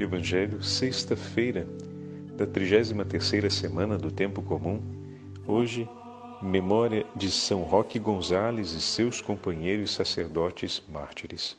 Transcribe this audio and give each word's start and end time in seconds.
Evangelho, 0.00 0.62
sexta-feira 0.62 1.66
da 2.36 2.46
33ª 2.46 3.50
semana 3.50 3.98
do 3.98 4.12
tempo 4.12 4.40
comum. 4.40 4.80
Hoje, 5.44 5.88
memória 6.40 7.04
de 7.16 7.28
São 7.32 7.62
Roque 7.62 7.98
Gonzales 7.98 8.74
e 8.74 8.80
seus 8.80 9.20
companheiros 9.20 9.92
sacerdotes 9.92 10.80
mártires. 10.88 11.56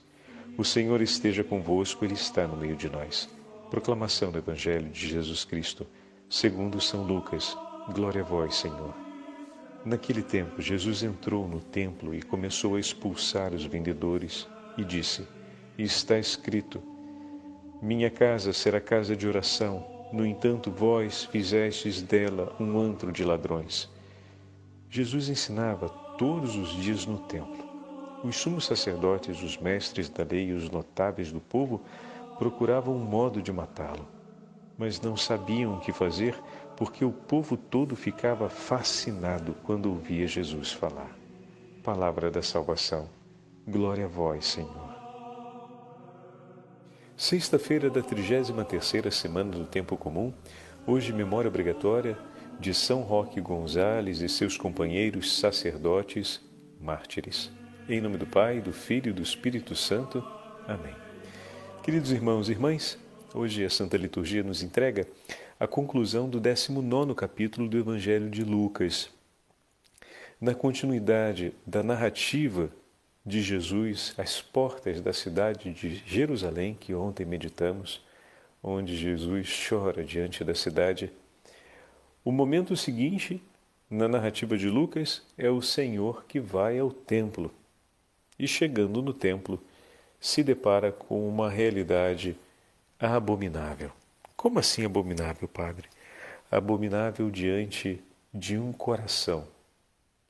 O 0.57 0.63
Senhor 0.63 1.02
esteja 1.02 1.44
convosco, 1.44 2.05
ele 2.05 2.13
está 2.13 2.47
no 2.47 2.55
meio 2.55 2.78
de 2.78 2.89
nós. 2.89 3.29
Proclamação 3.70 4.31
do 4.31 4.38
Evangelho 4.38 4.90
de 4.90 5.10
Jesus 5.10 5.44
Cristo, 5.44 5.85
segundo 6.29 6.79
São 6.79 7.03
Lucas. 7.03 7.58
Glória 7.94 8.21
a 8.21 8.26
vós, 8.26 8.56
Senhor. 8.56 8.96
Naquele 9.83 10.21
tempo, 10.21 10.62
Jesus 10.62 11.03
entrou 11.03 11.46
no 11.46 11.60
templo 11.60 12.15
e 12.15 12.21
começou 12.21 12.76
a 12.76 12.79
expulsar 12.79 13.53
os 13.53 13.65
vendedores 13.65 14.47
e 14.78 14.85
disse: 14.85 15.28
Está 15.78 16.17
escrito: 16.17 16.81
minha 17.82 18.09
casa 18.09 18.52
será 18.52 18.82
casa 18.82 19.16
de 19.16 19.28
oração, 19.28 19.86
no 20.12 20.26
entanto, 20.26 20.72
vós 20.72 21.26
fizestes 21.26 22.02
dela 22.02 22.56
um 22.60 22.80
antro 22.80 23.12
de 23.12 23.24
ladrões. 23.24 23.90
Jesus 24.90 25.30
ensinava 25.30 25.88
todos 26.18 26.56
os 26.56 26.70
dias 26.70 27.06
no 27.06 27.20
templo. 27.20 27.70
Os 28.23 28.36
sumos 28.36 28.66
sacerdotes, 28.66 29.42
os 29.42 29.58
mestres 29.58 30.10
da 30.10 30.23
lei 30.23 30.48
e 30.48 30.54
os 30.54 30.70
notáveis 30.70 31.32
do 31.32 31.40
povo 31.40 31.82
procuravam 32.38 32.96
um 32.96 33.06
modo 33.06 33.42
de 33.42 33.52
matá-lo, 33.52 34.06
mas 34.78 35.00
não 35.00 35.16
sabiam 35.16 35.76
o 35.76 35.80
que 35.80 35.94
fazer 35.94 36.36
porque 36.76 37.06
o 37.06 37.12
povo 37.12 37.56
todo 37.56 37.96
ficava 37.96 38.50
fascinado 38.50 39.56
quando 39.64 39.90
ouvia 39.90 40.28
Jesus 40.28 40.72
falar. 40.72 41.16
Palavra 41.84 42.32
da 42.32 42.42
salvação. 42.42 43.08
Glória 43.68 44.06
a 44.06 44.08
vós, 44.08 44.46
Senhor. 44.46 44.89
Sexta-feira 47.20 47.90
da 47.90 48.02
33ª 48.02 49.12
semana 49.12 49.52
do 49.52 49.66
Tempo 49.66 49.98
Comum, 49.98 50.34
hoje 50.88 51.12
memória 51.12 51.50
obrigatória 51.50 52.17
de 52.58 52.73
São 52.73 53.02
Roque 53.02 53.42
Gonzales 53.42 54.22
e 54.22 54.30
seus 54.30 54.56
companheiros 54.56 55.38
sacerdotes 55.38 56.40
mártires. 56.80 57.52
Em 57.90 58.00
nome 58.00 58.16
do 58.16 58.25
Pai, 58.25 58.62
do 58.62 58.72
Filho 58.72 59.09
e 59.09 59.14
do 59.14 59.22
Espírito 59.22 59.75
Santo. 59.75 60.23
Amém. 60.66 60.95
Queridos 61.84 62.09
irmãos 62.09 62.47
e 62.47 62.53
irmãs, 62.53 62.97
hoje 63.34 63.66
a 63.66 63.70
Santa 63.70 63.97
Liturgia 63.97 64.42
nos 64.42 64.64
entrega 64.64 65.06
a 65.59 65.67
conclusão 65.67 66.30
do 66.30 66.40
19 66.40 67.14
capítulo 67.16 67.67
do 67.67 67.78
Evangelho 67.78 68.30
de 68.30 68.45
Lucas. 68.45 69.09
Na 70.40 70.56
continuidade 70.56 71.53
da 71.67 71.84
narrativa 71.84 72.72
de 73.25 73.42
Jesus 73.42 74.14
às 74.17 74.42
portas 74.42 75.02
da 75.02 75.14
cidade 75.14 75.72
de 75.73 75.95
Jerusalém, 76.06 76.75
que 76.80 76.94
ontem 76.94 77.25
meditamos, 77.25 78.02
onde 78.64 78.95
Jesus 78.95 79.67
chora 79.67 80.03
diante 80.03 80.44
da 80.44 80.56
cidade. 80.56 81.12
O 82.23 82.31
momento 82.31 82.75
seguinte, 82.75 83.42
na 83.90 84.08
narrativa 84.08 84.58
de 84.58 84.70
Lucas, 84.70 85.22
é 85.38 85.50
o 85.50 85.62
Senhor 85.62 86.25
que 86.25 86.40
vai 86.40 86.80
ao 86.80 86.92
templo 86.92 87.52
e, 88.38 88.47
chegando 88.47 89.02
no 89.02 89.14
templo, 89.14 89.62
se 90.20 90.44
depara 90.44 90.92
com 90.92 91.28
uma 91.28 91.50
realidade 91.50 92.36
abominável. 93.00 93.92
Como 94.36 94.59
assim 94.59 94.86
abominável, 94.86 95.47
Padre? 95.47 95.88
Abominável 96.52 97.30
diante 97.30 98.02
de 98.34 98.58
um 98.58 98.72
coração 98.72 99.47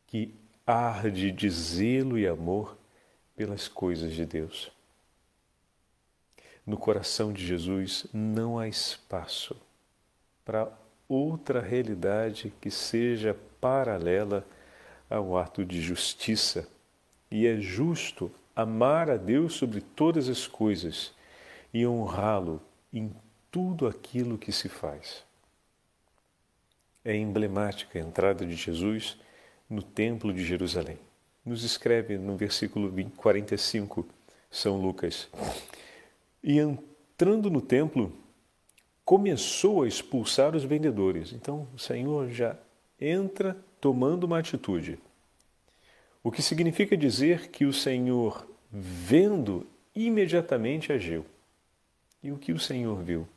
que 0.07 0.33
arde 0.65 1.31
de 1.31 1.49
zelo 1.49 2.17
e 2.17 2.27
amor 2.27 2.78
pelas 3.39 3.69
coisas 3.69 4.11
de 4.11 4.25
Deus. 4.25 4.69
No 6.67 6.75
coração 6.75 7.31
de 7.31 7.47
Jesus 7.47 8.05
não 8.11 8.59
há 8.59 8.67
espaço 8.67 9.55
para 10.43 10.69
outra 11.07 11.61
realidade 11.61 12.51
que 12.59 12.69
seja 12.69 13.33
paralela 13.61 14.45
ao 15.09 15.37
ato 15.37 15.63
de 15.63 15.81
justiça. 15.81 16.67
E 17.31 17.47
é 17.47 17.55
justo 17.61 18.29
amar 18.53 19.09
a 19.09 19.15
Deus 19.15 19.53
sobre 19.53 19.79
todas 19.79 20.27
as 20.27 20.45
coisas 20.45 21.13
e 21.73 21.87
honrá-lo 21.87 22.61
em 22.91 23.09
tudo 23.49 23.87
aquilo 23.87 24.37
que 24.37 24.51
se 24.51 24.67
faz. 24.67 25.23
É 27.05 27.15
emblemática 27.15 27.97
a 27.97 28.01
entrada 28.01 28.45
de 28.45 28.55
Jesus 28.57 29.17
no 29.69 29.81
Templo 29.81 30.33
de 30.33 30.43
Jerusalém 30.43 30.99
nos 31.45 31.63
escreve 31.63 32.17
no 32.17 32.35
versículo 32.35 32.93
45, 33.15 34.05
São 34.49 34.79
Lucas. 34.81 35.27
E 36.43 36.59
entrando 36.59 37.49
no 37.49 37.61
templo, 37.61 38.11
começou 39.03 39.83
a 39.83 39.87
expulsar 39.87 40.55
os 40.55 40.63
vendedores. 40.63 41.33
Então, 41.33 41.67
o 41.73 41.79
Senhor 41.79 42.29
já 42.29 42.55
entra 42.99 43.57
tomando 43.81 44.25
uma 44.25 44.39
atitude. 44.39 44.99
O 46.23 46.31
que 46.31 46.41
significa 46.41 46.95
dizer 46.95 47.49
que 47.49 47.65
o 47.65 47.73
Senhor, 47.73 48.47
vendo, 48.71 49.65
imediatamente 49.95 50.91
agiu. 50.91 51.25
E 52.21 52.31
o 52.31 52.37
que 52.37 52.51
o 52.51 52.59
Senhor 52.59 53.01
viu? 53.01 53.27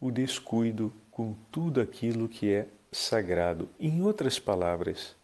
O 0.00 0.10
descuido 0.10 0.92
com 1.10 1.34
tudo 1.50 1.80
aquilo 1.80 2.28
que 2.28 2.52
é 2.52 2.68
sagrado. 2.92 3.68
Em 3.80 4.02
outras 4.02 4.38
palavras, 4.38 5.16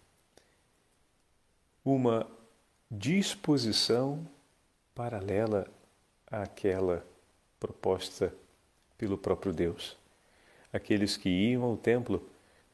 uma 1.84 2.26
disposição 2.91 4.26
paralela 4.94 5.66
àquela 6.26 7.06
proposta 7.58 8.34
pelo 8.98 9.16
próprio 9.16 9.52
Deus. 9.52 9.96
Aqueles 10.72 11.16
que 11.16 11.28
iam 11.28 11.62
ao 11.62 11.76
templo 11.76 12.22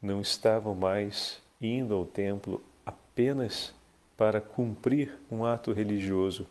não 0.02 0.20
estavam 0.20 0.74
mais 0.74 1.40
indo 1.60 1.94
ao 1.94 2.04
templo 2.04 2.62
apenas 2.84 3.72
para 4.16 4.40
cumprir 4.40 5.18
um 5.30 5.44
ato 5.44 5.72
religioso, 5.72 6.46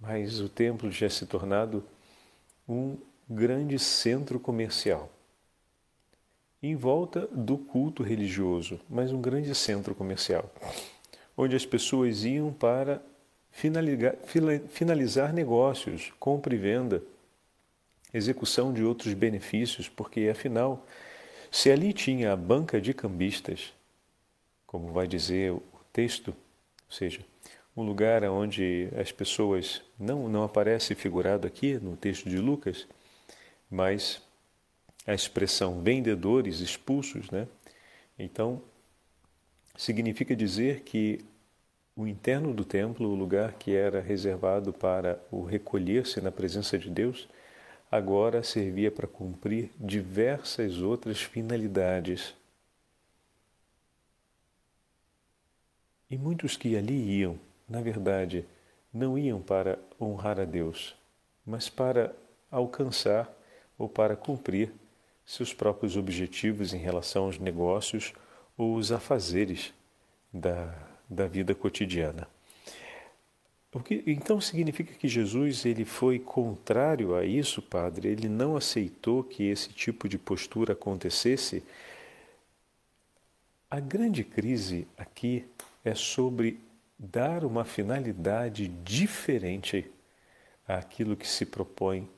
mas 0.00 0.40
o 0.40 0.48
templo 0.48 0.90
tinha 0.90 1.10
se 1.10 1.26
tornado 1.26 1.84
um 2.68 2.96
grande 3.28 3.78
centro 3.78 4.38
comercial. 4.38 5.10
Em 6.62 6.76
volta 6.76 7.26
do 7.28 7.56
culto 7.56 8.02
religioso, 8.02 8.78
mas 8.88 9.12
um 9.12 9.20
grande 9.20 9.54
centro 9.54 9.94
comercial 9.94 10.50
onde 11.40 11.56
as 11.56 11.64
pessoas 11.64 12.22
iam 12.22 12.52
para 12.52 13.02
finalizar 13.50 15.32
negócios, 15.32 16.12
compra 16.20 16.54
e 16.54 16.58
venda, 16.58 17.02
execução 18.12 18.74
de 18.74 18.84
outros 18.84 19.14
benefícios, 19.14 19.88
porque 19.88 20.28
afinal, 20.28 20.86
se 21.50 21.70
ali 21.70 21.94
tinha 21.94 22.34
a 22.34 22.36
banca 22.36 22.78
de 22.78 22.92
cambistas, 22.92 23.72
como 24.66 24.92
vai 24.92 25.06
dizer 25.06 25.52
o 25.52 25.62
texto, 25.90 26.28
ou 26.28 26.92
seja, 26.94 27.24
um 27.74 27.82
lugar 27.82 28.22
onde 28.24 28.90
as 29.00 29.10
pessoas 29.10 29.80
não 29.98 30.28
não 30.28 30.44
aparece 30.44 30.94
figurado 30.94 31.46
aqui 31.46 31.78
no 31.78 31.96
texto 31.96 32.28
de 32.28 32.36
Lucas, 32.36 32.86
mas 33.70 34.20
a 35.06 35.14
expressão 35.14 35.80
vendedores 35.80 36.60
expulsos, 36.60 37.30
né? 37.30 37.48
Então, 38.18 38.62
significa 39.74 40.36
dizer 40.36 40.80
que 40.80 41.24
o 42.00 42.06
interno 42.06 42.54
do 42.54 42.64
templo, 42.64 43.10
o 43.10 43.14
lugar 43.14 43.52
que 43.52 43.76
era 43.76 44.00
reservado 44.00 44.72
para 44.72 45.22
o 45.30 45.44
recolher-se 45.44 46.18
na 46.22 46.32
presença 46.32 46.78
de 46.78 46.88
Deus, 46.88 47.28
agora 47.90 48.42
servia 48.42 48.90
para 48.90 49.06
cumprir 49.06 49.70
diversas 49.78 50.80
outras 50.80 51.20
finalidades. 51.20 52.34
E 56.10 56.16
muitos 56.16 56.56
que 56.56 56.74
ali 56.74 57.18
iam, 57.18 57.38
na 57.68 57.82
verdade, 57.82 58.46
não 58.90 59.18
iam 59.18 59.42
para 59.42 59.78
honrar 60.00 60.40
a 60.40 60.46
Deus, 60.46 60.96
mas 61.44 61.68
para 61.68 62.16
alcançar 62.50 63.30
ou 63.78 63.90
para 63.90 64.16
cumprir 64.16 64.72
seus 65.26 65.52
próprios 65.52 65.98
objetivos 65.98 66.72
em 66.72 66.78
relação 66.78 67.24
aos 67.24 67.38
negócios 67.38 68.14
ou 68.56 68.74
os 68.76 68.90
afazeres 68.90 69.74
da, 70.32 70.89
da 71.10 71.26
vida 71.26 71.54
cotidiana. 71.54 72.28
O 73.72 73.80
que, 73.80 74.02
então 74.06 74.40
significa 74.40 74.94
que 74.94 75.06
Jesus 75.06 75.64
ele 75.64 75.84
foi 75.84 76.18
contrário 76.18 77.14
a 77.14 77.24
isso, 77.24 77.60
Padre? 77.60 78.08
Ele 78.08 78.28
não 78.28 78.56
aceitou 78.56 79.22
que 79.22 79.44
esse 79.44 79.68
tipo 79.68 80.08
de 80.08 80.18
postura 80.18 80.72
acontecesse? 80.72 81.62
A 83.70 83.78
grande 83.78 84.24
crise 84.24 84.88
aqui 84.98 85.44
é 85.84 85.94
sobre 85.94 86.58
dar 86.98 87.44
uma 87.44 87.64
finalidade 87.64 88.66
diferente 88.66 89.88
àquilo 90.66 91.16
que 91.16 91.26
se 91.26 91.46
propõe 91.46 92.08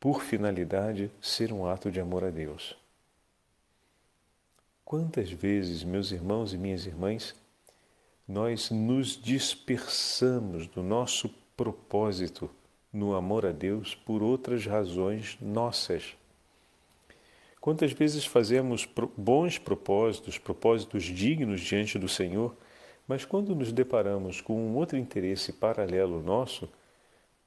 por 0.00 0.22
finalidade 0.22 1.10
ser 1.20 1.52
um 1.52 1.66
ato 1.66 1.90
de 1.90 2.00
amor 2.00 2.24
a 2.24 2.30
Deus. 2.30 2.76
Quantas 4.84 5.30
vezes, 5.30 5.84
meus 5.84 6.12
irmãos 6.12 6.54
e 6.54 6.56
minhas 6.56 6.86
irmãs, 6.86 7.34
nós 8.28 8.70
nos 8.70 9.20
dispersamos 9.20 10.66
do 10.66 10.82
nosso 10.82 11.30
propósito 11.56 12.50
no 12.92 13.14
amor 13.14 13.46
a 13.46 13.52
Deus 13.52 13.94
por 13.94 14.22
outras 14.22 14.66
razões 14.66 15.38
nossas. 15.40 16.14
Quantas 17.58 17.92
vezes 17.92 18.26
fazemos 18.26 18.86
bons 19.16 19.58
propósitos, 19.58 20.36
propósitos 20.36 21.04
dignos 21.04 21.60
diante 21.60 21.98
do 21.98 22.08
Senhor, 22.08 22.54
mas 23.06 23.24
quando 23.24 23.54
nos 23.54 23.72
deparamos 23.72 24.42
com 24.42 24.54
um 24.54 24.76
outro 24.76 24.98
interesse 24.98 25.52
paralelo 25.52 26.22
nosso, 26.22 26.68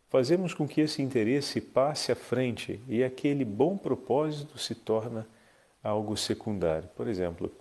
fazemos 0.09 0.53
com 0.53 0.67
que 0.67 0.81
esse 0.81 1.01
interesse 1.01 1.61
passe 1.61 2.11
à 2.11 2.15
frente 2.15 2.81
e 2.87 3.03
aquele 3.03 3.45
bom 3.45 3.77
propósito 3.77 4.57
se 4.57 4.73
torna 4.73 5.27
algo 5.83 6.17
secundário. 6.17 6.89
Por 6.95 7.07
exemplo, 7.07 7.51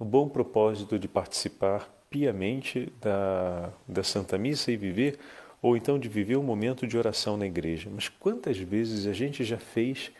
o 0.00 0.04
bom 0.04 0.26
propósito 0.26 0.98
de 0.98 1.06
participar 1.06 1.88
piamente 2.08 2.90
da, 3.00 3.70
da 3.86 4.02
Santa 4.02 4.38
Missa 4.38 4.72
e 4.72 4.76
viver, 4.76 5.18
ou 5.60 5.76
então 5.76 5.98
de 5.98 6.08
viver 6.08 6.36
um 6.36 6.42
momento 6.42 6.86
de 6.86 6.96
oração 6.96 7.36
na 7.36 7.46
igreja. 7.46 7.90
Mas 7.94 8.08
quantas 8.08 8.56
vezes 8.56 9.06
a 9.06 9.12
gente 9.12 9.44
já 9.44 9.58
fez 9.58 10.10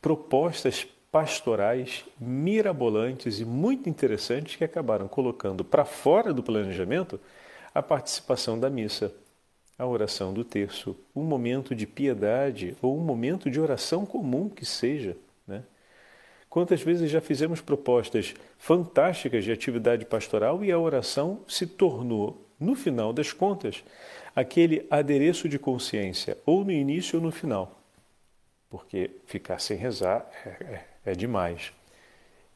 propostas 0.00 0.86
pastorais 1.10 2.04
mirabolantes 2.20 3.40
e 3.40 3.44
muito 3.44 3.88
interessantes 3.88 4.54
que 4.54 4.62
acabaram 4.62 5.08
colocando 5.08 5.64
para 5.64 5.84
fora 5.84 6.32
do 6.32 6.42
planejamento 6.42 7.18
a 7.74 7.82
participação 7.82 8.58
da 8.58 8.70
missa, 8.70 9.12
a 9.76 9.86
oração 9.86 10.32
do 10.32 10.44
terço, 10.44 10.96
um 11.14 11.24
momento 11.24 11.74
de 11.74 11.86
piedade 11.86 12.76
ou 12.80 12.96
um 12.96 13.00
momento 13.00 13.50
de 13.50 13.60
oração 13.60 14.06
comum 14.06 14.48
que 14.48 14.64
seja. 14.64 15.16
Quantas 16.56 16.80
vezes 16.80 17.10
já 17.10 17.20
fizemos 17.20 17.60
propostas 17.60 18.34
fantásticas 18.56 19.44
de 19.44 19.52
atividade 19.52 20.06
pastoral 20.06 20.64
e 20.64 20.72
a 20.72 20.78
oração 20.78 21.44
se 21.46 21.66
tornou, 21.66 22.48
no 22.58 22.74
final 22.74 23.12
das 23.12 23.30
contas, 23.30 23.84
aquele 24.34 24.86
adereço 24.90 25.50
de 25.50 25.58
consciência, 25.58 26.38
ou 26.46 26.64
no 26.64 26.72
início 26.72 27.18
ou 27.18 27.22
no 27.22 27.30
final. 27.30 27.78
Porque 28.70 29.10
ficar 29.26 29.58
sem 29.58 29.76
rezar 29.76 30.26
é, 30.46 30.48
é, 30.48 30.84
é 31.04 31.12
demais. 31.12 31.74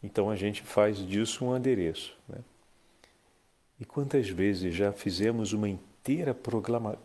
Então 0.02 0.30
a 0.30 0.34
gente 0.34 0.62
faz 0.62 0.96
disso 1.06 1.44
um 1.44 1.52
adereço. 1.52 2.16
Né? 2.26 2.38
E 3.78 3.84
quantas 3.84 4.30
vezes 4.30 4.74
já 4.74 4.92
fizemos 4.92 5.52
uma 5.52 5.68
inteira 5.68 6.32
programa, 6.32 6.98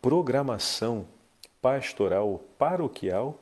programação 0.00 1.06
pastoral, 1.60 2.42
paroquial, 2.56 3.38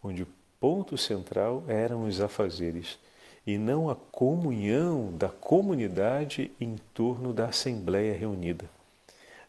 onde 0.00 0.24
ponto 0.60 0.98
central 0.98 1.64
eram 1.66 2.04
os 2.04 2.20
afazeres 2.20 2.98
e 3.46 3.56
não 3.56 3.88
a 3.88 3.96
comunhão 3.96 5.10
da 5.16 5.30
comunidade 5.30 6.52
em 6.60 6.76
torno 6.92 7.32
da 7.32 7.46
assembleia 7.46 8.12
reunida. 8.12 8.68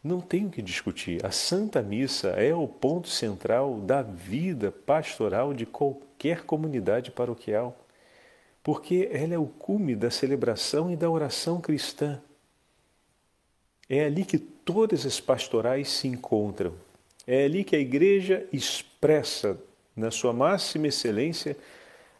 Não 0.03 0.21
tem 0.21 0.47
o 0.47 0.49
que 0.49 0.61
discutir. 0.61 1.23
A 1.23 1.29
Santa 1.29 1.81
Missa 1.81 2.29
é 2.29 2.55
o 2.55 2.67
ponto 2.67 3.09
central 3.09 3.79
da 3.81 4.01
vida 4.01 4.71
pastoral 4.71 5.53
de 5.53 5.65
qualquer 5.65 6.43
comunidade 6.43 7.11
paroquial, 7.11 7.77
porque 8.63 9.09
ela 9.11 9.33
é 9.33 9.37
o 9.37 9.45
cume 9.45 9.95
da 9.95 10.09
celebração 10.09 10.89
e 10.89 10.95
da 10.95 11.09
oração 11.09 11.59
cristã. 11.61 12.19
É 13.87 14.05
ali 14.05 14.23
que 14.23 14.39
todas 14.39 15.05
as 15.05 15.19
pastorais 15.19 15.89
se 15.89 16.07
encontram. 16.07 16.73
É 17.27 17.43
ali 17.43 17.63
que 17.63 17.75
a 17.75 17.79
igreja 17.79 18.47
expressa 18.51 19.59
na 20.01 20.09
sua 20.09 20.33
máxima 20.33 20.87
excelência, 20.87 21.55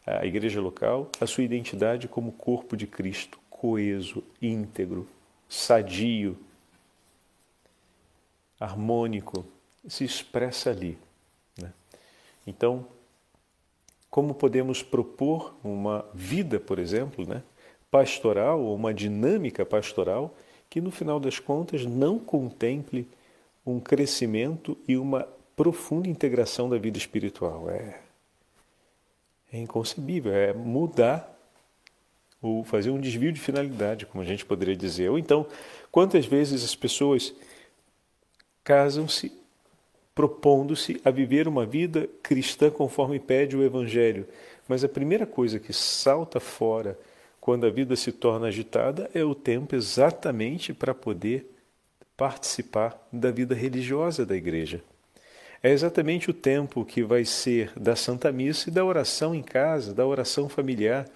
a 0.06 0.24
igreja 0.24 0.60
local, 0.60 1.10
a 1.20 1.26
sua 1.26 1.42
identidade 1.42 2.06
como 2.06 2.30
corpo 2.30 2.76
de 2.76 2.86
Cristo, 2.86 3.40
coeso, 3.50 4.22
íntegro, 4.40 5.06
sadio, 5.48 6.38
harmônico, 8.58 9.44
se 9.88 10.04
expressa 10.04 10.70
ali. 10.70 10.96
Né? 11.58 11.72
Então, 12.46 12.86
como 14.08 14.32
podemos 14.32 14.80
propor 14.80 15.54
uma 15.64 16.04
vida, 16.14 16.60
por 16.60 16.78
exemplo, 16.78 17.26
né, 17.26 17.42
pastoral, 17.90 18.60
ou 18.60 18.76
uma 18.76 18.94
dinâmica 18.94 19.66
pastoral, 19.66 20.36
que 20.70 20.80
no 20.80 20.92
final 20.92 21.18
das 21.18 21.40
contas 21.40 21.84
não 21.84 22.18
contemple 22.18 23.08
um 23.66 23.80
crescimento 23.80 24.78
e 24.86 24.96
uma 24.96 25.26
profunda 25.56 26.08
integração 26.08 26.68
da 26.68 26.78
vida 26.78 26.98
espiritual. 26.98 27.70
É, 27.70 27.98
é 29.52 29.58
inconcebível, 29.58 30.32
é 30.32 30.52
mudar 30.52 31.28
ou 32.40 32.64
fazer 32.64 32.90
um 32.90 33.00
desvio 33.00 33.32
de 33.32 33.40
finalidade, 33.40 34.06
como 34.06 34.22
a 34.22 34.26
gente 34.26 34.44
poderia 34.44 34.74
dizer. 34.74 35.10
Ou 35.10 35.18
então, 35.18 35.46
quantas 35.90 36.26
vezes 36.26 36.64
as 36.64 36.74
pessoas 36.74 37.32
casam-se 38.64 39.32
propondo-se 40.14 41.00
a 41.04 41.10
viver 41.10 41.46
uma 41.46 41.64
vida 41.64 42.08
cristã 42.22 42.70
conforme 42.70 43.18
pede 43.18 43.56
o 43.56 43.62
Evangelho, 43.62 44.26
mas 44.68 44.84
a 44.84 44.88
primeira 44.88 45.26
coisa 45.26 45.58
que 45.58 45.72
salta 45.72 46.38
fora 46.38 46.98
quando 47.40 47.66
a 47.66 47.70
vida 47.70 47.96
se 47.96 48.12
torna 48.12 48.48
agitada 48.48 49.10
é 49.14 49.24
o 49.24 49.34
tempo 49.34 49.74
exatamente 49.74 50.74
para 50.74 50.94
poder 50.94 51.46
participar 52.16 53.08
da 53.12 53.30
vida 53.30 53.54
religiosa 53.54 54.26
da 54.26 54.36
igreja 54.36 54.82
é 55.62 55.70
exatamente 55.70 56.28
o 56.28 56.34
tempo 56.34 56.84
que 56.84 57.02
vai 57.02 57.24
ser 57.24 57.70
da 57.78 57.94
Santa 57.94 58.32
Missa 58.32 58.68
e 58.68 58.72
da 58.72 58.84
oração 58.84 59.34
em 59.34 59.42
casa, 59.42 59.94
da 59.94 60.04
oração 60.04 60.48
familiar. 60.48 61.08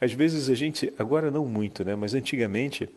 Às 0.00 0.12
vezes 0.12 0.48
a 0.48 0.54
gente, 0.54 0.92
agora 0.98 1.30
não 1.30 1.44
muito, 1.46 1.84
né, 1.84 1.96
mas 1.96 2.14
antigamente, 2.14 2.88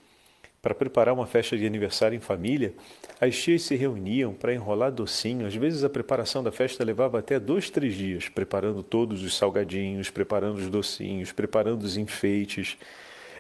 para 0.62 0.76
preparar 0.76 1.14
uma 1.14 1.26
festa 1.26 1.58
de 1.58 1.66
aniversário 1.66 2.16
em 2.16 2.20
família, 2.20 2.74
as 3.20 3.36
tias 3.38 3.64
se 3.64 3.76
reuniam 3.76 4.34
para 4.34 4.54
enrolar 4.54 4.92
docinho. 4.92 5.48
Às 5.48 5.56
vezes 5.56 5.84
a 5.84 5.90
preparação 5.90 6.44
da 6.44 6.52
festa 6.52 6.84
levava 6.84 7.18
até 7.18 7.40
dois, 7.40 7.70
três 7.70 7.96
dias, 7.96 8.30
preparando 8.30 8.84
todos 8.84 9.24
os 9.24 9.36
salgadinhos, 9.36 10.10
preparando 10.10 10.58
os 10.58 10.70
docinhos, 10.70 11.32
preparando 11.32 11.84
os 11.84 11.98
enfeites. 11.98 12.78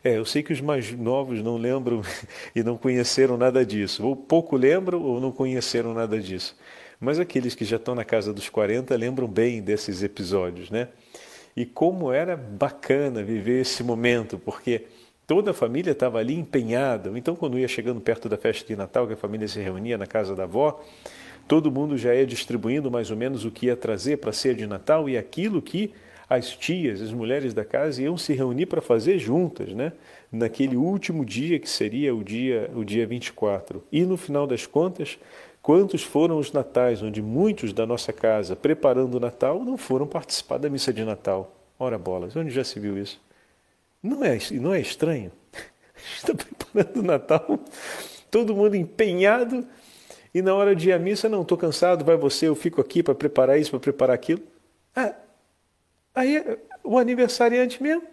É, 0.04 0.18
eu 0.18 0.24
sei 0.24 0.42
que 0.42 0.54
os 0.54 0.62
mais 0.62 0.92
novos 0.94 1.44
não 1.44 1.58
lembram 1.58 2.02
e 2.56 2.64
não 2.64 2.78
conheceram 2.78 3.38
nada 3.38 3.66
disso, 3.66 4.08
ou 4.08 4.16
pouco 4.16 4.56
lembram 4.56 5.02
ou 5.02 5.20
não 5.20 5.32
conheceram 5.32 5.94
nada 5.94 6.20
disso. 6.20 6.56
Mas 7.00 7.20
aqueles 7.20 7.56
que 7.56 7.64
já 7.64 7.78
estão 7.78 7.96
na 7.96 8.04
casa 8.04 8.34
dos 8.34 8.50
40 8.50 8.96
lembram 8.96 9.28
bem 9.28 9.62
desses 9.62 10.04
episódios, 10.04 10.70
né? 10.70 10.90
E 11.56 11.66
como 11.66 12.12
era 12.12 12.36
bacana 12.36 13.24
viver 13.24 13.62
esse 13.62 13.84
momento, 13.84 14.38
porque 14.38 14.86
toda 15.26 15.52
a 15.52 15.54
família 15.54 15.92
estava 15.92 16.20
ali 16.20 16.36
empenhada. 16.36 17.12
Então, 17.18 17.36
quando 17.36 17.58
ia 17.58 17.68
chegando 17.68 18.02
perto 18.02 18.28
da 18.28 18.38
festa 18.38 18.68
de 18.68 18.76
Natal, 18.76 19.08
que 19.08 19.14
a 19.14 19.18
família 19.18 19.48
se 19.48 19.60
reunia 19.60 19.98
na 19.98 20.08
casa 20.08 20.36
da 20.36 20.44
avó, 20.44 20.84
todo 21.48 21.72
mundo 21.72 21.98
já 21.98 22.14
ia 22.14 22.26
distribuindo 22.26 22.92
mais 22.92 23.10
ou 23.12 23.18
menos 23.18 23.46
o 23.46 23.52
que 23.52 23.68
ia 23.68 23.76
trazer 23.76 24.18
para 24.18 24.32
a 24.32 24.34
ceia 24.34 24.56
de 24.56 24.68
Natal 24.68 25.10
e 25.10 25.18
aquilo 25.18 25.62
que 25.62 25.94
as 26.30 26.56
tias, 26.56 27.02
as 27.02 27.12
mulheres 27.12 27.56
da 27.56 27.66
casa 27.66 28.04
iam 28.04 28.16
se 28.16 28.34
reunir 28.34 28.68
para 28.68 28.82
fazer 28.82 29.18
juntas, 29.18 29.74
né? 29.74 29.94
Naquele 30.32 30.78
último 30.78 31.26
dia 31.26 31.60
que 31.60 31.68
seria 31.68 32.14
o 32.14 32.24
dia 32.24 32.70
o 32.76 32.86
dia 32.86 33.08
24. 33.08 33.84
E 33.92 34.04
no 34.04 34.16
final 34.16 34.46
das 34.46 34.68
contas, 34.68 35.18
Quantos 35.62 36.04
foram 36.04 36.38
os 36.38 36.52
natais 36.52 37.02
onde 37.04 37.22
muitos 37.22 37.74
da 37.74 37.86
nossa 37.86 38.14
casa, 38.14 38.56
preparando 38.56 39.16
o 39.16 39.20
Natal, 39.20 39.64
não 39.64 39.78
foram 39.78 40.08
participar 40.08 40.58
da 40.58 40.70
missa 40.70 40.94
de 40.94 41.04
Natal? 41.04 41.54
Ora 41.78 41.98
bolas, 41.98 42.36
onde 42.36 42.50
já 42.50 42.64
se 42.64 42.80
viu 42.80 42.98
isso? 42.98 43.22
Não 44.02 44.24
é, 44.24 44.38
não 44.54 44.74
é 44.74 44.80
estranho? 44.80 45.32
Está 46.16 46.34
preparando 46.34 47.00
o 47.00 47.04
Natal, 47.04 47.60
todo 48.32 48.56
mundo 48.56 48.76
empenhado, 48.76 49.68
e 50.34 50.42
na 50.42 50.54
hora 50.54 50.76
de 50.76 50.90
ir 50.90 50.94
à 50.94 51.00
missa, 51.00 51.28
não, 51.28 51.42
estou 51.42 51.58
cansado, 51.58 52.06
vai 52.06 52.16
você, 52.16 52.48
eu 52.48 52.56
fico 52.56 52.80
aqui 52.80 53.04
para 53.04 53.16
preparar 53.16 53.60
isso, 53.60 53.72
para 53.72 53.80
preparar 53.80 54.16
aquilo. 54.16 54.42
Ah, 54.96 55.14
aí 56.16 56.38
é 56.38 56.58
o 56.84 56.98
aniversariante 56.98 57.82
mesmo, 57.82 58.04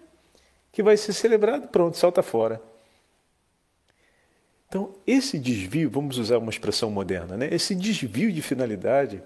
que 0.73 0.83
vai 0.83 0.97
ser 0.97 1.12
celebrado, 1.12 1.69
pronto, 1.69 1.97
salta 1.97 2.23
fora. 2.23 2.61
Então, 4.76 4.90
esse 5.06 5.38
desvio, 5.38 5.88
vamos 5.88 6.18
usar 6.18 6.37
uma 6.37 6.50
expressão 6.50 6.90
moderna, 6.90 7.35
né? 7.35 7.49
esse 7.50 7.75
desvio 7.75 8.30
de 8.30 8.42
finalidade 8.42 9.23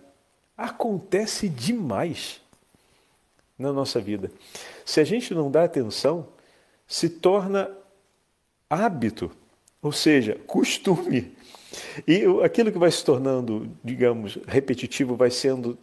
acontece 0.56 1.48
demais 1.48 2.40
na 3.58 3.72
nossa 3.72 4.00
vida. 4.00 4.30
Se 4.84 5.00
a 5.00 5.04
gente 5.04 5.34
não 5.34 5.50
dá 5.50 5.64
atenção, 5.64 6.28
se 6.86 7.08
torna 7.08 7.68
hábito, 8.68 9.32
ou 9.82 9.90
seja, 9.90 10.36
costume. 10.46 11.32
E 12.06 12.22
aquilo 12.44 12.70
que 12.70 12.78
vai 12.78 12.92
se 12.92 13.04
tornando, 13.04 13.68
digamos, 13.82 14.38
repetitivo, 14.46 15.16
vai 15.16 15.32
sendo 15.32 15.76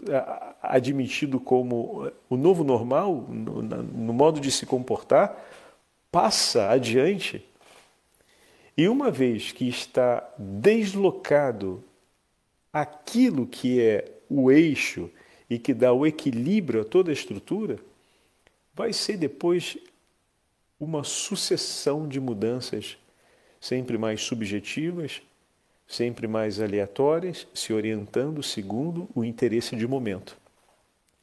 admitido 0.63 1.41
como 1.41 2.09
o 2.29 2.38
novo 2.38 2.63
normal, 2.63 3.25
no, 3.27 3.62
no 3.62 4.13
modo 4.13 4.39
de 4.39 4.50
se 4.50 4.65
comportar, 4.65 5.45
passa 6.09 6.69
adiante 6.69 7.45
e 8.77 8.88
uma 8.88 9.10
vez 9.10 9.51
que 9.51 9.67
está 9.67 10.29
deslocado 10.38 11.84
aquilo 12.72 13.48
que 13.48 13.81
é 13.81 14.05
o 14.29 14.51
eixo 14.51 15.10
e 15.50 15.57
que 15.57 15.74
dá 15.74 15.91
o 15.91 16.05
equilíbrio 16.05 16.81
a 16.81 16.86
toda 16.86 17.10
a 17.10 17.13
estrutura, 17.13 17.79
vai 18.75 18.93
ser 18.93 19.17
depois 19.17 19.77
uma 20.79 21.03
sucessão 21.03 22.07
de 22.07 22.19
mudanças, 22.19 22.98
sempre 23.60 23.98
mais 23.98 24.22
subjetivas, 24.22 25.24
sempre 25.88 26.27
mais 26.27 26.60
aleatórias, 26.60 27.48
se 27.55 27.74
orientando 27.74 28.43
segundo 28.43 29.10
o 29.15 29.24
interesse 29.24 29.75
de 29.75 29.88
momento, 29.88 30.38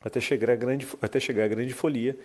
até 0.00 0.20
chegar 0.20 0.50
à 0.50 0.56
grande, 0.56 0.88
até 1.00 1.20
chegar 1.20 1.44
à 1.44 1.48
grande 1.48 1.72
folia, 1.72 2.18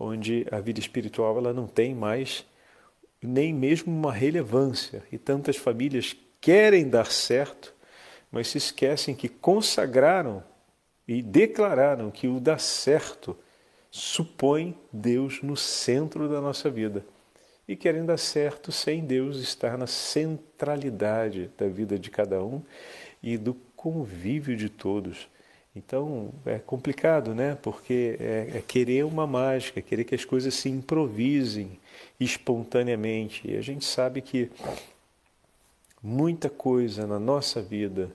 onde 0.00 0.44
a 0.50 0.58
vida 0.58 0.80
espiritual 0.80 1.38
ela 1.38 1.52
não 1.52 1.68
tem 1.68 1.94
mais 1.94 2.44
nem 3.26 3.52
mesmo 3.52 3.92
uma 3.92 4.12
relevância 4.12 5.02
e 5.10 5.18
tantas 5.18 5.56
famílias 5.56 6.16
querem 6.40 6.88
dar 6.88 7.10
certo, 7.10 7.74
mas 8.30 8.48
se 8.48 8.58
esquecem 8.58 9.14
que 9.14 9.28
consagraram 9.28 10.42
e 11.06 11.22
declararam 11.22 12.10
que 12.10 12.26
o 12.26 12.40
dar 12.40 12.60
certo 12.60 13.36
supõe 13.90 14.76
Deus 14.92 15.42
no 15.42 15.56
centro 15.56 16.28
da 16.28 16.40
nossa 16.40 16.68
vida 16.68 17.04
e 17.66 17.74
querem 17.74 18.04
dar 18.04 18.18
certo 18.18 18.70
sem 18.70 19.04
Deus 19.04 19.38
estar 19.38 19.78
na 19.78 19.86
centralidade 19.86 21.50
da 21.56 21.66
vida 21.66 21.98
de 21.98 22.10
cada 22.10 22.42
um 22.42 22.62
e 23.22 23.38
do 23.38 23.54
convívio 23.74 24.56
de 24.56 24.68
todos. 24.68 25.28
Então 25.74 26.32
é 26.44 26.58
complicado, 26.58 27.34
né? 27.34 27.56
Porque 27.60 28.16
é, 28.20 28.58
é, 28.58 28.62
querer 28.66 29.04
uma 29.04 29.26
mágica, 29.26 29.80
querer 29.80 30.04
que 30.04 30.14
as 30.14 30.24
coisas 30.24 30.54
se 30.54 30.68
improvisem 30.68 31.78
espontaneamente. 32.18 33.42
E 33.50 33.56
a 33.56 33.60
gente 33.60 33.84
sabe 33.84 34.20
que 34.20 34.50
muita 36.02 36.50
coisa 36.50 37.06
na 37.06 37.18
nossa 37.18 37.62
vida 37.62 38.10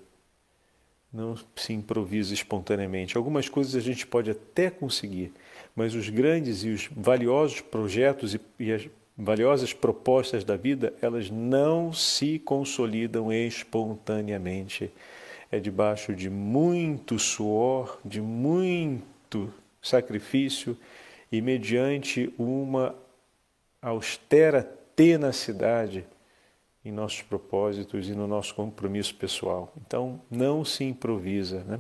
não 1.12 1.36
se 1.56 1.74
improvisa 1.74 2.34
espontaneamente. 2.34 3.18
Algumas 3.18 3.50
coisas 3.50 3.76
a 3.76 3.80
gente 3.80 4.06
pode 4.06 4.30
até 4.30 4.70
conseguir, 4.70 5.34
mas 5.76 5.96
os 5.96 6.08
grandes 6.10 6.64
e 6.64 6.70
os 6.70 6.88
valiosos 6.96 7.62
projetos 7.62 8.36
e, 8.36 8.42
e 8.60 8.72
as 8.72 8.88
valiosas 9.18 9.74
propostas 9.74 10.46
da 10.46 10.56
vida, 10.56 10.94
elas 11.02 11.30
não 11.30 11.92
se 11.92 12.40
consolidam 12.40 13.34
espontaneamente. 13.34 14.90
É 15.52 15.60
debaixo 15.60 16.14
de 16.14 16.30
muito 16.30 17.20
suor, 17.20 18.00
de 18.06 18.22
muito 18.22 19.52
sacrifício 19.82 20.78
e 21.32 21.42
mediante 21.42 22.34
uma 22.38 22.96
austera 23.82 24.64
tenacidade 24.96 26.06
em 26.84 26.92
nossos 26.92 27.22
propósitos 27.22 28.08
e 28.08 28.14
no 28.14 28.28
nosso 28.28 28.56
compromisso 28.56 29.16
pessoal. 29.16 29.74
Então, 29.86 30.22
não 30.30 30.64
se 30.64 30.84
improvisa. 30.84 31.64
Né? 31.64 31.80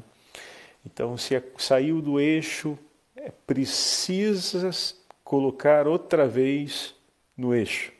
Então, 0.85 1.17
se 1.17 1.35
é, 1.35 1.43
saiu 1.57 2.01
do 2.01 2.19
eixo, 2.19 2.77
é, 3.15 3.31
precisa 3.45 4.69
colocar 5.23 5.87
outra 5.87 6.27
vez 6.27 6.95
no 7.35 7.53
eixo. 7.53 7.91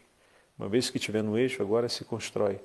Uma 0.57 0.67
vez 0.67 0.89
que 0.89 0.97
estiver 0.97 1.23
no 1.23 1.37
eixo, 1.37 1.61
agora 1.61 1.87
se 1.87 2.03
constrói 2.03 2.59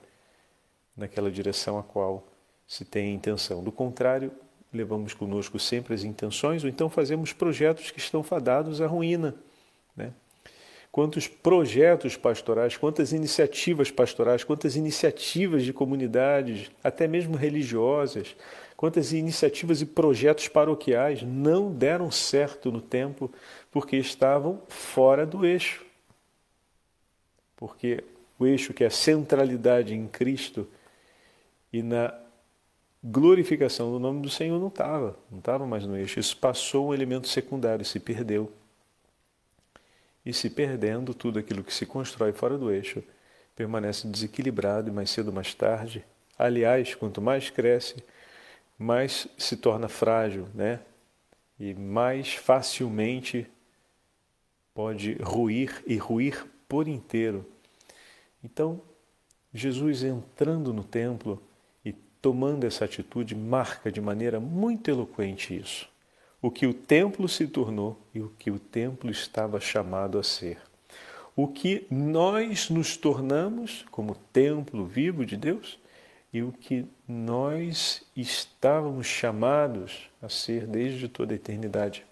naquela 0.96 1.30
direção 1.30 1.78
a 1.78 1.82
qual 1.82 2.26
se 2.66 2.84
tem 2.84 3.10
a 3.10 3.14
intenção. 3.14 3.62
Do 3.62 3.70
contrário, 3.70 4.32
levamos 4.72 5.14
conosco 5.14 5.58
sempre 5.58 5.94
as 5.94 6.02
intenções, 6.02 6.64
ou 6.64 6.70
então 6.70 6.88
fazemos 6.90 7.32
projetos 7.32 7.90
que 7.90 7.98
estão 7.98 8.22
fadados 8.22 8.80
à 8.80 8.86
ruína. 8.86 9.34
Né? 9.96 10.12
Quantos 10.94 11.26
projetos 11.26 12.16
pastorais, 12.16 12.76
quantas 12.76 13.12
iniciativas 13.12 13.90
pastorais, 13.90 14.44
quantas 14.44 14.76
iniciativas 14.76 15.64
de 15.64 15.72
comunidades, 15.72 16.70
até 16.84 17.08
mesmo 17.08 17.36
religiosas, 17.36 18.36
quantas 18.76 19.12
iniciativas 19.12 19.80
e 19.80 19.86
projetos 19.86 20.46
paroquiais 20.46 21.22
não 21.22 21.72
deram 21.72 22.12
certo 22.12 22.70
no 22.70 22.80
tempo 22.80 23.28
porque 23.72 23.96
estavam 23.96 24.62
fora 24.68 25.26
do 25.26 25.44
eixo 25.44 25.84
porque 27.56 28.04
o 28.38 28.46
eixo 28.46 28.74
que 28.74 28.84
é 28.84 28.88
a 28.88 28.90
centralidade 28.90 29.94
em 29.94 30.06
Cristo 30.06 30.68
e 31.72 31.82
na 31.82 32.12
glorificação 33.02 33.90
do 33.90 33.98
nome 33.98 34.20
do 34.20 34.28
Senhor 34.28 34.60
não 34.60 34.68
estava, 34.68 35.16
não 35.30 35.38
estava 35.38 35.66
mais 35.66 35.86
no 35.86 35.96
eixo. 35.96 36.20
Isso 36.20 36.36
passou 36.36 36.88
um 36.88 36.94
elemento 36.94 37.26
secundário, 37.26 37.82
se 37.82 37.98
perdeu. 37.98 38.52
E 40.24 40.32
se 40.32 40.48
perdendo, 40.50 41.14
tudo 41.14 41.38
aquilo 41.38 41.62
que 41.62 41.72
se 41.72 41.86
constrói 41.86 42.32
fora 42.32 42.56
do 42.56 42.72
eixo 42.72 43.02
permanece 43.54 44.06
desequilibrado 44.08 44.88
e 44.88 44.92
mais 44.92 45.10
cedo 45.10 45.28
ou 45.28 45.34
mais 45.34 45.54
tarde. 45.54 46.04
Aliás, 46.38 46.94
quanto 46.94 47.20
mais 47.20 47.50
cresce, 47.50 48.02
mais 48.78 49.28
se 49.38 49.56
torna 49.56 49.88
frágil, 49.88 50.48
né? 50.54 50.80
E 51.58 51.74
mais 51.74 52.34
facilmente 52.34 53.46
pode 54.74 55.14
ruir 55.22 55.82
e 55.86 55.96
ruir 55.96 56.44
por 56.68 56.88
inteiro 56.88 57.46
então, 58.44 58.82
Jesus 59.54 60.02
entrando 60.02 60.70
no 60.74 60.84
templo 60.84 61.42
e 61.82 61.94
tomando 61.94 62.64
essa 62.64 62.84
atitude 62.84 63.34
marca 63.34 63.90
de 63.90 64.02
maneira 64.02 64.38
muito 64.38 64.90
eloquente 64.90 65.56
isso. 65.56 65.88
O 66.44 66.50
que 66.50 66.66
o 66.66 66.74
templo 66.74 67.26
se 67.26 67.46
tornou 67.46 67.98
e 68.14 68.20
o 68.20 68.28
que 68.38 68.50
o 68.50 68.58
templo 68.58 69.10
estava 69.10 69.58
chamado 69.58 70.18
a 70.18 70.22
ser. 70.22 70.58
O 71.34 71.48
que 71.48 71.86
nós 71.90 72.68
nos 72.68 72.98
tornamos 72.98 73.86
como 73.90 74.14
templo 74.30 74.84
vivo 74.84 75.24
de 75.24 75.38
Deus 75.38 75.78
e 76.34 76.42
o 76.42 76.52
que 76.52 76.84
nós 77.08 78.02
estávamos 78.14 79.06
chamados 79.06 80.10
a 80.20 80.28
ser 80.28 80.66
desde 80.66 81.08
toda 81.08 81.32
a 81.32 81.36
eternidade. 81.36 82.04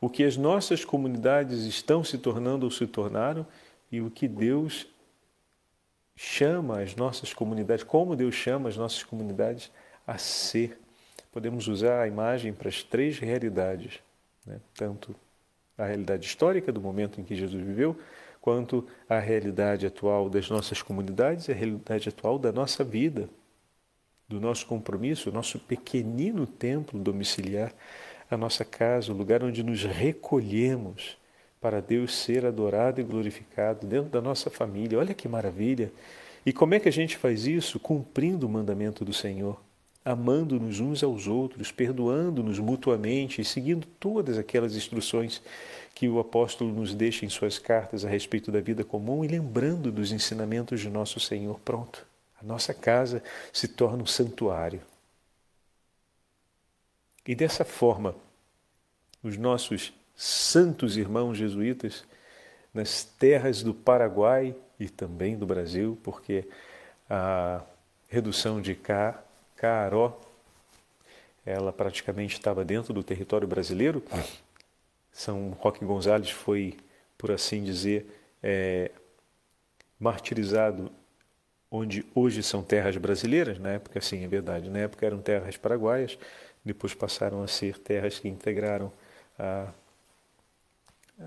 O 0.00 0.10
que 0.10 0.24
as 0.24 0.36
nossas 0.36 0.84
comunidades 0.84 1.60
estão 1.66 2.02
se 2.02 2.18
tornando 2.18 2.64
ou 2.64 2.70
se 2.72 2.84
tornaram 2.84 3.46
e 3.92 4.00
o 4.00 4.10
que 4.10 4.26
Deus 4.26 4.88
chama 6.16 6.80
as 6.80 6.96
nossas 6.96 7.32
comunidades, 7.32 7.84
como 7.84 8.16
Deus 8.16 8.34
chama 8.34 8.68
as 8.68 8.76
nossas 8.76 9.04
comunidades 9.04 9.70
a 10.04 10.18
ser. 10.18 10.76
Podemos 11.32 11.68
usar 11.68 12.02
a 12.02 12.08
imagem 12.08 12.52
para 12.52 12.68
as 12.68 12.82
três 12.82 13.18
realidades, 13.18 14.00
né? 14.46 14.60
tanto 14.74 15.14
a 15.78 15.86
realidade 15.86 16.26
histórica 16.26 16.72
do 16.72 16.80
momento 16.80 17.20
em 17.20 17.24
que 17.24 17.34
Jesus 17.34 17.64
viveu, 17.64 17.96
quanto 18.40 18.86
a 19.08 19.18
realidade 19.18 19.86
atual 19.86 20.28
das 20.28 20.48
nossas 20.48 20.82
comunidades 20.82 21.48
e 21.48 21.52
a 21.52 21.54
realidade 21.54 22.08
atual 22.08 22.38
da 22.38 22.52
nossa 22.52 22.82
vida, 22.82 23.28
do 24.28 24.40
nosso 24.40 24.66
compromisso, 24.66 25.32
nosso 25.32 25.58
pequenino 25.58 26.46
templo 26.46 26.98
domiciliar, 26.98 27.72
a 28.30 28.36
nossa 28.36 28.64
casa, 28.64 29.12
o 29.12 29.16
lugar 29.16 29.42
onde 29.42 29.62
nos 29.62 29.82
recolhemos 29.82 31.18
para 31.60 31.82
Deus 31.82 32.14
ser 32.14 32.46
adorado 32.46 33.00
e 33.00 33.04
glorificado 33.04 33.86
dentro 33.86 34.08
da 34.08 34.20
nossa 34.20 34.48
família. 34.48 34.98
Olha 34.98 35.14
que 35.14 35.28
maravilha! 35.28 35.92
E 36.46 36.52
como 36.52 36.74
é 36.74 36.80
que 36.80 36.88
a 36.88 36.92
gente 36.92 37.16
faz 37.16 37.46
isso? 37.46 37.78
Cumprindo 37.78 38.46
o 38.46 38.48
mandamento 38.48 39.04
do 39.04 39.12
Senhor, 39.12 39.60
amando-nos 40.04 40.80
uns 40.80 41.02
aos 41.02 41.26
outros, 41.26 41.70
perdoando-nos 41.70 42.58
mutuamente 42.58 43.40
e 43.40 43.44
seguindo 43.44 43.86
todas 43.98 44.38
aquelas 44.38 44.74
instruções 44.74 45.42
que 45.94 46.08
o 46.08 46.18
apóstolo 46.18 46.72
nos 46.72 46.94
deixa 46.94 47.26
em 47.26 47.28
suas 47.28 47.58
cartas 47.58 48.04
a 48.04 48.08
respeito 48.08 48.50
da 48.50 48.60
vida 48.60 48.84
comum 48.84 49.24
e 49.24 49.28
lembrando 49.28 49.92
dos 49.92 50.12
ensinamentos 50.12 50.80
de 50.80 50.88
nosso 50.88 51.20
Senhor. 51.20 51.60
Pronto, 51.60 52.06
a 52.40 52.44
nossa 52.44 52.72
casa 52.72 53.22
se 53.52 53.68
torna 53.68 54.02
um 54.02 54.06
santuário. 54.06 54.80
E 57.26 57.34
dessa 57.34 57.64
forma, 57.64 58.14
os 59.22 59.36
nossos 59.36 59.92
santos 60.16 60.96
irmãos 60.96 61.36
jesuítas 61.36 62.04
nas 62.72 63.04
terras 63.04 63.62
do 63.62 63.74
Paraguai 63.74 64.54
e 64.78 64.88
também 64.88 65.36
do 65.36 65.44
Brasil, 65.44 65.98
porque 66.02 66.48
a 67.08 67.62
redução 68.08 68.60
de 68.60 68.74
Caró 69.60 70.18
ela 71.44 71.72
praticamente 71.72 72.34
estava 72.34 72.64
dentro 72.64 72.94
do 72.94 73.02
território 73.02 73.46
brasileiro. 73.46 74.02
São 75.12 75.50
Roque 75.50 75.84
Gonzalez 75.84 76.30
foi, 76.30 76.76
por 77.18 77.30
assim 77.30 77.62
dizer, 77.62 78.06
é, 78.42 78.90
martirizado 79.98 80.90
onde 81.70 82.06
hoje 82.14 82.42
são 82.42 82.62
terras 82.62 82.96
brasileiras, 82.96 83.58
na 83.58 83.72
época 83.72 84.00
sim, 84.00 84.24
é 84.24 84.28
verdade, 84.28 84.68
na 84.70 84.80
época 84.80 85.06
eram 85.06 85.20
terras 85.20 85.56
paraguaias, 85.56 86.18
depois 86.64 86.94
passaram 86.94 87.42
a 87.42 87.48
ser 87.48 87.78
terras 87.78 88.18
que 88.18 88.28
integraram 88.28 88.92
a 89.38 89.72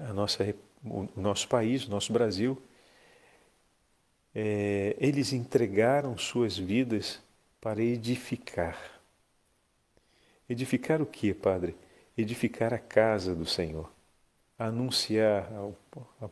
a 0.08 0.12
nossa, 0.12 0.56
o 0.84 1.08
nosso 1.16 1.48
país, 1.48 1.86
o 1.86 1.92
nosso 1.92 2.12
Brasil, 2.12 2.60
é, 4.34 4.96
eles 5.00 5.32
entregaram 5.34 6.18
suas 6.18 6.58
vidas 6.58 7.22
para 7.64 7.82
edificar. 7.82 8.78
Edificar 10.50 11.02
o 11.02 11.06
que, 11.06 11.34
Padre? 11.34 11.78
Edificar 12.18 12.74
a 12.74 12.78
casa 12.78 13.34
do 13.34 13.46
Senhor. 13.46 13.90
Anunciar 14.60 15.50
ao, 15.54 15.74
ao, 16.20 16.30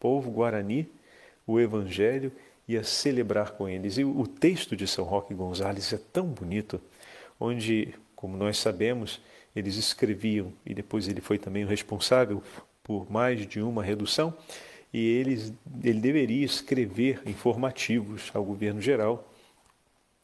povo 0.00 0.32
guarani 0.32 0.90
o 1.46 1.60
Evangelho 1.60 2.32
e 2.66 2.76
a 2.76 2.82
celebrar 2.82 3.52
com 3.52 3.68
eles. 3.68 3.98
E 3.98 4.04
o 4.04 4.26
texto 4.26 4.74
de 4.74 4.84
São 4.88 5.04
Roque 5.04 5.32
Gonzalez 5.32 5.92
é 5.92 5.98
tão 6.12 6.26
bonito, 6.26 6.80
onde, 7.38 7.94
como 8.16 8.36
nós 8.36 8.58
sabemos, 8.58 9.20
eles 9.54 9.76
escreviam, 9.76 10.52
e 10.66 10.74
depois 10.74 11.06
ele 11.06 11.20
foi 11.20 11.38
também 11.38 11.64
o 11.64 11.68
responsável 11.68 12.42
por 12.82 13.08
mais 13.08 13.46
de 13.46 13.62
uma 13.62 13.84
redução, 13.84 14.36
e 14.92 15.06
eles, 15.06 15.52
ele 15.84 16.00
deveria 16.00 16.44
escrever 16.44 17.22
informativos 17.26 18.28
ao 18.34 18.44
governo 18.44 18.80
geral 18.80 19.31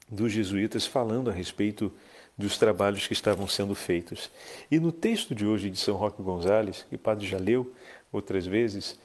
dos 0.09 0.33
jesuítas 0.33 0.87
falando 0.87 1.31
a 1.31 1.33
respeito 1.33 1.93
dos 2.37 2.57
trabalhos 2.57 3.07
que 3.07 3.13
estavam 3.13 3.49
sendo 3.49 3.75
feitos. 3.75 4.31
E 4.71 4.79
no 4.79 4.93
texto 4.93 5.35
de 5.35 5.45
hoje 5.45 5.71
de 5.71 5.79
São 5.79 5.97
Roque 5.97 6.23
Gonzales, 6.23 6.87
que 6.89 6.95
o 6.95 6.99
padre 6.99 7.27
já 7.27 7.37
leu 7.37 7.73
outras 8.13 8.47
vezes, 8.47 8.99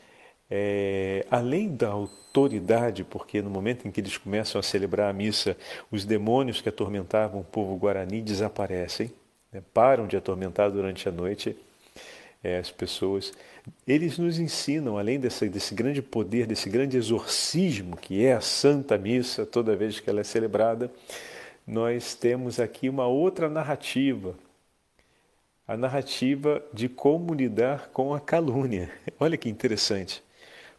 é, 0.49 1.25
além 1.31 1.75
da 1.75 1.89
autoridade, 1.89 3.03
porque 3.03 3.41
no 3.41 3.49
momento 3.49 3.87
em 3.87 3.91
que 3.91 3.99
eles 3.99 4.17
começam 4.17 4.59
a 4.59 4.63
celebrar 4.63 5.09
a 5.09 5.13
missa, 5.13 5.57
os 5.89 6.05
demônios 6.05 6.61
que 6.61 6.69
atormentavam 6.69 7.41
o 7.41 7.43
povo 7.43 7.75
guarani 7.75 8.21
desaparecem, 8.21 9.11
né, 9.51 9.63
param 9.73 10.05
de 10.05 10.15
atormentar 10.15 10.69
durante 10.69 11.09
a 11.09 11.11
noite 11.11 11.57
é, 12.43 12.57
as 12.57 12.69
pessoas. 12.69 13.31
Eles 13.87 14.17
nos 14.17 14.37
ensinam, 14.37 14.97
além 14.97 15.19
desse, 15.19 15.47
desse 15.47 15.73
grande 15.73 16.01
poder, 16.01 16.45
desse 16.45 16.69
grande 16.69 16.97
exorcismo 16.97 17.95
que 17.95 18.25
é 18.25 18.33
a 18.33 18.41
Santa 18.41 18.97
Missa, 18.97 19.45
toda 19.45 19.75
vez 19.75 19.99
que 19.99 20.09
ela 20.09 20.19
é 20.19 20.23
celebrada, 20.23 20.91
nós 21.65 22.13
temos 22.13 22.59
aqui 22.59 22.89
uma 22.89 23.07
outra 23.07 23.49
narrativa, 23.49 24.35
a 25.65 25.77
narrativa 25.77 26.61
de 26.73 26.89
como 26.89 27.33
lidar 27.33 27.89
com 27.93 28.13
a 28.13 28.19
calúnia. 28.19 28.91
Olha 29.17 29.37
que 29.37 29.47
interessante, 29.47 30.21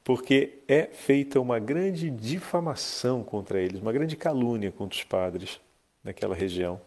porque 0.05 0.59
é 0.69 0.85
feita 0.85 1.41
uma 1.41 1.59
grande 1.59 2.11
difamação 2.11 3.25
contra 3.25 3.59
eles, 3.59 3.81
uma 3.81 3.93
grande 3.93 4.15
calúnia 4.15 4.71
contra 4.71 4.99
os 4.99 5.05
padres 5.05 5.59
naquela 6.03 6.35
região. 6.35 6.79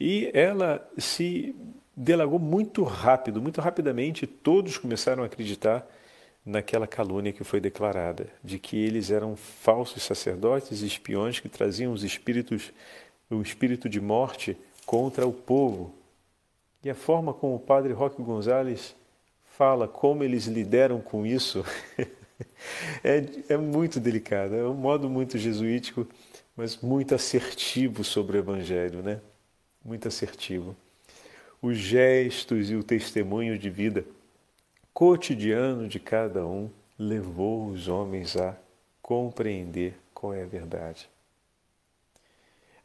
E 0.00 0.28
ela 0.34 0.84
se 0.98 1.54
delagou 1.96 2.38
muito 2.38 2.82
rápido, 2.84 3.40
muito 3.40 3.60
rapidamente, 3.60 4.26
todos 4.26 4.78
começaram 4.78 5.22
a 5.22 5.26
acreditar 5.26 5.86
naquela 6.44 6.86
calúnia 6.86 7.32
que 7.32 7.44
foi 7.44 7.60
declarada, 7.60 8.28
de 8.42 8.58
que 8.58 8.76
eles 8.76 9.10
eram 9.10 9.36
falsos 9.36 10.02
sacerdotes 10.02 10.82
e 10.82 10.86
espiões 10.86 11.38
que 11.38 11.48
traziam 11.48 11.92
os 11.92 12.02
espíritos, 12.02 12.72
o 13.30 13.40
espírito 13.40 13.88
de 13.88 14.00
morte 14.00 14.56
contra 14.84 15.26
o 15.26 15.32
povo. 15.32 15.94
E 16.82 16.90
a 16.90 16.94
forma 16.94 17.32
como 17.32 17.54
o 17.54 17.60
padre 17.60 17.92
Roque 17.92 18.20
Gonzalez 18.20 18.96
fala, 19.56 19.86
como 19.86 20.24
eles 20.24 20.46
lideram 20.46 21.00
com 21.00 21.24
isso, 21.24 21.64
é, 23.04 23.24
é 23.48 23.56
muito 23.56 24.00
delicado, 24.00 24.56
é 24.56 24.64
um 24.66 24.74
modo 24.74 25.08
muito 25.08 25.38
jesuítico, 25.38 26.06
mas 26.56 26.78
muito 26.78 27.14
assertivo 27.14 28.02
sobre 28.02 28.36
o 28.36 28.40
Evangelho, 28.40 29.00
né? 29.02 29.20
Muito 29.84 30.08
assertivo. 30.08 30.76
Os 31.62 31.78
gestos 31.78 32.70
e 32.70 32.74
o 32.74 32.82
testemunho 32.82 33.56
de 33.56 33.70
vida 33.70 34.04
cotidiano 34.92 35.88
de 35.88 36.00
cada 36.00 36.44
um 36.44 36.68
levou 36.98 37.68
os 37.68 37.86
homens 37.86 38.36
a 38.36 38.56
compreender 39.00 39.94
qual 40.12 40.34
é 40.34 40.42
a 40.42 40.46
verdade. 40.46 41.08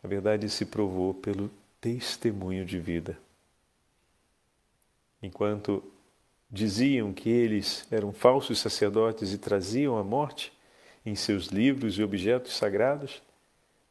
A 0.03 0.07
verdade 0.07 0.47
se 0.47 0.63
provou 0.63 1.11
pelo 1.15 1.49
testemunho 1.81 2.63
de 2.63 2.79
vida. 2.79 3.17
Enquanto 5.23 5.83
diziam 6.49 7.11
que 7.11 7.29
eles 7.29 7.85
eram 7.91 8.13
falsos 8.13 8.59
sacerdotes 8.59 9.33
e 9.33 9.39
traziam 9.39 9.97
a 9.97 10.03
morte 10.03 10.53
em 11.03 11.15
seus 11.15 11.47
livros 11.47 11.97
e 11.97 12.03
objetos 12.03 12.55
sagrados, 12.55 13.23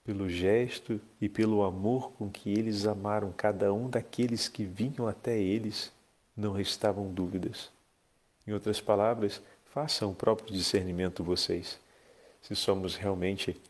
pelo 0.07 0.29
gesto 0.29 1.01
e 1.21 1.29
pelo 1.29 1.65
amor 1.65 2.13
com 2.13 2.31
que 2.31 2.49
eles 2.49 2.87
amaram 2.87 3.33
cada 3.37 3.75
um 3.75 3.91
daqueles 3.91 4.47
que 4.47 4.65
vinham 4.65 5.09
até 5.09 5.37
eles, 5.37 5.93
não 6.37 6.53
restavam 6.53 7.13
dúvidas. 7.13 7.73
Em 8.47 8.53
outras 8.53 8.81
palavras, 8.81 9.43
façam 9.65 10.13
o 10.13 10.15
próprio 10.15 10.55
discernimento 10.55 11.25
vocês, 11.25 11.81
se 12.41 12.55
somos 12.55 12.95
realmente 12.95 13.61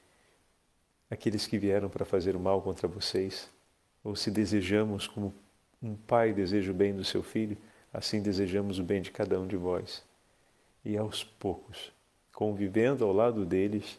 aqueles 1.11 1.47
que 1.47 1.57
vieram 1.57 1.89
para 1.89 2.05
fazer 2.05 2.37
o 2.37 2.41
mal 2.41 2.61
contra 2.61 2.87
vocês, 2.87 3.49
ou 4.05 4.15
se 4.15 4.31
desejamos, 4.31 5.07
como 5.07 5.33
um 5.83 5.97
pai 5.97 6.35
deseja 6.35 6.71
o 6.71 6.75
bem 6.75 6.95
do 6.95 7.03
seu 7.03 7.23
filho, 7.23 7.57
assim 7.91 8.21
desejamos 8.21 8.79
o 8.79 8.85
bem 8.85 9.01
de 9.01 9.11
cada 9.11 9.41
um 9.41 9.47
de 9.47 9.57
vós. 9.57 10.05
E 10.85 10.99
aos 10.99 11.25
poucos, 11.25 11.91
convivendo 12.31 13.07
ao 13.07 13.13
lado 13.13 13.47
deles 13.47 13.99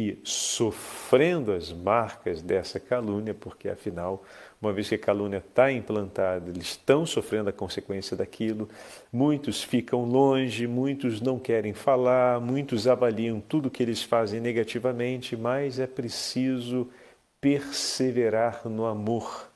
e 0.00 0.18
sofrendo 0.24 1.52
as 1.52 1.70
marcas 1.70 2.40
dessa 2.40 2.80
calúnia, 2.80 3.34
porque 3.34 3.68
afinal 3.68 4.24
uma 4.60 4.72
vez 4.72 4.88
que 4.88 4.94
a 4.94 4.98
calúnia 4.98 5.38
está 5.38 5.70
implantada, 5.70 6.50
eles 6.50 6.68
estão 6.68 7.04
sofrendo 7.04 7.48
a 7.48 7.52
consequência 7.52 8.16
daquilo. 8.16 8.68
Muitos 9.12 9.62
ficam 9.62 10.04
longe, 10.04 10.66
muitos 10.66 11.20
não 11.20 11.38
querem 11.38 11.72
falar, 11.72 12.40
muitos 12.40 12.86
avaliam 12.86 13.40
tudo 13.40 13.70
que 13.70 13.82
eles 13.82 14.02
fazem 14.02 14.40
negativamente, 14.40 15.36
mas 15.36 15.78
é 15.78 15.86
preciso 15.86 16.88
perseverar 17.40 18.68
no 18.68 18.84
amor. 18.84 19.50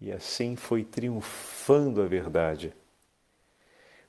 E 0.00 0.10
assim 0.10 0.56
foi 0.56 0.82
triunfando 0.82 2.02
a 2.02 2.06
verdade. 2.06 2.72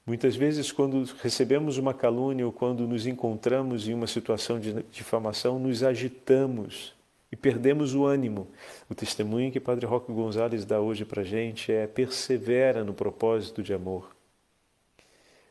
Muitas 0.05 0.35
vezes, 0.35 0.69
quando 0.69 1.01
recebemos 1.21 1.77
uma 1.77 1.93
calúnia 1.93 2.45
ou 2.45 2.51
quando 2.51 2.85
nos 2.85 3.07
encontramos 3.07 3.87
em 3.87 3.93
uma 3.93 4.07
situação 4.07 4.59
de 4.59 4.83
difamação, 4.91 5.57
nos 5.57 5.81
agitamos 5.81 6.93
e 7.31 7.37
perdemos 7.37 7.95
o 7.95 8.05
ânimo. 8.05 8.47
O 8.89 8.93
testemunho 8.93 9.49
que 9.49 9.61
Padre 9.61 9.85
Roque 9.85 10.11
Gonzalez 10.11 10.65
dá 10.65 10.81
hoje 10.81 11.05
para 11.05 11.21
a 11.21 11.25
gente 11.25 11.71
é 11.71 11.87
persevera 11.87 12.83
no 12.83 12.93
propósito 12.93 13.63
de 13.63 13.73
amor. 13.73 14.13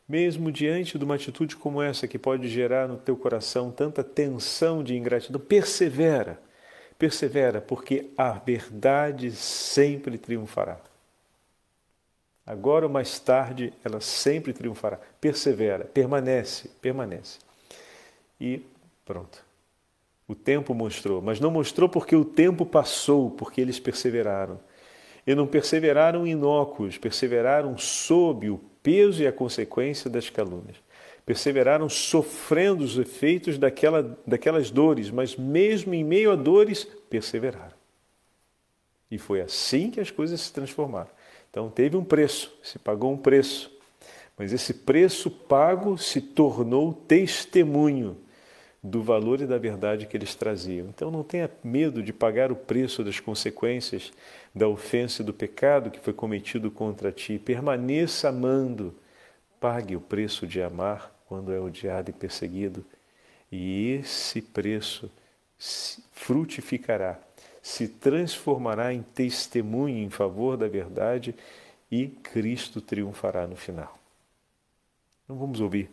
Mesmo 0.07 0.53
diante 0.53 0.99
de 0.99 1.05
uma 1.05 1.15
atitude 1.15 1.57
como 1.57 1.81
essa, 1.81 2.07
que 2.07 2.19
pode 2.19 2.47
gerar 2.47 2.87
no 2.87 2.99
teu 2.99 3.17
coração 3.17 3.71
tanta 3.71 4.05
tensão 4.05 4.85
de 4.85 4.95
ingratidão, 4.95 5.41
persevera, 5.41 6.39
persevera, 6.99 7.59
porque 7.63 8.11
a 8.19 8.33
verdade 8.33 9.31
sempre 9.31 10.19
triunfará. 10.19 10.92
Agora 12.47 12.87
ou 12.87 12.93
mais 12.93 13.19
tarde, 13.21 13.73
ela 13.85 14.01
sempre 14.01 14.53
triunfará. 14.53 14.99
Persevera, 15.21 15.85
permanece, 15.85 16.69
permanece. 16.81 17.39
E 18.41 18.63
pronto. 19.05 19.45
O 20.27 20.35
tempo 20.35 20.75
mostrou, 20.75 21.23
mas 21.23 21.39
não 21.39 21.51
mostrou 21.51 21.89
porque 21.89 22.17
o 22.17 22.25
tempo 22.25 22.67
passou, 22.67 23.31
porque 23.31 23.61
eles 23.61 23.79
perseveraram. 23.79 24.59
E 25.27 25.35
não 25.35 25.47
perseveraram 25.47 26.27
inócuos, 26.27 26.99
perseveraram 26.99 27.79
sob 27.79 28.51
o 28.51 28.59
peso 28.83 29.23
e 29.23 29.27
a 29.27 29.33
consequência 29.33 30.11
das 30.11 30.29
calúnias. 30.29 30.77
Perseveraram 31.25 31.89
sofrendo 31.89 32.83
os 32.83 32.99
efeitos 32.99 33.57
daquela, 33.57 34.19
daquelas 34.27 34.71
dores, 34.71 35.11
mas 35.11 35.37
mesmo 35.37 35.95
em 35.95 36.03
meio 36.03 36.33
a 36.33 36.37
dores, 36.37 36.85
perseveraram. 37.09 37.77
E 39.09 39.19
foi 39.19 39.41
assim 39.41 39.91
que 39.91 40.01
as 40.01 40.11
coisas 40.11 40.41
se 40.41 40.53
transformaram. 40.53 41.11
Então 41.53 41.69
teve 41.69 41.99
um 41.99 42.05
preço, 42.05 42.51
se 42.63 42.79
pagou 42.79 43.13
um 43.13 43.17
preço, 43.19 43.71
mas 44.39 44.55
esse 44.55 44.73
preço 44.73 45.31
pago 45.31 45.99
se 45.99 46.19
tornou 46.19 46.95
testemunho 46.95 48.17
do 48.83 49.03
valor 49.03 49.43
e 49.43 49.47
da 49.47 49.59
verdade 49.59 50.07
que 50.07 50.17
eles 50.17 50.35
traziam. 50.35 50.89
Então 50.89 51.11
não 51.11 51.23
tenha 51.23 51.51
medo 51.63 52.03
de 52.03 52.11
pagar 52.11 52.51
o 52.51 52.57
preço 52.57 53.05
das 53.05 53.21
consequências 53.21 54.11
da 54.55 54.67
ofensa 54.67 55.21
e 55.21 55.25
do 55.27 55.35
pecado 55.35 55.91
que 55.91 56.01
foi 56.01 56.15
cometido 56.15 56.71
contra 56.71 57.13
ti. 57.13 57.39
Permaneça 57.39 58.31
amando. 58.31 58.95
Pague 59.61 59.95
o 59.95 60.01
preço 60.01 60.47
de 60.47 60.63
amar 60.63 61.15
quando 61.29 61.53
é 61.53 61.61
odiado 61.61 62.09
e 62.09 62.15
perseguido. 62.15 62.83
E 63.53 63.93
esse 63.93 64.41
preço 64.41 65.11
frutificará, 66.13 67.21
se 67.63 67.87
transformará 67.87 68.93
em 68.93 69.03
testemunho 69.03 69.99
em 69.99 70.11
favor 70.11 70.57
da 70.57 70.67
verdade 70.67 71.35
e 71.91 72.09
Cristo 72.09 72.81
triunfará 72.81 73.47
no 73.47 73.55
final. 73.55 73.97
Então 75.25 75.37
vamos 75.37 75.61
ouvir 75.61 75.89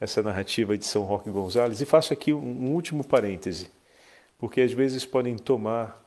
essa 0.00 0.22
narrativa 0.22 0.76
de 0.76 0.84
São 0.84 1.04
Roque 1.04 1.30
Gonzalez. 1.30 1.80
E 1.80 1.86
faço 1.86 2.12
aqui 2.12 2.32
um 2.32 2.72
último 2.72 3.04
parêntese, 3.04 3.70
porque 4.38 4.60
às 4.60 4.72
vezes 4.72 5.06
podem 5.06 5.36
tomar, 5.36 6.04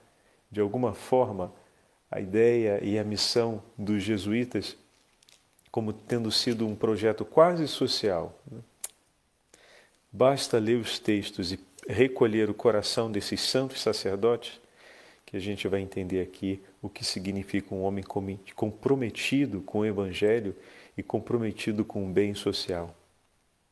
de 0.52 0.60
alguma 0.60 0.94
forma, 0.94 1.54
a 2.12 2.20
ideia 2.20 2.84
e 2.84 3.00
a 3.00 3.04
missão 3.04 3.64
dos 3.78 4.04
jesuítas 4.04 4.78
como 5.72 5.94
tendo 5.94 6.32
sido 6.32 6.66
um 6.66 6.76
projeto 6.76 7.24
quase 7.24 7.68
social. 7.68 8.38
Né? 8.52 8.60
Basta 10.12 10.58
ler 10.58 10.78
os 10.78 10.98
textos 10.98 11.52
e 11.52 11.60
recolher 11.88 12.50
o 12.50 12.54
coração 12.54 13.12
desses 13.12 13.42
santos 13.42 13.82
sacerdotes 13.82 14.60
que 15.28 15.38
a 15.38 15.40
gente 15.40 15.68
vai 15.68 15.82
entender 15.82 16.22
aqui 16.22 16.60
o 16.82 16.90
que 16.90 17.06
significa 17.06 17.76
um 17.76 17.84
homem 17.84 18.04
comprometido 18.56 19.62
com 19.62 19.80
o 19.80 19.86
Evangelho 19.86 20.56
e 20.98 21.04
comprometido 21.04 21.86
com 21.86 22.04
o 22.04 22.10
bem 22.10 22.34
social 22.34 22.96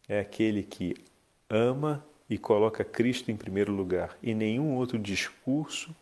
é 0.08 0.20
aquele 0.20 0.64
que 0.64 0.96
ama 1.50 2.06
e 2.30 2.38
coloca 2.38 2.84
Cristo 2.84 3.32
em 3.32 3.36
primeiro 3.36 3.72
lugar 3.72 4.18
e 4.22 4.34
nenhum 4.34 4.76
outro 4.76 4.98
discurso, 4.98 5.96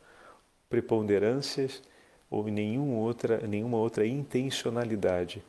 preponderâncias 0.70 1.82
ou 2.30 2.48
nenhum 2.48 2.96
outra, 2.96 3.46
nenhuma 3.46 3.78
outra 3.78 4.06
intencionalidade. 4.06 5.44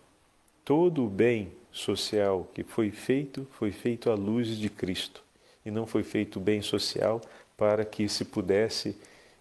Todo 0.64 1.04
o 1.04 1.08
bem 1.08 1.52
social 1.70 2.48
que 2.54 2.62
foi 2.62 2.90
feito 2.90 3.46
foi 3.52 3.72
feito 3.72 4.10
à 4.10 4.14
luz 4.14 4.56
de 4.56 4.68
Cristo 4.68 5.22
e 5.64 5.70
não 5.70 5.86
foi 5.86 6.02
feito 6.02 6.38
bem 6.38 6.60
social 6.60 7.20
para 7.56 7.84
que 7.84 8.08
se 8.08 8.24
pudesse 8.24 8.96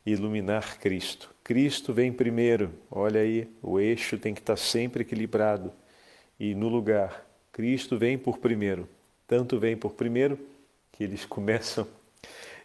iluminar 0.05 0.79
Cristo. 0.79 1.33
Cristo 1.43 1.93
vem 1.93 2.11
primeiro. 2.11 2.73
Olha 2.89 3.21
aí, 3.21 3.49
o 3.61 3.79
eixo 3.79 4.17
tem 4.17 4.33
que 4.33 4.41
estar 4.41 4.57
sempre 4.57 5.03
equilibrado 5.03 5.71
e 6.39 6.53
no 6.55 6.67
lugar. 6.67 7.25
Cristo 7.51 7.97
vem 7.97 8.17
por 8.17 8.37
primeiro. 8.37 8.87
Tanto 9.27 9.59
vem 9.59 9.77
por 9.77 9.93
primeiro 9.93 10.39
que 10.91 11.03
eles 11.03 11.25
começam 11.25 11.87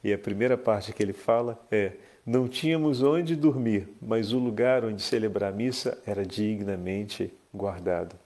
e 0.03 0.13
a 0.13 0.19
primeira 0.19 0.57
parte 0.57 0.93
que 0.93 1.03
ele 1.03 1.13
fala 1.13 1.59
é: 1.71 1.93
Não 2.25 2.49
tínhamos 2.49 3.03
onde 3.03 3.35
dormir, 3.35 3.89
mas 4.01 4.33
o 4.33 4.39
lugar 4.39 4.85
onde 4.85 5.03
celebrar 5.03 5.53
a 5.53 5.57
missa 5.57 6.01
era 6.07 6.25
dignamente 6.25 7.33
guardado. 7.53 8.17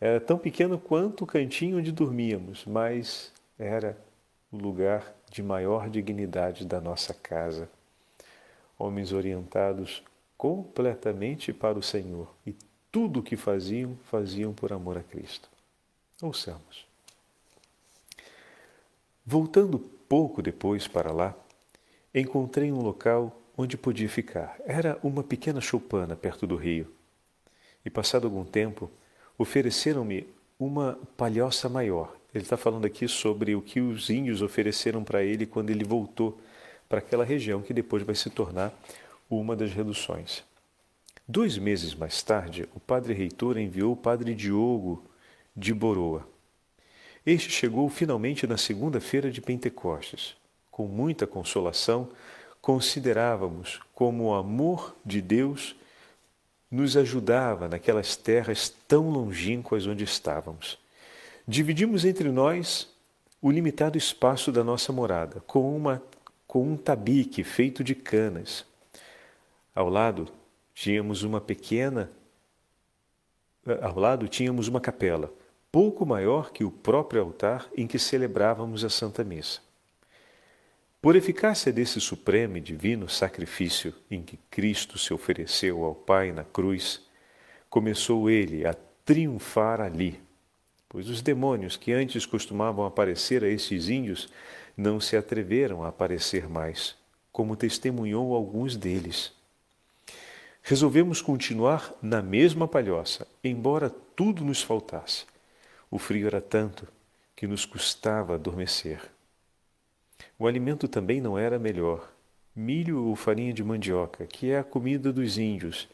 Era 0.00 0.20
tão 0.20 0.38
pequeno 0.38 0.78
quanto 0.78 1.24
o 1.24 1.26
cantinho 1.26 1.78
onde 1.78 1.92
dormíamos, 1.92 2.64
mas 2.66 3.32
era 3.58 3.96
o 4.50 4.56
lugar 4.56 5.14
de 5.30 5.42
maior 5.42 5.88
dignidade 5.88 6.66
da 6.66 6.80
nossa 6.80 7.14
casa. 7.14 7.68
Homens 8.82 9.12
orientados 9.12 10.02
completamente 10.36 11.52
para 11.52 11.78
o 11.78 11.82
Senhor 11.82 12.34
e 12.44 12.52
tudo 12.90 13.20
o 13.20 13.22
que 13.22 13.36
faziam, 13.36 13.96
faziam 14.10 14.52
por 14.52 14.72
amor 14.72 14.98
a 14.98 15.04
Cristo. 15.04 15.48
Ouçamos. 16.20 16.84
Voltando 19.24 19.78
pouco 19.78 20.42
depois 20.42 20.88
para 20.88 21.12
lá, 21.12 21.32
encontrei 22.12 22.72
um 22.72 22.82
local 22.82 23.40
onde 23.56 23.76
podia 23.76 24.08
ficar. 24.08 24.56
Era 24.64 24.98
uma 25.00 25.22
pequena 25.22 25.60
choupana 25.60 26.16
perto 26.16 26.44
do 26.44 26.56
rio. 26.56 26.92
E 27.84 27.88
passado 27.88 28.26
algum 28.26 28.44
tempo, 28.44 28.90
ofereceram-me 29.38 30.26
uma 30.58 30.98
palhoça 31.16 31.68
maior. 31.68 32.16
Ele 32.34 32.42
está 32.42 32.56
falando 32.56 32.84
aqui 32.84 33.06
sobre 33.06 33.54
o 33.54 33.62
que 33.62 33.80
os 33.80 34.10
índios 34.10 34.42
ofereceram 34.42 35.04
para 35.04 35.22
ele 35.22 35.46
quando 35.46 35.70
ele 35.70 35.84
voltou 35.84 36.40
para 36.92 36.98
aquela 36.98 37.24
região 37.24 37.62
que 37.62 37.72
depois 37.72 38.02
vai 38.02 38.14
se 38.14 38.28
tornar 38.28 38.70
uma 39.30 39.56
das 39.56 39.72
reduções. 39.72 40.44
Dois 41.26 41.56
meses 41.56 41.94
mais 41.94 42.22
tarde, 42.22 42.68
o 42.74 42.80
padre 42.80 43.14
reitor 43.14 43.56
enviou 43.56 43.94
o 43.94 43.96
padre 43.96 44.34
Diogo 44.34 45.02
de 45.56 45.72
Boroa 45.72 46.30
este 47.24 47.50
chegou 47.50 47.88
finalmente 47.88 48.48
na 48.48 48.56
segunda-feira 48.56 49.30
de 49.30 49.40
Pentecostes. 49.40 50.34
Com 50.72 50.86
muita 50.88 51.24
consolação, 51.24 52.08
considerávamos 52.60 53.80
como 53.94 54.24
o 54.24 54.34
amor 54.34 54.96
de 55.06 55.22
Deus 55.22 55.76
nos 56.68 56.96
ajudava 56.96 57.68
naquelas 57.68 58.16
terras 58.16 58.74
tão 58.88 59.08
longínquas 59.08 59.86
onde 59.86 60.02
estávamos. 60.02 60.76
Dividimos 61.46 62.04
entre 62.04 62.28
nós 62.28 62.88
o 63.40 63.52
limitado 63.52 63.96
espaço 63.96 64.50
da 64.50 64.64
nossa 64.64 64.92
morada, 64.92 65.40
com, 65.46 65.76
uma, 65.76 66.02
com 66.52 66.70
um 66.70 66.76
tabique 66.76 67.42
feito 67.42 67.82
de 67.82 67.94
canas. 67.94 68.66
Ao 69.74 69.88
lado 69.88 70.28
tínhamos 70.74 71.22
uma 71.22 71.40
pequena. 71.40 72.10
Ao 73.80 73.98
lado 73.98 74.28
tínhamos 74.28 74.68
uma 74.68 74.78
capela 74.78 75.32
pouco 75.70 76.04
maior 76.04 76.52
que 76.52 76.62
o 76.62 76.70
próprio 76.70 77.22
altar 77.22 77.70
em 77.74 77.86
que 77.86 77.98
celebrávamos 77.98 78.84
a 78.84 78.90
Santa 78.90 79.24
Missa. 79.24 79.62
Por 81.00 81.16
eficácia 81.16 81.72
desse 81.72 81.98
supremo 82.02 82.58
e 82.58 82.60
divino 82.60 83.08
sacrifício 83.08 83.94
em 84.10 84.20
que 84.22 84.38
Cristo 84.50 84.98
se 84.98 85.14
ofereceu 85.14 85.82
ao 85.82 85.94
Pai 85.94 86.32
na 86.32 86.44
cruz, 86.44 87.00
começou 87.70 88.28
ele 88.28 88.66
a 88.66 88.74
triunfar 89.06 89.80
ali, 89.80 90.20
pois 90.86 91.08
os 91.08 91.22
demônios 91.22 91.78
que 91.78 91.94
antes 91.94 92.26
costumavam 92.26 92.84
aparecer 92.84 93.42
a 93.42 93.48
estes 93.48 93.88
índios 93.88 94.28
não 94.76 95.00
se 95.00 95.16
atreveram 95.16 95.84
a 95.84 95.88
aparecer 95.88 96.48
mais, 96.48 96.96
como 97.30 97.56
testemunhou 97.56 98.34
alguns 98.34 98.76
deles. 98.76 99.32
Resolvemos 100.62 101.20
continuar 101.20 101.92
na 102.00 102.22
mesma 102.22 102.68
palhoça, 102.68 103.26
embora 103.42 103.90
tudo 103.90 104.44
nos 104.44 104.62
faltasse 104.62 105.26
o 105.92 105.98
frio 105.98 106.26
era 106.26 106.40
tanto 106.40 106.88
que 107.36 107.46
nos 107.46 107.66
custava 107.66 108.34
adormecer. 108.34 108.98
O 110.38 110.46
alimento 110.46 110.88
também 110.88 111.20
não 111.20 111.38
era 111.38 111.58
melhor. 111.58 112.10
Milho 112.56 113.04
ou 113.04 113.14
farinha 113.14 113.52
de 113.52 113.62
mandioca, 113.62 114.26
que 114.26 114.50
é 114.50 114.58
a 114.58 114.64
comida 114.64 115.12
dos 115.12 115.36
índios. 115.36 115.86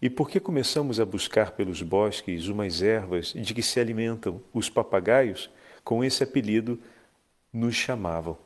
E 0.00 0.08
por 0.08 0.30
que 0.30 0.38
começamos 0.38 1.00
a 1.00 1.04
buscar 1.04 1.50
pelos 1.52 1.82
bosques 1.82 2.46
umas 2.46 2.82
ervas 2.82 3.32
de 3.32 3.52
que 3.52 3.62
se 3.62 3.80
alimentam 3.80 4.40
os 4.54 4.70
papagaios, 4.70 5.50
com 5.82 6.04
esse 6.04 6.22
apelido 6.22 6.78
nos 7.52 7.74
chamavam. 7.74 8.38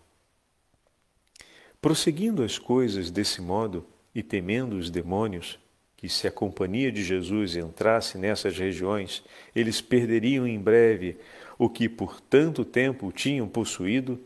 Prosseguindo 1.80 2.42
as 2.42 2.58
coisas 2.58 3.10
desse 3.10 3.40
modo 3.40 3.86
e 4.14 4.22
temendo 4.22 4.76
os 4.76 4.90
demônios, 4.90 5.58
que 5.96 6.08
se 6.08 6.26
a 6.26 6.32
companhia 6.32 6.90
de 6.90 7.02
Jesus 7.02 7.56
entrasse 7.56 8.18
nessas 8.18 8.58
regiões, 8.58 9.24
eles 9.54 9.80
perderiam 9.80 10.46
em 10.46 10.58
breve 10.58 11.18
o 11.58 11.70
que 11.70 11.88
por 11.88 12.20
tanto 12.20 12.64
tempo 12.64 13.12
tinham 13.12 13.48
possuído, 13.48 14.20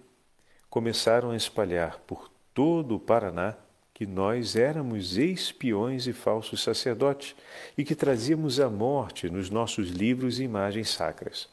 começaram 0.69 1.31
a 1.31 1.37
espalhar 1.37 1.99
por 2.07 2.31
todo 2.55 2.97
o 2.97 3.01
Paraná 3.01 3.57
que 3.93 4.07
nós 4.07 4.57
éramos 4.57 5.19
espiões 5.19 6.07
e 6.07 6.13
falsos 6.13 6.63
sacerdotes 6.63 7.37
e 7.77 7.85
que 7.85 7.95
trazíamos 7.95 8.59
a 8.59 8.71
morte 8.71 9.29
nos 9.29 9.51
nossos 9.51 9.91
livros 9.91 10.41
e 10.41 10.45
imagens 10.45 10.89
sacras. 10.89 11.49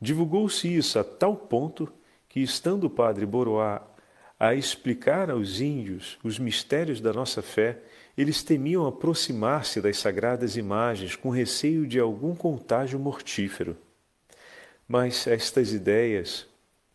Divulgou-se 0.00 0.72
isso 0.72 1.00
a 1.00 1.04
tal 1.04 1.34
ponto 1.34 1.92
que, 2.28 2.40
estando 2.40 2.84
o 2.84 2.90
padre 2.90 3.24
Boroá 3.24 3.82
a 4.38 4.54
explicar 4.54 5.30
aos 5.30 5.60
índios 5.60 6.18
os 6.22 6.38
mistérios 6.38 7.00
da 7.00 7.12
nossa 7.12 7.42
fé, 7.42 7.78
eles 8.16 8.42
temiam 8.42 8.86
aproximar-se 8.86 9.80
das 9.80 9.98
sagradas 9.98 10.56
imagens 10.56 11.16
com 11.16 11.30
receio 11.30 11.86
de 11.86 11.98
algum 11.98 12.34
contágio 12.34 12.98
mortífero. 12.98 13.76
Mas 14.86 15.26
estas 15.26 15.72
ideias 15.72 16.46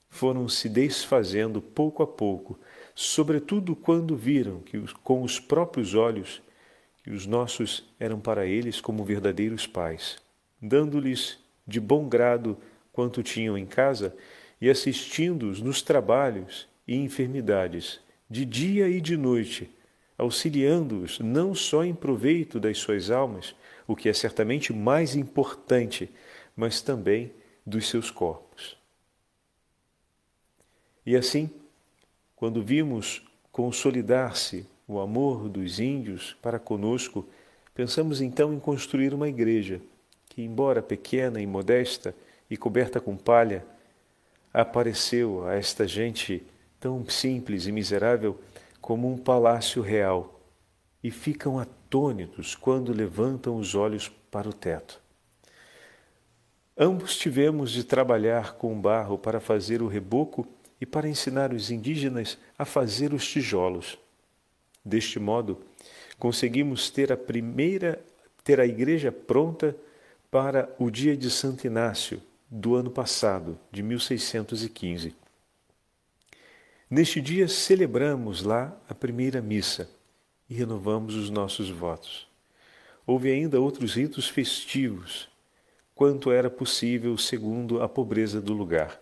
foram 0.09 0.47
se 0.47 0.69
desfazendo 0.69 1.61
pouco 1.61 2.03
a 2.03 2.07
pouco, 2.07 2.59
sobretudo 2.93 3.75
quando 3.75 4.15
viram 4.15 4.59
que 4.59 4.79
com 5.03 5.23
os 5.23 5.39
próprios 5.39 5.95
olhos 5.95 6.41
que 7.03 7.11
os 7.11 7.25
nossos 7.25 7.83
eram 7.99 8.19
para 8.19 8.45
eles 8.45 8.79
como 8.79 9.03
verdadeiros 9.03 9.67
pais, 9.67 10.17
dando-lhes 10.61 11.37
de 11.67 11.79
bom 11.79 12.07
grado 12.07 12.57
quanto 12.91 13.23
tinham 13.23 13.57
em 13.57 13.65
casa 13.65 14.15
e 14.63 14.69
assistindo-os 14.69 15.59
nos 15.59 15.81
trabalhos 15.81 16.69
e 16.87 16.95
enfermidades, 16.95 17.99
de 18.29 18.45
dia 18.45 18.87
e 18.87 19.01
de 19.01 19.17
noite, 19.17 19.69
auxiliando-os 20.17 21.19
não 21.19 21.53
só 21.53 21.83
em 21.83 21.93
proveito 21.93 22.61
das 22.61 22.77
suas 22.77 23.11
almas, 23.11 23.53
o 23.85 23.93
que 23.93 24.07
é 24.07 24.13
certamente 24.13 24.71
mais 24.71 25.17
importante, 25.17 26.09
mas 26.55 26.79
também 26.79 27.33
dos 27.65 27.89
seus 27.89 28.09
corpos. 28.09 28.77
E 31.05 31.17
assim, 31.17 31.49
quando 32.33 32.63
vimos 32.63 33.21
consolidar-se 33.51 34.65
o 34.87 34.97
amor 34.97 35.49
dos 35.49 35.77
índios 35.77 36.37
para 36.41 36.57
conosco, 36.57 37.27
pensamos 37.75 38.21
então 38.21 38.53
em 38.53 38.61
construir 38.61 39.13
uma 39.13 39.27
igreja 39.27 39.81
que, 40.29 40.41
embora 40.41 40.81
pequena 40.81 41.41
e 41.41 41.45
modesta 41.45 42.15
e 42.49 42.55
coberta 42.55 43.01
com 43.01 43.17
palha, 43.17 43.72
apareceu 44.53 45.47
a 45.47 45.55
esta 45.55 45.87
gente 45.87 46.45
tão 46.79 47.07
simples 47.09 47.65
e 47.65 47.71
miserável 47.71 48.39
como 48.79 49.11
um 49.11 49.17
palácio 49.17 49.81
real 49.81 50.41
e 51.03 51.09
ficam 51.09 51.57
atônitos 51.57 52.55
quando 52.55 52.93
levantam 52.93 53.57
os 53.57 53.73
olhos 53.73 54.09
para 54.29 54.47
o 54.47 54.53
teto. 54.53 55.01
Ambos 56.77 57.17
tivemos 57.17 57.71
de 57.71 57.83
trabalhar 57.83 58.53
com 58.55 58.79
barro 58.79 59.17
para 59.17 59.39
fazer 59.39 59.81
o 59.81 59.87
reboco 59.87 60.47
e 60.79 60.85
para 60.85 61.07
ensinar 61.07 61.53
os 61.53 61.71
indígenas 61.71 62.37
a 62.57 62.65
fazer 62.65 63.13
os 63.13 63.27
tijolos. 63.27 63.97
Deste 64.83 65.19
modo, 65.19 65.61
conseguimos 66.19 66.89
ter 66.89 67.11
a 67.11 67.17
primeira 67.17 68.03
ter 68.43 68.59
a 68.59 68.65
igreja 68.65 69.09
pronta 69.09 69.73
para 70.29 70.69
o 70.77 70.91
dia 70.91 71.15
de 71.15 71.29
Santo 71.29 71.65
Inácio 71.65 72.21
do 72.55 72.75
ano 72.75 72.91
passado, 72.91 73.57
de 73.71 73.81
1615. 73.81 75.15
Neste 76.87 77.19
dia 77.19 77.47
celebramos 77.47 78.43
lá 78.43 78.79
a 78.87 78.93
primeira 78.93 79.41
missa 79.41 79.89
e 80.47 80.53
renovamos 80.53 81.15
os 81.15 81.31
nossos 81.31 81.71
votos. 81.71 82.27
Houve 83.07 83.31
ainda 83.31 83.59
outros 83.59 83.95
ritos 83.95 84.29
festivos, 84.29 85.27
quanto 85.95 86.31
era 86.31 86.47
possível 86.47 87.17
segundo 87.17 87.81
a 87.81 87.89
pobreza 87.89 88.39
do 88.39 88.53
lugar. 88.53 89.01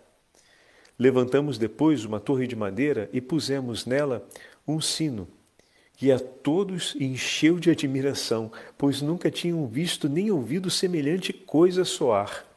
Levantamos 0.98 1.58
depois 1.58 2.06
uma 2.06 2.18
torre 2.18 2.46
de 2.46 2.56
madeira 2.56 3.10
e 3.12 3.20
pusemos 3.20 3.84
nela 3.84 4.26
um 4.66 4.80
sino, 4.80 5.28
que 5.94 6.10
a 6.10 6.18
todos 6.18 6.96
encheu 6.98 7.58
de 7.58 7.70
admiração, 7.70 8.50
pois 8.78 9.02
nunca 9.02 9.30
tinham 9.30 9.66
visto 9.66 10.08
nem 10.08 10.30
ouvido 10.30 10.70
semelhante 10.70 11.34
coisa 11.34 11.84
soar. 11.84 12.50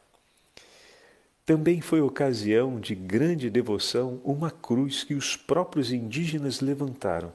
Também 1.46 1.80
foi 1.80 2.00
ocasião 2.00 2.80
de 2.80 2.92
grande 2.96 3.48
devoção 3.48 4.20
uma 4.24 4.50
cruz 4.50 5.04
que 5.04 5.14
os 5.14 5.36
próprios 5.36 5.92
indígenas 5.92 6.60
levantaram. 6.60 7.32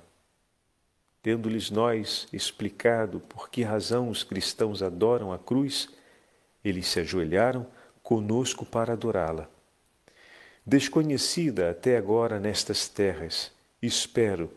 tendo-lhes 1.24 1.72
nós 1.72 2.28
explicado 2.34 3.22
por 3.22 3.50
que 3.50 3.64
razão 3.64 4.10
os 4.10 4.22
cristãos 4.22 4.84
adoram 4.84 5.32
a 5.32 5.40
cruz, 5.40 5.88
eles 6.62 6.88
se 6.88 7.00
ajoelharam 7.00 7.66
conosco 8.04 8.66
para 8.66 8.94
adorá-la. 8.94 9.48
Desconhecida 10.66 11.70
até 11.70 11.96
agora 11.96 12.38
nestas 12.38 12.90
terras, 12.90 13.52
espero 13.82 14.52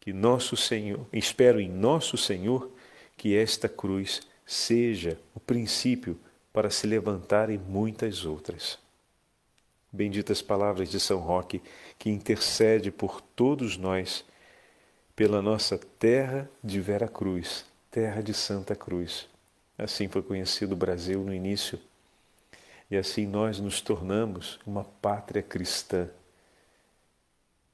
que 0.00 0.12
nosso 0.12 0.56
Senhor, 0.56 1.06
espero 1.12 1.60
em 1.60 1.68
nosso 1.68 2.16
Senhor 2.16 2.70
que 3.14 3.36
esta 3.36 3.68
cruz 3.68 4.22
seja 4.46 5.20
o 5.34 5.40
princípio 5.40 6.18
para 6.50 6.70
se 6.70 6.86
levantarem 6.86 7.58
muitas 7.58 8.24
outras. 8.24 8.85
Benditas 9.96 10.42
palavras 10.42 10.90
de 10.90 11.00
São 11.00 11.20
Roque, 11.20 11.62
que 11.98 12.10
intercede 12.10 12.90
por 12.90 13.22
todos 13.22 13.78
nós, 13.78 14.26
pela 15.16 15.40
nossa 15.40 15.78
terra 15.78 16.50
de 16.62 16.78
Vera 16.82 17.08
Cruz, 17.08 17.64
terra 17.90 18.22
de 18.22 18.34
Santa 18.34 18.76
Cruz. 18.76 19.26
Assim 19.78 20.06
foi 20.06 20.22
conhecido 20.22 20.74
o 20.74 20.76
Brasil 20.76 21.22
no 21.22 21.32
início. 21.32 21.80
E 22.90 22.96
assim 22.98 23.26
nós 23.26 23.58
nos 23.58 23.80
tornamos 23.80 24.60
uma 24.66 24.84
pátria 24.84 25.42
cristã, 25.42 26.10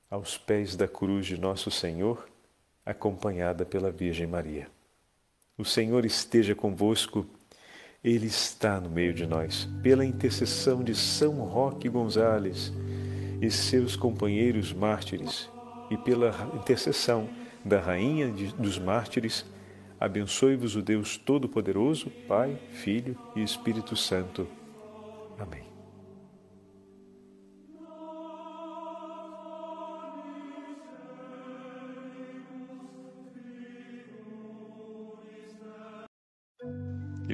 aos 0.08 0.38
pés 0.38 0.76
da 0.76 0.86
cruz 0.86 1.26
de 1.26 1.36
nosso 1.36 1.72
Senhor, 1.72 2.28
acompanhada 2.86 3.64
pela 3.66 3.90
Virgem 3.90 4.28
Maria. 4.28 4.68
O 5.58 5.64
Senhor 5.64 6.06
esteja 6.06 6.54
convosco, 6.54 7.26
Ele 8.04 8.26
está 8.26 8.80
no 8.80 8.90
meio 8.90 9.14
de 9.14 9.26
nós. 9.26 9.68
Pela 9.82 10.04
intercessão 10.04 10.82
de 10.82 10.94
São 10.94 11.34
Roque 11.44 11.88
Gonzales 11.88 12.72
e 13.40 13.50
seus 13.50 13.94
companheiros 13.94 14.72
mártires, 14.72 15.48
e 15.90 15.96
pela 15.96 16.50
intercessão 16.54 17.28
da 17.64 17.78
Rainha 17.80 18.28
dos 18.58 18.78
Mártires, 18.78 19.44
abençoe-vos 20.00 20.74
o 20.74 20.82
Deus 20.82 21.16
Todo-Poderoso, 21.16 22.10
Pai, 22.26 22.58
Filho 22.70 23.16
e 23.36 23.42
Espírito 23.42 23.94
Santo. 23.94 24.48
Amém. 25.38 25.71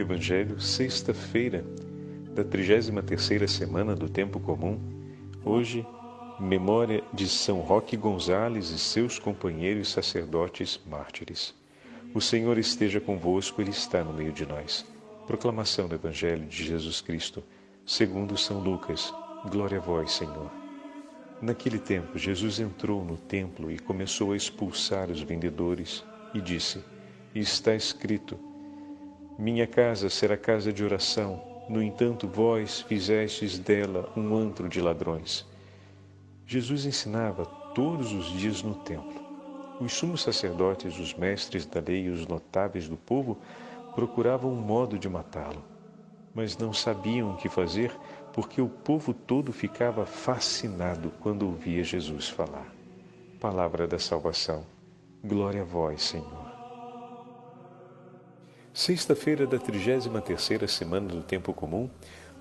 Evangelho, 0.00 0.61
sexta-feira 0.61 1.64
da 2.34 2.44
33ª 2.44 3.48
semana 3.48 3.94
do 3.94 4.08
tempo 4.08 4.38
comum. 4.38 4.78
Hoje, 5.44 5.87
memória 6.38 7.02
de 7.12 7.28
São 7.28 7.61
Roque 7.61 7.96
Gonzales 7.96 8.70
e 8.70 8.78
seus 8.78 9.18
companheiros 9.18 9.90
sacerdotes 9.90 10.80
mártires. 10.87 11.54
O 12.14 12.20
Senhor 12.20 12.58
esteja 12.58 13.00
convosco, 13.00 13.61
ele 13.61 13.70
está 13.70 14.04
no 14.04 14.12
meio 14.12 14.32
de 14.32 14.46
nós. 14.46 14.87
Proclamação 15.26 15.88
do 15.88 15.94
Evangelho 15.94 16.46
de 16.46 16.64
Jesus 16.64 17.00
Cristo, 17.00 17.42
segundo 17.84 18.37
São 18.37 18.61
Lucas. 18.61 19.12
Glória 19.50 19.78
a 19.78 19.80
vós, 19.80 20.12
Senhor. 20.12 20.50
Naquele 21.42 21.78
tempo, 21.78 22.18
Jesus 22.18 22.58
entrou 22.61 23.04
no 23.04 23.16
templo 23.16 23.70
e 23.70 23.78
começou 23.78 24.32
a 24.32 24.37
expulsar 24.37 25.11
os 25.11 25.20
vendedores 25.20 26.04
e 26.34 26.40
disse: 26.40 26.82
Está 27.34 27.74
escrito: 27.74 28.47
minha 29.38 29.68
casa 29.68 30.11
será 30.11 30.37
casa 30.37 30.72
de 30.72 30.83
oração, 30.83 31.40
no 31.68 31.81
entanto, 31.81 32.27
vós 32.27 32.81
fizestes 32.81 33.59
dela 33.59 34.11
um 34.16 34.35
antro 34.35 34.68
de 34.68 34.81
ladrões. 34.81 35.46
Jesus 36.44 36.85
ensinava 36.85 37.46
todos 37.46 38.12
os 38.12 38.27
dias 38.33 38.62
no 38.62 38.74
templo. 38.74 39.22
Os 39.81 39.92
sumos 39.92 40.22
sacerdotes, 40.22 40.98
os 40.98 41.14
mestres 41.14 41.64
da 41.64 41.79
lei 41.79 42.07
e 42.07 42.09
os 42.09 42.27
notáveis 42.27 42.88
do 42.88 42.96
povo 42.96 43.38
procuravam 43.94 44.51
um 44.51 44.61
modo 44.61 44.98
de 44.98 45.09
matá-lo, 45.09 45.62
mas 46.35 46.57
não 46.57 46.72
sabiam 46.72 47.33
o 47.33 47.37
que 47.37 47.48
fazer 47.48 47.92
porque 48.33 48.61
o 48.61 48.68
povo 48.68 49.12
todo 49.12 49.53
ficava 49.53 50.07
fascinado 50.07 51.12
quando 51.20 51.46
ouvia 51.46 51.85
Jesus 51.85 52.29
falar. 52.29 52.66
Palavra 53.40 53.87
da 53.87 53.98
salvação. 53.98 54.64
Glória 55.22 55.62
a 55.62 55.64
vós, 55.64 56.03
Senhor. 56.03 56.38
Sexta-feira 58.72 59.46
da 59.46 59.59
33ª 59.59 60.68
semana 60.68 61.09
do 61.09 61.22
Tempo 61.22 61.52
Comum, 61.52 61.90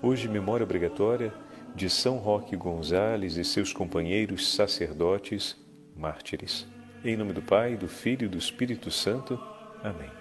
hoje 0.02 0.28
memória 0.28 0.64
obrigatória 0.64 1.34
de 1.74 1.90
São 1.90 2.18
Roque 2.18 2.56
Gonzales 2.56 3.38
e 3.38 3.44
seus 3.44 3.74
companheiros 3.74 4.54
sacerdotes 4.54 5.58
mártires. 5.96 6.68
Em 7.04 7.18
nome 7.18 7.34
do 7.34 7.42
Pai, 7.42 7.76
do 7.76 7.88
Filho 7.88 8.26
e 8.26 8.30
do 8.30 8.38
Espírito 8.38 8.92
Santo. 8.92 9.40
Amém. 9.82 10.12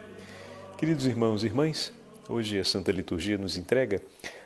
Queridos 0.78 1.06
irmãos 1.06 1.42
e 1.42 1.46
irmãs, 1.46 1.92
hoje 2.28 2.58
a 2.58 2.64
Santa 2.64 2.92
Liturgia 2.92 3.36
nos 3.36 3.58
entrega 3.58 4.00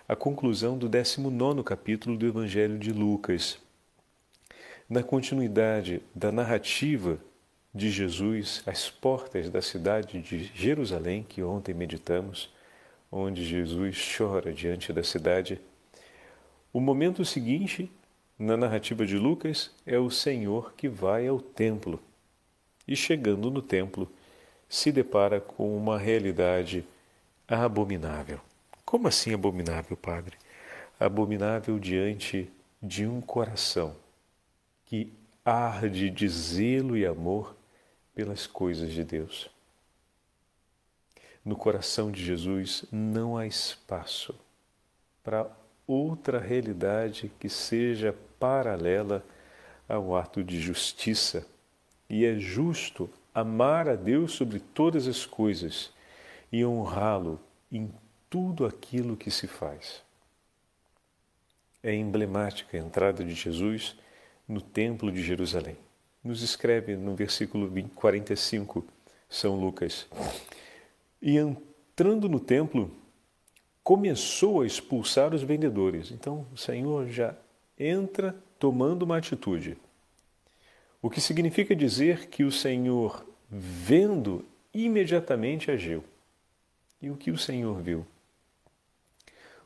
a 0.09 0.16
conclusão 0.16 0.77
do 0.77 0.88
19 0.88 1.62
capítulo 1.62 2.16
do 2.16 2.27
Evangelho 2.27 2.79
de 2.79 2.92
Lucas. 2.92 3.59
Na 4.88 5.05
continuidade 5.05 6.03
da 6.12 6.33
narrativa 6.33 7.20
de 7.74 7.90
Jesus 7.90 8.62
às 8.66 8.90
portas 8.90 9.48
da 9.48 9.62
cidade 9.62 10.20
de 10.20 10.44
Jerusalém, 10.54 11.22
que 11.22 11.42
ontem 11.42 11.72
meditamos, 11.72 12.52
onde 13.11 13.44
Jesus 13.44 14.14
chora 14.16 14.52
diante 14.52 14.92
da 14.92 15.02
cidade. 15.02 15.61
O 16.72 16.80
momento 16.80 17.24
seguinte, 17.24 17.90
na 18.38 18.56
narrativa 18.56 19.06
de 19.06 19.16
Lucas, 19.16 19.70
é 19.87 19.98
o 19.98 20.11
Senhor 20.11 20.72
que 20.76 20.88
vai 20.88 21.26
ao 21.26 21.40
templo 21.40 22.00
e, 22.87 22.96
chegando 22.96 23.50
no 23.50 23.62
templo, 23.62 24.11
se 24.68 24.90
depara 24.90 25.40
com 25.40 25.76
uma 25.76 25.98
realidade 25.98 26.85
abominável. 27.46 28.40
Como 28.85 29.09
assim 29.09 29.33
abominável, 29.33 29.96
Padre? 29.96 30.37
Abominável 30.98 31.78
diante 31.78 32.50
de 32.83 33.06
um 33.06 33.20
coração 33.20 33.94
que 34.87 35.12
arde 35.44 36.11
de 36.11 36.28
zelo 36.28 36.96
e 36.96 37.06
amor 37.06 37.56
pelas 38.20 38.46
coisas 38.46 38.92
de 38.92 39.02
Deus. 39.02 39.48
No 41.42 41.56
coração 41.56 42.12
de 42.12 42.22
Jesus 42.22 42.85
não 42.92 43.35
há 43.35 43.46
espaço 43.46 44.35
para 45.24 45.50
outra 45.87 46.38
realidade 46.38 47.33
que 47.40 47.48
seja 47.48 48.14
paralela 48.38 49.24
ao 49.88 50.14
ato 50.14 50.44
de 50.44 50.61
justiça. 50.61 51.46
E 52.11 52.26
é 52.26 52.38
justo 52.38 53.09
amar 53.35 53.88
a 53.88 53.96
Deus 53.96 54.33
sobre 54.33 54.61
todas 54.61 55.09
as 55.09 55.24
coisas 55.24 55.90
e 56.52 56.62
honrá-lo 56.62 57.40
em 57.72 57.90
tudo 58.28 58.66
aquilo 58.66 59.16
que 59.16 59.30
se 59.30 59.46
faz. 59.46 60.02
É 61.83 61.94
emblemática 61.94 62.76
a 62.76 62.80
entrada 62.80 63.24
de 63.24 63.33
Jesus 63.33 63.96
no 64.46 64.61
Templo 64.61 65.11
de 65.11 65.22
Jerusalém 65.22 65.78
nos 66.22 66.42
escreve 66.42 66.96
no 66.96 67.14
versículo 67.14 67.70
45, 67.94 68.87
São 69.28 69.59
Lucas. 69.59 70.06
E 71.20 71.37
entrando 71.37 72.28
no 72.28 72.38
templo, 72.38 72.90
começou 73.83 74.61
a 74.61 74.66
expulsar 74.66 75.35
os 75.35 75.42
vendedores. 75.42 76.11
Então, 76.11 76.46
o 76.52 76.56
Senhor 76.56 77.09
já 77.09 77.35
entra 77.78 78.37
tomando 78.59 79.02
uma 79.02 79.16
atitude. 79.16 79.76
O 81.02 81.09
que 81.09 81.20
significa 81.20 81.74
dizer 81.74 82.28
que 82.28 82.44
o 82.44 82.52
Senhor, 82.52 83.26
vendo, 83.50 84.44
imediatamente 84.72 85.70
agiu. 85.70 86.04
E 87.00 87.11
o 87.11 87.16
que 87.16 87.30
o 87.30 87.38
Senhor 87.38 87.80
viu? 87.80 88.06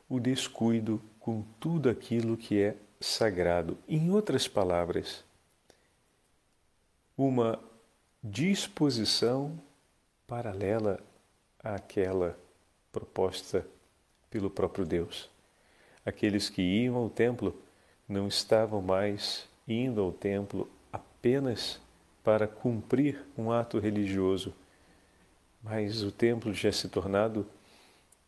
O 0.07 0.19
descuido 0.19 1.01
com 1.19 1.43
tudo 1.59 1.89
aquilo 1.89 2.37
que 2.37 2.61
é 2.61 2.75
sagrado. 3.01 3.77
Em 3.87 4.09
outras 4.11 4.47
palavras, 4.47 5.25
uma 7.17 7.59
disposição 8.21 9.57
paralela 10.27 10.99
àquela 11.63 12.37
proposta 12.91 13.65
pelo 14.29 14.49
próprio 14.49 14.85
Deus. 14.85 15.29
Aqueles 16.05 16.49
que 16.49 16.61
iam 16.61 16.95
ao 16.95 17.09
templo 17.09 17.55
não 18.07 18.27
estavam 18.27 18.81
mais 18.81 19.47
indo 19.67 20.01
ao 20.01 20.11
templo 20.11 20.69
apenas 20.91 21.79
para 22.23 22.47
cumprir 22.47 23.23
um 23.37 23.51
ato 23.51 23.79
religioso, 23.79 24.53
mas 25.63 26.03
o 26.03 26.11
templo 26.11 26.53
já 26.53 26.71
se 26.71 26.89
tornado 26.89 27.47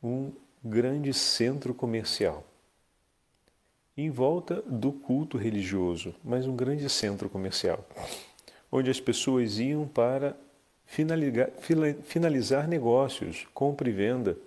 um 0.02 0.32
grande 0.64 1.14
centro 1.14 1.74
comercial. 1.74 2.44
Em 3.96 4.10
volta 4.10 4.62
do 4.62 4.92
culto 4.92 5.38
religioso, 5.38 6.16
mas 6.24 6.46
um 6.46 6.56
grande 6.56 6.88
centro 6.90 7.30
comercial 7.30 7.86
onde 8.72 8.90
as 8.90 9.00
pessoas 9.00 9.60
iam 9.60 9.88
para 9.88 10.36
finalizar 10.86 12.68
negócios, 12.68 13.46
compra 13.54 13.90
e 13.90 13.92
venda, 13.92 14.38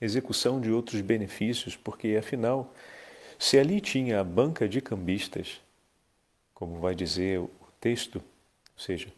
execução 0.00 0.60
de 0.60 0.70
outros 0.70 1.00
benefícios, 1.00 1.76
porque 1.76 2.16
afinal, 2.18 2.74
se 3.38 3.58
ali 3.58 3.80
tinha 3.80 4.20
a 4.20 4.24
banca 4.24 4.68
de 4.68 4.80
cambistas, 4.80 5.60
como 6.54 6.78
vai 6.78 6.94
dizer 6.94 7.40
o 7.40 7.50
texto, 7.80 8.16
ou 8.16 8.82
seja, 8.82 9.12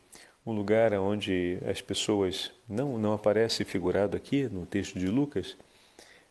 um 0.45 0.53
lugar 0.53 0.93
onde 0.95 1.59
as 1.67 1.81
pessoas 1.81 2.53
não 2.69 2.99
não 2.99 3.13
aparece 3.13 3.65
figurado 3.65 4.17
aqui 4.17 4.49
no 4.49 4.67
texto 4.67 4.99
de 4.99 5.07
Lucas, 5.07 5.57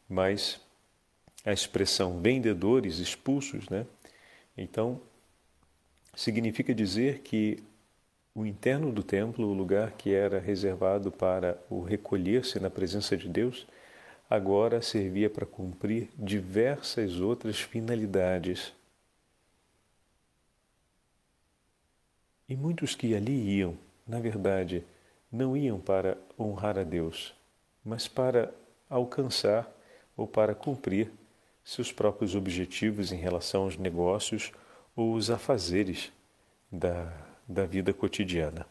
mas 0.08 0.60
a 1.46 1.52
expressão 1.52 2.22
vendedores 2.22 3.00
expulsos, 3.00 3.68
né? 3.70 3.86
Então 4.58 5.02
significa 6.13 6.74
dizer 6.74 7.19
que 7.19 7.63
o 8.34 8.45
interno 8.45 8.91
do 8.91 9.04
templo, 9.04 9.47
o 9.47 9.54
lugar 9.54 9.91
que 9.91 10.13
era 10.13 10.39
reservado 10.39 11.12
para 11.12 11.62
o 11.69 11.82
recolher-se 11.82 12.60
na 12.60 12.69
presença 12.69 13.17
de 13.17 13.28
Deus, 13.28 13.67
agora 14.30 14.82
servia 14.82 15.30
para 15.30 15.45
cumprir 15.45 16.10
diversas 16.17 17.19
outras 17.19 17.60
finalidades. 17.60 18.74
E 22.47 22.56
muitos 22.56 22.95
que 22.95 23.13
ali 23.15 23.58
iam, 23.58 23.78
na 24.08 24.19
verdade, 24.19 24.84
não 25.32 25.56
iam 25.56 25.80
para 25.80 26.17
honrar 26.39 26.78
a 26.78 26.84
Deus, 26.84 27.34
mas 27.84 28.08
para 28.08 28.54
alcançar 28.89 29.69
ou 30.15 30.28
para 30.28 30.54
cumprir 30.54 31.12
seus 31.63 31.91
próprios 31.91 32.36
objetivos 32.36 33.12
em 33.12 33.17
relação 33.17 33.63
aos 33.63 33.78
negócios 33.78 34.52
os 35.10 35.32
afazeres 35.32 36.12
da, 36.72 37.12
da 37.48 37.66
vida 37.66 37.94
cotidiana. 37.94 38.66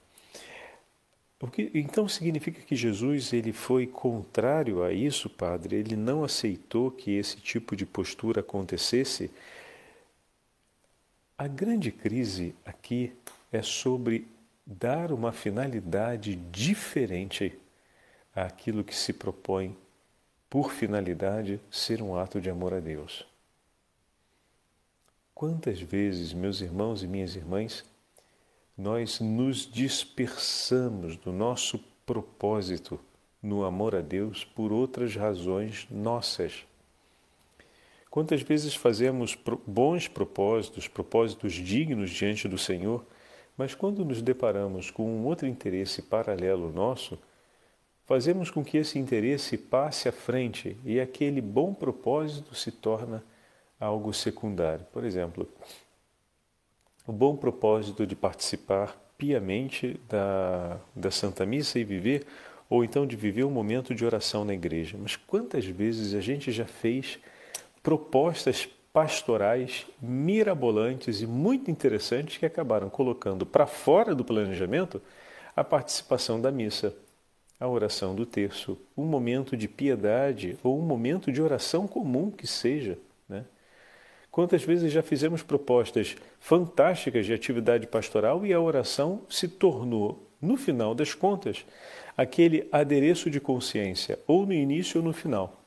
O 1.40 1.46
que, 1.46 1.70
então 1.72 2.06
significa 2.06 2.60
que 2.60 2.76
Jesus 2.76 3.32
ele 3.32 3.52
foi 3.52 3.86
contrário 3.86 4.82
a 4.82 4.92
isso, 4.92 5.30
Padre? 5.30 5.76
Ele 5.76 5.96
não 5.96 6.22
aceitou 6.22 6.90
que 6.90 7.12
esse 7.12 7.38
tipo 7.38 7.74
de 7.74 7.86
postura 7.86 8.40
acontecesse? 8.40 9.30
A 11.38 11.48
grande 11.48 11.90
crise 11.90 12.54
aqui 12.62 13.12
é 13.50 13.62
sobre 13.62 14.28
dar 14.66 15.10
uma 15.10 15.32
finalidade 15.32 16.36
diferente 16.36 17.58
àquilo 18.34 18.84
que 18.84 18.94
se 18.94 19.14
propõe 19.14 19.74
por 20.50 20.70
finalidade 20.70 21.58
ser 21.70 22.02
um 22.02 22.16
ato 22.16 22.38
de 22.38 22.50
amor 22.50 22.74
a 22.74 22.80
Deus. 22.80 23.29
Quantas 25.40 25.80
vezes, 25.80 26.34
meus 26.34 26.60
irmãos 26.60 27.02
e 27.02 27.06
minhas 27.06 27.34
irmãs, 27.34 27.82
nós 28.76 29.20
nos 29.20 29.66
dispersamos 29.66 31.16
do 31.16 31.32
nosso 31.32 31.82
propósito 32.04 33.00
no 33.42 33.64
amor 33.64 33.94
a 33.96 34.02
Deus 34.02 34.44
por 34.44 34.70
outras 34.70 35.16
razões 35.16 35.86
nossas. 35.90 36.66
Quantas 38.10 38.42
vezes 38.42 38.74
fazemos 38.74 39.34
bons 39.66 40.06
propósitos, 40.08 40.86
propósitos 40.86 41.54
dignos 41.54 42.10
diante 42.10 42.46
do 42.46 42.58
Senhor, 42.58 43.02
mas 43.56 43.74
quando 43.74 44.04
nos 44.04 44.20
deparamos 44.20 44.90
com 44.90 45.10
um 45.10 45.24
outro 45.24 45.48
interesse 45.48 46.02
paralelo 46.02 46.70
nosso, 46.70 47.18
fazemos 48.04 48.50
com 48.50 48.62
que 48.62 48.76
esse 48.76 48.98
interesse 48.98 49.56
passe 49.56 50.06
à 50.06 50.12
frente 50.12 50.76
e 50.84 51.00
aquele 51.00 51.40
bom 51.40 51.72
propósito 51.72 52.54
se 52.54 52.70
torna 52.70 53.24
algo 53.80 54.12
secundário. 54.12 54.84
Por 54.92 55.04
exemplo, 55.04 55.48
o 57.06 57.12
bom 57.12 57.34
propósito 57.34 58.06
de 58.06 58.14
participar 58.14 58.96
piamente 59.16 59.98
da, 60.08 60.78
da 60.94 61.10
Santa 61.10 61.44
Missa 61.44 61.78
e 61.78 61.84
viver, 61.84 62.26
ou 62.68 62.84
então 62.84 63.06
de 63.06 63.16
viver 63.16 63.44
um 63.44 63.50
momento 63.50 63.94
de 63.94 64.04
oração 64.04 64.44
na 64.44 64.54
igreja. 64.54 64.96
Mas 65.00 65.16
quantas 65.16 65.64
vezes 65.64 66.14
a 66.14 66.20
gente 66.20 66.52
já 66.52 66.66
fez 66.66 67.18
propostas 67.82 68.68
pastorais 68.92 69.86
mirabolantes 70.00 71.20
e 71.20 71.26
muito 71.26 71.70
interessantes 71.70 72.38
que 72.38 72.46
acabaram 72.46 72.90
colocando 72.90 73.46
para 73.46 73.66
fora 73.66 74.14
do 74.14 74.24
planejamento 74.24 75.00
a 75.54 75.62
participação 75.62 76.40
da 76.40 76.50
missa, 76.50 76.94
a 77.58 77.68
oração 77.68 78.14
do 78.14 78.24
terço, 78.24 78.78
um 78.96 79.04
momento 79.04 79.56
de 79.56 79.68
piedade 79.68 80.56
ou 80.62 80.78
um 80.78 80.82
momento 80.82 81.30
de 81.30 81.42
oração 81.42 81.86
comum 81.86 82.30
que 82.30 82.46
seja. 82.46 82.98
Quantas 84.30 84.62
vezes 84.62 84.92
já 84.92 85.02
fizemos 85.02 85.42
propostas 85.42 86.16
fantásticas 86.38 87.26
de 87.26 87.32
atividade 87.32 87.86
pastoral 87.86 88.46
e 88.46 88.52
a 88.52 88.60
oração 88.60 89.22
se 89.28 89.48
tornou, 89.48 90.26
no 90.40 90.56
final 90.56 90.94
das 90.94 91.14
contas, 91.14 91.66
aquele 92.16 92.68
adereço 92.70 93.28
de 93.28 93.40
consciência, 93.40 94.18
ou 94.26 94.46
no 94.46 94.52
início 94.52 95.00
ou 95.00 95.06
no 95.06 95.12
final. 95.12 95.60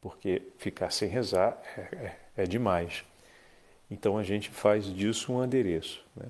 Porque 0.00 0.42
ficar 0.58 0.90
sem 0.90 1.08
rezar 1.08 1.60
é, 1.76 1.80
é, 1.80 2.16
é 2.42 2.44
demais. 2.44 3.04
Então 3.90 4.16
a 4.16 4.22
gente 4.22 4.50
faz 4.50 4.84
disso 4.84 5.32
um 5.32 5.40
adereço. 5.40 6.04
Né? 6.14 6.26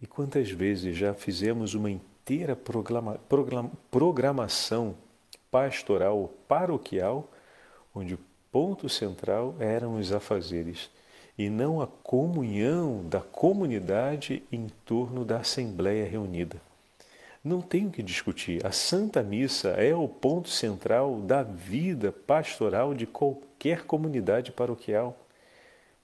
E 0.00 0.06
quantas 0.06 0.50
vezes 0.50 0.96
já 0.96 1.12
fizemos 1.12 1.74
uma 1.74 1.90
inteira 1.90 2.56
programa, 2.56 3.18
programa, 3.28 3.70
programação 3.90 4.96
pastoral, 5.50 6.32
paroquial, 6.48 7.30
onde 7.94 8.18
ponto 8.54 8.88
central 8.88 9.56
eram 9.58 9.96
os 9.96 10.12
afazeres 10.12 10.88
e 11.36 11.50
não 11.50 11.80
a 11.80 11.88
comunhão 11.88 13.02
da 13.04 13.20
comunidade 13.20 14.44
em 14.52 14.68
torno 14.84 15.24
da 15.24 15.38
Assembleia 15.38 16.06
reunida. 16.06 16.62
Não 17.42 17.60
tem 17.60 17.88
o 17.88 17.90
que 17.90 18.00
discutir. 18.00 18.64
A 18.64 18.70
Santa 18.70 19.24
Missa 19.24 19.70
é 19.70 19.92
o 19.92 20.06
ponto 20.06 20.48
central 20.48 21.20
da 21.20 21.42
vida 21.42 22.12
pastoral 22.12 22.94
de 22.94 23.06
qualquer 23.06 23.86
comunidade 23.86 24.52
paroquial, 24.52 25.18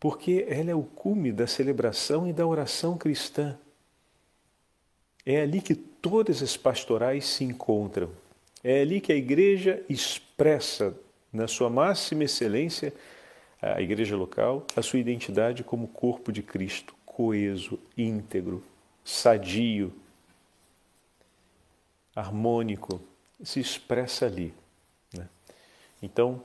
porque 0.01 0.45
ela 0.49 0.73
é 0.73 0.75
o 0.75 0.83
cume 0.83 1.31
da 1.31 1.47
celebração 1.47 2.27
e 2.27 2.33
da 2.33 2.45
oração 2.45 2.99
cristã. 2.99 3.57
É 5.25 5.41
ali 5.41 5.61
que 5.61 5.77
todas 5.77 6.43
as 6.43 6.57
pastorais 6.57 7.27
se 7.27 7.45
encontram. 7.45 8.11
É 8.65 8.81
ali 8.81 9.01
que 9.01 9.13
a 9.13 9.17
igreja 9.17 9.85
expressa 9.89 10.97
na 11.33 11.47
sua 11.47 11.71
máxima 11.71 12.25
excelência, 12.25 12.93
a 13.61 13.81
igreja 13.81 14.17
local, 14.17 14.67
a 14.75 14.83
sua 14.83 14.99
identidade 14.99 15.63
como 15.63 15.87
corpo 15.89 16.33
de 16.33 16.43
Cristo, 16.43 16.95
coeso, 17.05 17.79
íntegro, 17.97 18.63
sadio, 19.05 19.93
harmônico, 22.15 23.01
se 23.43 23.61
expressa 23.61 24.27
ali. 24.27 24.55
Né? 25.15 25.29
Então, 26.03 26.43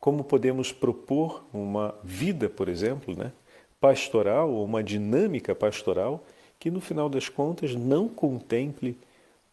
como 0.00 0.22
podemos 0.22 0.72
propor 0.72 1.44
uma 1.52 1.94
vida, 2.02 2.48
por 2.48 2.68
exemplo, 2.68 3.16
né, 3.16 3.32
pastoral, 3.80 4.50
ou 4.50 4.64
uma 4.64 4.82
dinâmica 4.82 5.54
pastoral, 5.54 6.24
que 6.58 6.70
no 6.70 6.80
final 6.80 7.08
das 7.08 7.28
contas 7.28 7.74
não 7.74 8.08
contemple 8.08 8.98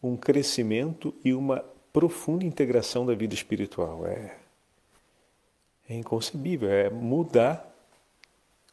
um 0.02 0.18
crescimento 0.18 1.14
e 1.24 1.34
uma 1.34 1.64
profunda 1.92 2.46
integração 2.46 3.06
da 3.06 3.14
vida 3.14 3.34
espiritual. 3.34 4.06
É, 4.06 4.36
é 5.90 5.96
inconcebível, 5.96 6.70
é 6.70 6.90
mudar 6.90 7.68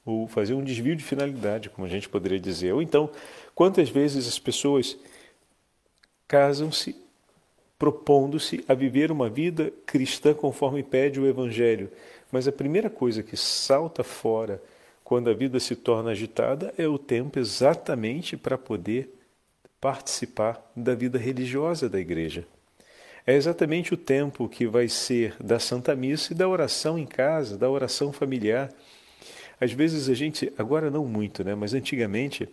ou 0.04 0.26
fazer 0.26 0.54
um 0.54 0.64
desvio 0.64 0.96
de 0.96 1.04
finalidade, 1.04 1.68
como 1.68 1.86
a 1.86 1.90
gente 1.90 2.08
poderia 2.08 2.40
dizer. 2.40 2.72
Ou 2.72 2.80
então, 2.80 3.10
quantas 3.54 3.90
vezes 3.90 4.26
as 4.26 4.38
pessoas 4.38 4.96
casam-se 6.26 6.96
propondo-se 7.78 8.64
a 8.66 8.74
viver 8.74 9.12
uma 9.12 9.28
vida 9.28 9.72
cristã 9.86 10.34
conforme 10.34 10.82
pede 10.82 11.20
o 11.20 11.26
Evangelho, 11.26 11.90
mas 12.32 12.48
a 12.48 12.52
primeira 12.52 12.90
coisa 12.90 13.22
que 13.22 13.36
salta 13.36 14.02
fora 14.02 14.62
quando 15.04 15.30
a 15.30 15.34
vida 15.34 15.60
se 15.60 15.76
torna 15.76 16.10
agitada 16.10 16.74
é 16.76 16.88
o 16.88 16.98
tempo 16.98 17.38
exatamente 17.38 18.36
para 18.36 18.58
poder 18.58 19.14
participar 19.80 20.60
da 20.74 20.94
vida 20.94 21.18
religiosa 21.18 21.88
da 21.88 22.00
igreja 22.00 22.46
é 23.28 23.34
exatamente 23.34 23.92
o 23.92 23.96
tempo 23.98 24.48
que 24.48 24.66
vai 24.66 24.88
ser 24.88 25.36
da 25.38 25.58
Santa 25.58 25.94
Missa 25.94 26.32
e 26.32 26.34
da 26.34 26.48
oração 26.48 26.98
em 26.98 27.04
casa, 27.04 27.58
da 27.58 27.68
oração 27.68 28.10
familiar. 28.10 28.70
Às 29.60 29.70
vezes 29.70 30.08
a 30.08 30.14
gente, 30.14 30.50
agora 30.56 30.90
não 30.90 31.04
muito, 31.04 31.44
né, 31.44 31.54
mas 31.54 31.74
antigamente, 31.74 32.48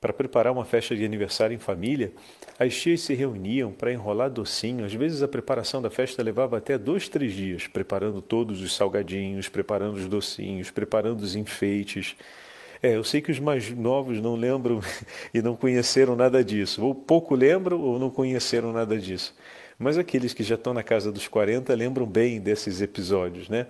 para 0.00 0.12
preparar 0.12 0.52
uma 0.52 0.64
festa 0.64 0.96
de 0.96 1.04
aniversário 1.04 1.54
em 1.54 1.60
família, 1.60 2.12
as 2.58 2.74
tias 2.74 3.02
se 3.02 3.14
reuniam 3.14 3.70
para 3.70 3.92
enrolar 3.92 4.28
docinho. 4.28 4.84
Às 4.84 4.92
vezes 4.92 5.22
a 5.22 5.28
preparação 5.28 5.80
da 5.80 5.90
festa 5.90 6.24
levava 6.24 6.58
até 6.58 6.76
dois, 6.76 7.08
três 7.08 7.32
dias, 7.32 7.68
preparando 7.68 8.20
todos 8.20 8.60
os 8.62 8.74
salgadinhos, 8.74 9.48
preparando 9.48 9.94
os 9.94 10.08
docinhos, 10.08 10.72
preparando 10.72 11.20
os 11.20 11.36
enfeites. 11.36 12.16
É, 12.82 12.96
eu 12.96 13.04
sei 13.04 13.20
que 13.20 13.30
os 13.30 13.38
mais 13.38 13.70
novos 13.70 14.20
não 14.20 14.34
lembram 14.34 14.80
e 15.32 15.40
não 15.40 15.54
conheceram 15.54 16.16
nada 16.16 16.42
disso, 16.42 16.84
ou 16.84 16.96
pouco 16.96 17.36
lembram 17.36 17.80
ou 17.80 17.96
não 17.96 18.10
conheceram 18.10 18.72
nada 18.72 18.98
disso. 18.98 19.36
Mas 19.80 19.96
aqueles 19.96 20.34
que 20.34 20.42
já 20.42 20.56
estão 20.56 20.74
na 20.74 20.82
casa 20.82 21.10
dos 21.10 21.26
40 21.26 21.74
lembram 21.74 22.04
bem 22.04 22.38
desses 22.38 22.82
episódios, 22.82 23.48
né? 23.48 23.66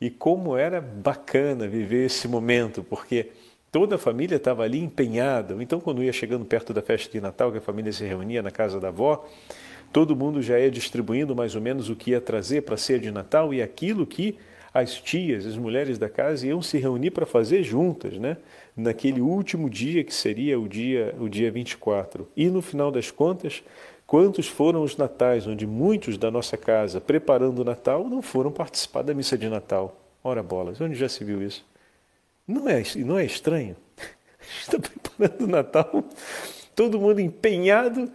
E 0.00 0.10
como 0.10 0.56
era 0.56 0.80
bacana 0.80 1.68
viver 1.68 2.06
esse 2.06 2.26
momento, 2.26 2.82
porque 2.82 3.28
toda 3.70 3.94
a 3.94 3.98
família 3.98 4.34
estava 4.34 4.64
ali 4.64 4.80
empenhada. 4.80 5.56
Então, 5.62 5.78
quando 5.78 6.02
ia 6.02 6.12
chegando 6.12 6.44
perto 6.44 6.74
da 6.74 6.82
festa 6.82 7.12
de 7.12 7.20
Natal, 7.20 7.52
que 7.52 7.58
a 7.58 7.60
família 7.60 7.92
se 7.92 8.04
reunia 8.04 8.42
na 8.42 8.50
casa 8.50 8.80
da 8.80 8.88
avó, 8.88 9.24
todo 9.92 10.16
mundo 10.16 10.42
já 10.42 10.58
ia 10.58 10.68
distribuindo 10.68 11.36
mais 11.36 11.54
ou 11.54 11.60
menos 11.60 11.88
o 11.88 11.94
que 11.94 12.10
ia 12.10 12.20
trazer 12.20 12.62
para 12.62 12.74
a 12.74 12.78
ceia 12.78 12.98
de 12.98 13.12
Natal 13.12 13.54
e 13.54 13.62
aquilo 13.62 14.04
que 14.04 14.36
as 14.74 15.00
tias, 15.00 15.46
as 15.46 15.56
mulheres 15.56 15.96
da 15.96 16.08
casa 16.08 16.44
iam 16.44 16.60
se 16.60 16.76
reunir 16.76 17.12
para 17.12 17.24
fazer 17.24 17.62
juntas, 17.62 18.18
né? 18.18 18.36
Naquele 18.76 19.20
último 19.20 19.70
dia 19.70 20.02
que 20.02 20.12
seria 20.12 20.58
o 20.60 20.68
dia 20.68 21.14
o 21.18 21.28
dia 21.28 21.50
24. 21.52 22.28
E 22.36 22.48
no 22.48 22.60
final 22.60 22.90
das 22.90 23.10
contas, 23.10 23.62
quantos 24.06 24.46
foram 24.46 24.82
os 24.82 24.96
natais 24.96 25.46
onde 25.46 25.66
muitos 25.66 26.16
da 26.16 26.30
nossa 26.30 26.56
casa, 26.56 27.00
preparando 27.00 27.60
o 27.60 27.64
Natal, 27.64 28.04
não 28.04 28.22
foram 28.22 28.52
participar 28.52 29.02
da 29.02 29.12
missa 29.12 29.36
de 29.36 29.48
Natal? 29.48 29.96
Ora 30.22 30.42
bolas, 30.42 30.80
onde 30.80 30.94
já 30.94 31.08
se 31.08 31.24
viu 31.24 31.42
isso? 31.42 31.64
Não 32.46 32.68
é, 32.68 32.82
não 32.96 33.18
é 33.18 33.24
estranho? 33.24 33.76
Está 34.60 34.78
preparando 34.78 35.44
o 35.44 35.46
Natal, 35.48 36.04
todo 36.74 37.00
mundo 37.00 37.20
empenhado, 37.20 38.10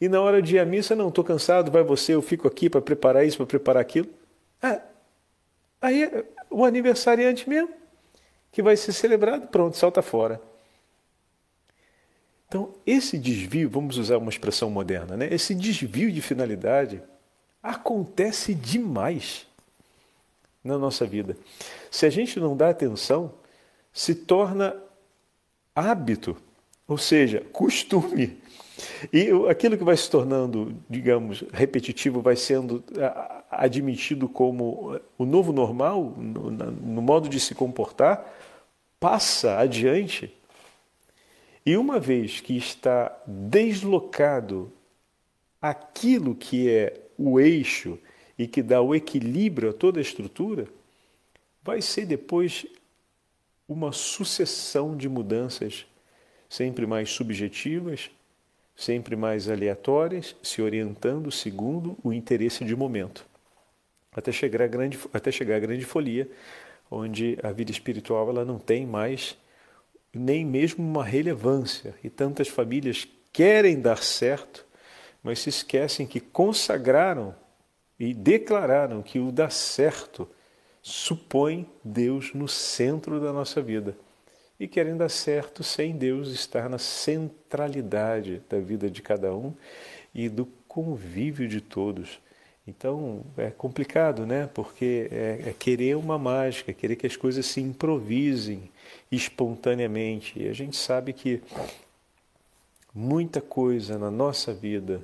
e 0.00 0.08
na 0.08 0.20
hora 0.20 0.40
de 0.40 0.56
ir 0.56 0.58
à 0.60 0.64
missa, 0.64 0.94
não, 0.94 1.08
estou 1.08 1.24
cansado, 1.24 1.70
vai 1.70 1.82
você, 1.82 2.14
eu 2.14 2.22
fico 2.22 2.46
aqui 2.46 2.70
para 2.70 2.80
preparar 2.80 3.26
isso, 3.26 3.36
para 3.36 3.46
preparar 3.46 3.80
aquilo. 3.80 4.08
Ah, 4.62 4.80
aí 5.80 6.04
é 6.04 6.24
o 6.50 6.64
aniversariante 6.64 7.48
mesmo, 7.48 7.70
que 8.52 8.62
vai 8.62 8.76
ser 8.76 8.92
celebrado, 8.92 9.48
pronto, 9.48 9.76
salta 9.76 10.00
fora. 10.00 10.40
Então, 12.48 12.72
esse 12.86 13.18
desvio, 13.18 13.68
vamos 13.68 13.98
usar 13.98 14.16
uma 14.16 14.30
expressão 14.30 14.70
moderna, 14.70 15.18
né? 15.18 15.28
esse 15.30 15.54
desvio 15.54 16.10
de 16.10 16.22
finalidade 16.22 17.02
acontece 17.62 18.54
demais 18.54 19.46
na 20.64 20.78
nossa 20.78 21.04
vida. 21.04 21.36
Se 21.90 22.06
a 22.06 22.10
gente 22.10 22.40
não 22.40 22.56
dá 22.56 22.70
atenção, 22.70 23.34
se 23.92 24.14
torna 24.14 24.74
hábito, 25.74 26.36
ou 26.86 26.96
seja, 26.96 27.44
costume. 27.52 28.38
E 29.12 29.28
aquilo 29.50 29.76
que 29.76 29.84
vai 29.84 29.96
se 29.96 30.10
tornando, 30.10 30.74
digamos, 30.88 31.44
repetitivo, 31.52 32.22
vai 32.22 32.36
sendo 32.36 32.82
admitido 33.50 34.26
como 34.26 34.98
o 35.18 35.26
novo 35.26 35.52
normal, 35.52 36.14
no, 36.16 36.50
no 36.50 37.02
modo 37.02 37.28
de 37.28 37.38
se 37.38 37.54
comportar, 37.54 38.24
passa 38.98 39.58
adiante. 39.58 40.34
E 41.64 41.76
uma 41.76 41.98
vez 42.00 42.40
que 42.40 42.56
está 42.56 43.16
deslocado 43.26 44.72
aquilo 45.60 46.34
que 46.34 46.70
é 46.70 47.00
o 47.16 47.38
eixo 47.40 47.98
e 48.38 48.46
que 48.46 48.62
dá 48.62 48.80
o 48.80 48.94
equilíbrio 48.94 49.70
a 49.70 49.72
toda 49.72 49.98
a 49.98 50.02
estrutura, 50.02 50.66
vai 51.62 51.82
ser 51.82 52.06
depois 52.06 52.64
uma 53.68 53.92
sucessão 53.92 54.96
de 54.96 55.08
mudanças 55.08 55.86
sempre 56.48 56.86
mais 56.86 57.10
subjetivas, 57.10 58.10
sempre 58.74 59.16
mais 59.16 59.48
aleatórias, 59.48 60.34
se 60.42 60.62
orientando 60.62 61.30
segundo 61.30 61.98
o 62.02 62.12
interesse 62.12 62.64
de 62.64 62.74
momento, 62.74 63.26
até 64.12 64.32
chegar 64.32 64.62
a 64.62 64.66
grande, 64.66 64.98
até 65.12 65.30
chegar 65.30 65.56
a 65.56 65.60
grande 65.60 65.84
folia, 65.84 66.30
onde 66.90 67.36
a 67.42 67.52
vida 67.52 67.70
espiritual 67.70 68.30
ela 68.30 68.44
não 68.44 68.58
tem 68.58 68.86
mais 68.86 69.36
nem 70.18 70.44
mesmo 70.44 70.84
uma 70.84 71.04
relevância 71.04 71.94
e 72.02 72.10
tantas 72.10 72.48
famílias 72.48 73.06
querem 73.32 73.80
dar 73.80 74.02
certo, 74.02 74.66
mas 75.22 75.38
se 75.38 75.48
esquecem 75.48 76.06
que 76.06 76.20
consagraram 76.20 77.34
e 77.98 78.12
declararam 78.14 79.02
que 79.02 79.18
o 79.18 79.32
dar 79.32 79.50
certo 79.50 80.28
supõe 80.82 81.68
Deus 81.84 82.32
no 82.34 82.48
centro 82.48 83.20
da 83.20 83.32
nossa 83.32 83.60
vida 83.60 83.96
e 84.58 84.66
querem 84.66 84.96
dar 84.96 85.08
certo 85.08 85.62
sem 85.62 85.96
Deus 85.96 86.28
estar 86.30 86.68
na 86.68 86.78
centralidade 86.78 88.42
da 88.48 88.58
vida 88.58 88.90
de 88.90 89.02
cada 89.02 89.34
um 89.34 89.54
e 90.14 90.28
do 90.28 90.46
convívio 90.66 91.46
de 91.46 91.60
todos. 91.60 92.20
Então 92.66 93.24
é 93.36 93.50
complicado, 93.50 94.26
né? 94.26 94.48
Porque 94.52 95.08
é, 95.10 95.42
é 95.46 95.54
querer 95.56 95.96
uma 95.96 96.18
mágica, 96.18 96.72
querer 96.72 96.96
que 96.96 97.06
as 97.06 97.16
coisas 97.16 97.46
se 97.46 97.60
improvisem 97.60 98.70
espontaneamente. 99.10 100.40
E 100.40 100.48
a 100.48 100.52
gente 100.52 100.76
sabe 100.76 101.12
que 101.12 101.42
muita 102.94 103.40
coisa 103.40 103.98
na 103.98 104.10
nossa 104.10 104.52
vida 104.52 105.02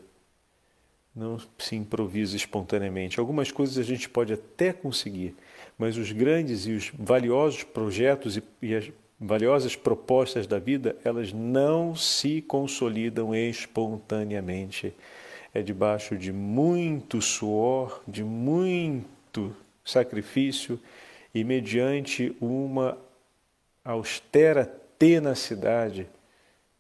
não 1.15 1.39
se 1.59 1.77
improvisa 1.77 2.37
espontaneamente. 2.37 3.21
Algumas 3.21 3.51
coisas 3.53 3.79
a 3.79 3.83
gente 3.83 4.09
pode 4.09 4.33
até 4.33 4.73
conseguir, 4.73 5.35
mas 5.79 5.97
os 5.97 6.11
grandes 6.11 6.67
e 6.67 6.73
os 6.73 6.91
valiosos 6.99 7.63
projetos 7.63 8.37
e, 8.37 8.43
e 8.61 8.75
as 8.75 8.91
valiosas 9.21 9.77
propostas 9.77 10.47
da 10.47 10.59
vida, 10.59 10.97
elas 11.05 11.33
não 11.33 11.95
se 11.95 12.43
consolidam 12.43 13.35
espontaneamente. 13.35 14.93
É 15.53 15.63
debaixo 15.63 16.17
de 16.17 16.33
muito 16.33 17.23
suor, 17.23 18.03
de 18.09 18.25
muito 18.25 19.55
sacrifício 19.85 20.81
e 21.33 21.45
mediante 21.45 22.37
uma 22.41 22.99
austera 23.85 24.65
tenacidade 24.99 26.09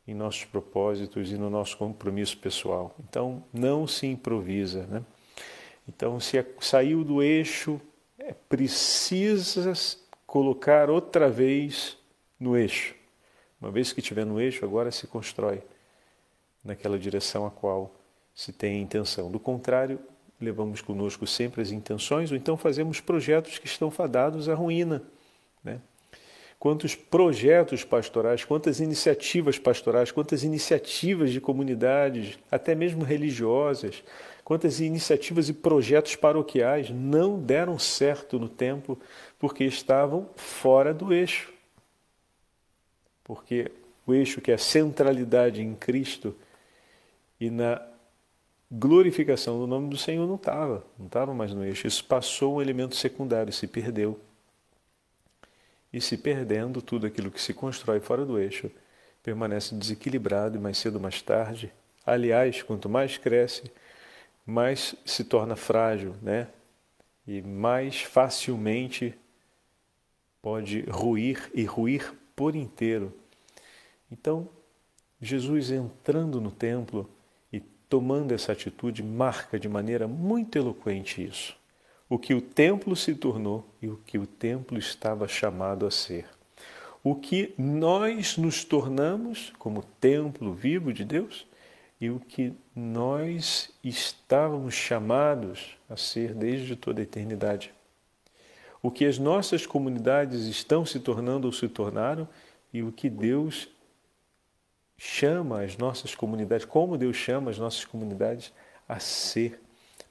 em 0.07 0.14
nossos 0.14 0.44
propósitos 0.44 1.30
e 1.30 1.36
no 1.36 1.50
nosso 1.50 1.76
compromisso 1.76 2.36
pessoal. 2.38 2.94
Então, 3.09 3.44
não 3.52 3.86
se 3.86 4.07
improvisa. 4.07 4.86
Né? 4.86 5.02
Então, 5.88 6.18
se 6.20 6.44
saiu 6.61 7.05
do 7.05 7.22
eixo, 7.22 7.80
é 8.18 8.32
precisa 8.32 9.72
colocar 10.26 10.90
outra 10.90 11.30
vez 11.30 11.96
no 12.38 12.57
eixo. 12.57 12.94
Uma 13.61 13.70
vez 13.70 13.92
que 13.92 14.00
estiver 14.00 14.26
no 14.26 14.40
eixo, 14.40 14.64
agora 14.64 14.90
se 14.90 15.07
constrói 15.07 15.62
naquela 16.62 16.98
direção 16.98 17.46
a 17.46 17.50
qual 17.50 17.94
se 18.34 18.52
tem 18.52 18.80
intenção. 18.80 19.30
Do 19.30 19.38
contrário, 19.38 19.98
levamos 20.40 20.80
conosco 20.80 21.26
sempre 21.26 21.62
as 21.62 21.70
intenções, 21.70 22.30
ou 22.30 22.36
então 22.36 22.57
fazemos 22.57 23.00
projetos 23.00 23.59
que 23.59 23.66
estão 23.66 23.90
fadados 23.90 24.48
à 24.48 24.55
ruína. 24.55 25.02
Né? 25.62 25.80
Quantos 26.59 26.94
projetos 26.94 27.84
pastorais, 27.84 28.44
quantas 28.44 28.80
iniciativas 28.80 29.59
pastorais, 29.59 30.11
quantas 30.11 30.42
iniciativas 30.42 31.30
de 31.30 31.40
comunidades, 31.40 32.38
até 32.50 32.74
mesmo 32.74 33.05
religiosas, 33.05 34.02
quantas 34.42 34.80
iniciativas 34.80 35.48
e 35.48 35.52
projetos 35.52 36.16
paroquiais 36.16 36.90
não 36.90 37.38
deram 37.38 37.78
certo 37.78 38.38
no 38.38 38.48
tempo 38.48 38.98
porque 39.38 39.64
estavam 39.64 40.28
fora 40.36 40.94
do 40.94 41.12
eixo 41.12 41.55
porque 43.24 43.72
o 44.07 44.12
eixo 44.12 44.40
que 44.42 44.50
é 44.50 44.55
a 44.55 44.59
centralidade 44.59 45.62
em 45.62 45.74
Cristo 45.74 46.36
e 47.40 47.48
na 47.50 47.80
glorificação 48.70 49.59
do 49.59 49.66
nome 49.66 49.88
do 49.88 49.96
Senhor 49.96 50.26
não 50.28 50.34
estava, 50.34 50.84
não 50.98 51.07
estava 51.07 51.32
mais 51.32 51.52
no 51.55 51.64
eixo. 51.64 51.86
Isso 51.86 52.05
passou 52.05 52.57
um 52.57 52.62
elemento 52.62 52.94
secundário, 52.94 53.52
se 53.52 53.66
perdeu. 53.66 54.20
E 55.95 56.01
se 56.01 56.16
perdendo, 56.16 56.82
tudo 56.82 57.07
aquilo 57.07 57.30
que 57.30 57.40
se 57.40 57.55
constrói 57.55 58.01
fora 58.01 58.26
do 58.26 58.36
eixo 58.36 58.68
permanece 59.22 59.76
desequilibrado 59.76 60.57
e 60.57 60.61
mais 60.61 60.76
cedo 60.76 60.97
ou 60.97 61.01
mais 61.01 61.22
tarde. 61.22 61.72
Aliás, 62.05 62.64
quanto 62.64 62.88
mais 62.88 63.16
cresce, 63.16 63.70
mais 64.45 64.97
se 65.07 65.22
torna 65.22 65.55
frágil, 65.55 66.16
né? 66.20 66.49
E 67.24 67.40
mais 67.40 68.01
facilmente 68.03 69.14
pode 70.42 70.80
ruir 70.90 71.49
e 71.55 71.62
ruir 71.64 72.12
por 72.34 72.57
inteiro. 72.57 73.16
Então, 74.11 74.49
Jesus 75.20 75.70
entrando 75.70 76.40
no 76.40 76.51
templo 76.51 77.09
e 77.53 77.61
tomando 77.61 78.32
essa 78.32 78.51
atitude 78.51 79.01
marca 79.01 79.61
de 79.61 79.68
maneira 79.68 80.09
muito 80.09 80.59
eloquente 80.59 81.24
isso. 81.24 81.57
O 82.09 82.18
que 82.18 82.34
o 82.34 82.40
templo 82.40 82.94
se 82.94 83.14
tornou 83.14 83.66
e 83.80 83.88
o 83.88 83.96
que 83.96 84.18
o 84.18 84.26
templo 84.26 84.78
estava 84.78 85.26
chamado 85.26 85.86
a 85.86 85.90
ser. 85.90 86.26
O 87.02 87.14
que 87.14 87.55
nós 87.59 88.36
nos 88.36 88.64
tornamos 88.64 89.52
como 89.59 89.82
templo 90.00 90.52
vivo 90.52 90.92
de 90.92 91.05
Deus 91.05 91.46
e 92.00 92.11
o 92.11 92.20
que 92.20 92.52
nós 92.74 93.70
estávamos 93.82 94.74
chamados 94.74 95.76
a 95.88 95.96
ser 95.96 96.34
desde 96.34 96.76
toda 96.76 97.00
a 97.00 97.05
eternidade 97.05 97.72
o 98.84 98.90
que 98.90 99.07
as 99.07 99.18
nossas 99.18 99.64
comunidades 99.64 100.42
estão 100.42 100.84
se 100.84 101.00
tornando 101.00 101.46
ou 101.46 101.52
se 101.55 101.66
tornaram 101.66 102.28
e 102.70 102.82
o 102.82 102.92
que 102.92 103.09
Deus 103.09 103.66
chama 104.98 105.62
as 105.62 105.78
nossas 105.78 106.14
comunidades, 106.14 106.66
como 106.66 106.98
Deus 106.98 107.16
chama 107.16 107.50
as 107.50 107.57
nossas 107.59 107.86
comunidades 107.86 108.52
a 108.86 109.00
ser. 109.00 109.59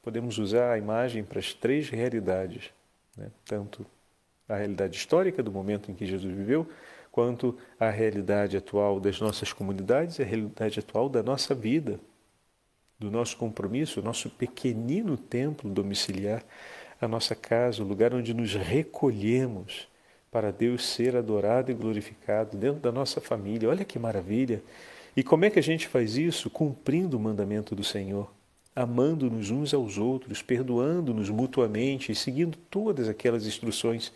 Podemos 0.03 0.37
usar 0.37 0.73
a 0.73 0.77
imagem 0.77 1.23
para 1.23 1.39
as 1.39 1.53
três 1.53 1.89
realidades, 1.89 2.71
né? 3.17 3.31
tanto 3.45 3.85
a 4.47 4.57
realidade 4.57 4.97
histórica 4.97 5.41
do 5.41 5.51
momento 5.51 5.89
em 5.89 5.95
que 5.95 6.05
Jesus 6.05 6.35
viveu, 6.35 6.69
quanto 7.09 7.57
a 7.79 7.89
realidade 7.89 8.57
atual 8.57 8.99
das 8.99 9.19
nossas 9.21 9.53
comunidades 9.53 10.19
e 10.19 10.21
a 10.21 10.25
realidade 10.25 10.79
atual 10.79 11.07
da 11.07 11.23
nossa 11.23 11.55
vida, 11.55 11.99
do 12.99 13.09
nosso 13.09 13.37
compromisso, 13.37 14.01
o 14.01 14.03
nosso 14.03 14.29
pequenino 14.29 15.17
templo 15.17 15.69
domiciliar 15.69 16.43
a 16.99 17.07
nossa 17.07 17.33
casa, 17.33 17.81
o 17.81 17.87
lugar 17.87 18.13
onde 18.13 18.33
nos 18.33 18.53
recolhemos 18.53 19.87
para 20.29 20.51
Deus 20.51 20.85
ser 20.85 21.15
adorado 21.15 21.71
e 21.71 21.73
glorificado 21.73 22.57
dentro 22.57 22.81
da 22.81 22.91
nossa 22.91 23.21
família. 23.21 23.69
Olha 23.69 23.85
que 23.85 23.97
maravilha! 23.97 24.61
E 25.15 25.23
como 25.23 25.45
é 25.45 25.49
que 25.49 25.59
a 25.59 25.63
gente 25.63 25.87
faz 25.87 26.17
isso? 26.17 26.49
Cumprindo 26.49 27.15
o 27.15 27.19
mandamento 27.19 27.75
do 27.75 27.83
Senhor. 27.83 28.29
Amando-nos 28.75 29.51
uns 29.51 29.73
aos 29.73 29.97
outros, 29.97 30.41
perdoando-nos 30.41 31.29
mutuamente 31.29 32.11
e 32.11 32.15
seguindo 32.15 32.57
todas 32.69 33.07
aquelas 33.07 33.45
instruções 33.45 34.11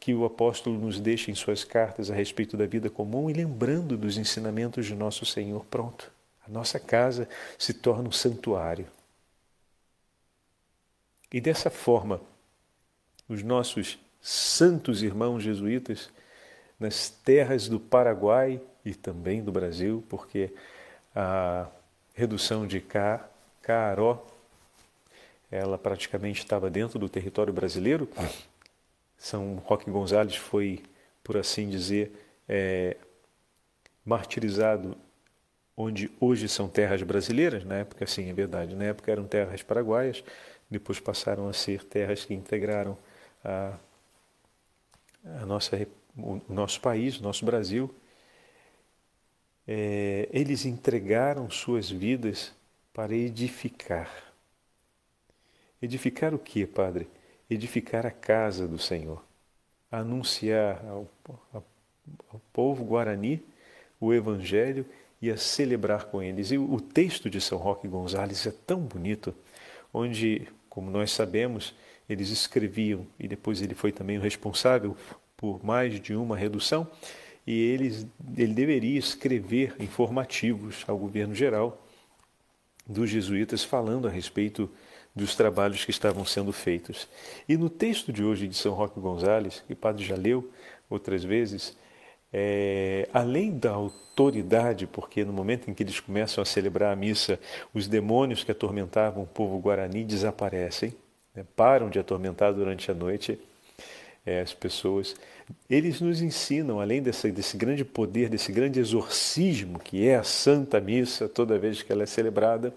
que 0.00 0.14
o 0.14 0.24
apóstolo 0.24 0.78
nos 0.78 0.98
deixa 0.98 1.30
em 1.30 1.34
suas 1.34 1.64
cartas 1.64 2.10
a 2.10 2.14
respeito 2.14 2.56
da 2.56 2.66
vida 2.66 2.88
comum 2.88 3.28
e 3.28 3.32
lembrando 3.32 3.96
dos 3.96 4.16
ensinamentos 4.16 4.86
de 4.86 4.94
nosso 4.94 5.26
Senhor. 5.26 5.64
Pronto, 5.66 6.10
a 6.46 6.50
nossa 6.50 6.80
casa 6.80 7.28
se 7.58 7.74
torna 7.74 8.08
um 8.08 8.12
santuário. 8.12 8.86
E 11.32 11.40
dessa 11.40 11.68
forma, 11.68 12.20
os 13.28 13.42
nossos 13.42 13.98
santos 14.20 15.02
irmãos 15.02 15.42
jesuítas, 15.42 16.10
nas 16.80 17.10
terras 17.10 17.68
do 17.68 17.78
Paraguai 17.78 18.60
e 18.84 18.94
também 18.94 19.42
do 19.42 19.52
Brasil, 19.52 20.02
porque 20.08 20.54
a 21.14 21.66
redução 22.14 22.66
de 22.66 22.80
Ca, 22.80 23.27
Caró, 23.68 24.24
ela 25.50 25.76
praticamente 25.76 26.38
estava 26.38 26.70
dentro 26.70 26.98
do 26.98 27.06
território 27.06 27.52
brasileiro. 27.52 28.08
São 29.18 29.56
Roque 29.56 29.90
Gonzalez 29.90 30.36
foi, 30.36 30.82
por 31.22 31.36
assim 31.36 31.68
dizer, 31.68 32.10
é, 32.48 32.96
martirizado 34.06 34.96
onde 35.76 36.10
hoje 36.18 36.48
são 36.48 36.66
terras 36.66 37.02
brasileiras, 37.02 37.62
na 37.62 37.74
época 37.74 38.06
sim, 38.06 38.30
é 38.30 38.32
verdade, 38.32 38.74
na 38.74 38.84
época 38.84 39.12
eram 39.12 39.26
terras 39.26 39.62
paraguaias, 39.62 40.24
depois 40.70 40.98
passaram 40.98 41.46
a 41.46 41.52
ser 41.52 41.84
terras 41.84 42.24
que 42.24 42.32
integraram 42.32 42.96
a, 43.44 43.76
a 45.42 45.44
nossa, 45.44 45.86
o 46.16 46.40
nosso 46.48 46.80
país, 46.80 47.20
o 47.20 47.22
nosso 47.22 47.44
Brasil. 47.44 47.94
É, 49.66 50.26
eles 50.32 50.64
entregaram 50.64 51.50
suas 51.50 51.90
vidas 51.90 52.56
para 52.98 53.14
edificar. 53.14 54.10
Edificar 55.80 56.34
o 56.34 56.38
que, 56.38 56.66
Padre? 56.66 57.06
Edificar 57.48 58.04
a 58.04 58.10
casa 58.10 58.66
do 58.66 58.76
Senhor. 58.76 59.24
Anunciar 59.88 60.84
ao, 60.84 61.08
ao, 61.54 61.64
povo 62.52 62.84
guarani 62.84 63.40
o 64.00 64.12
Evangelho 64.12 64.84
e 65.22 65.30
a 65.30 65.36
celebrar 65.36 66.06
com 66.06 66.20
eles. 66.20 66.50
E 66.50 66.58
o 66.58 66.80
texto 66.80 67.30
de 67.30 67.40
São 67.40 67.56
Roque 67.56 67.86
Gonzalez 67.86 68.44
é 68.48 68.50
tão 68.66 68.80
bonito, 68.80 69.32
onde 69.94 70.48
como 70.68 70.90
nós 70.90 71.12
sabemos, 71.12 71.76
eles 72.08 72.30
escreviam, 72.30 73.06
e 73.16 73.28
depois 73.28 73.62
ele 73.62 73.74
foi 73.74 73.92
também 73.92 74.18
o 74.18 74.22
responsável 74.22 74.96
por 75.36 75.64
mais 75.64 76.00
de 76.00 76.16
uma 76.16 76.36
redução, 76.36 76.84
e 77.46 77.60
eles, 77.60 78.08
ele 78.36 78.54
deveria 78.54 78.98
escrever 78.98 79.76
informativos 79.78 80.84
ao 80.88 80.98
governo 80.98 81.32
geral 81.32 81.84
dos 82.88 83.10
jesuítas 83.10 83.62
falando 83.62 84.08
a 84.08 84.10
respeito 84.10 84.70
dos 85.14 85.34
trabalhos 85.34 85.84
que 85.84 85.90
estavam 85.90 86.24
sendo 86.24 86.52
feitos. 86.52 87.08
E 87.48 87.56
no 87.56 87.68
texto 87.68 88.12
de 88.12 88.24
hoje 88.24 88.48
de 88.48 88.56
São 88.56 88.72
Roque 88.72 88.98
Gonzalez, 88.98 89.62
que 89.66 89.72
o 89.72 89.76
padre 89.76 90.04
já 90.04 90.16
leu 90.16 90.50
outras 90.88 91.22
vezes, 91.22 91.76
é, 92.32 93.08
além 93.12 93.58
da 93.58 93.72
autoridade, 93.72 94.86
porque 94.86 95.24
no 95.24 95.32
momento 95.32 95.70
em 95.70 95.74
que 95.74 95.82
eles 95.82 96.00
começam 96.00 96.40
a 96.40 96.44
celebrar 96.44 96.92
a 96.92 96.96
missa, 96.96 97.38
os 97.74 97.86
demônios 97.88 98.44
que 98.44 98.52
atormentavam 98.52 99.24
o 99.24 99.26
povo 99.26 99.58
guarani 99.58 100.04
desaparecem, 100.04 100.94
né, 101.34 101.44
param 101.56 101.90
de 101.90 101.98
atormentar 101.98 102.52
durante 102.54 102.90
a 102.90 102.94
noite 102.94 103.38
é, 104.24 104.40
as 104.40 104.52
pessoas. 104.54 105.14
Eles 105.68 106.00
nos 106.00 106.20
ensinam, 106.20 106.80
além 106.80 107.02
desse, 107.02 107.30
desse 107.30 107.56
grande 107.56 107.84
poder, 107.84 108.28
desse 108.28 108.52
grande 108.52 108.80
exorcismo 108.80 109.78
que 109.78 110.06
é 110.06 110.16
a 110.16 110.22
Santa 110.22 110.80
Missa, 110.80 111.28
toda 111.28 111.58
vez 111.58 111.82
que 111.82 111.92
ela 111.92 112.02
é 112.02 112.06
celebrada, 112.06 112.74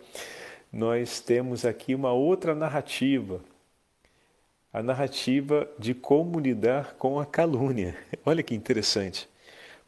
nós 0.72 1.20
temos 1.20 1.66
aqui 1.66 1.94
uma 1.94 2.14
outra 2.14 2.56
narrativa, 2.56 3.42
a 4.72 4.82
narrativa 4.82 5.70
de 5.78 5.94
como 5.94 6.40
lidar 6.40 6.96
com 6.96 7.20
a 7.20 7.26
calúnia. 7.26 7.98
Olha 8.26 8.42
que 8.42 8.56
interessante 8.56 9.30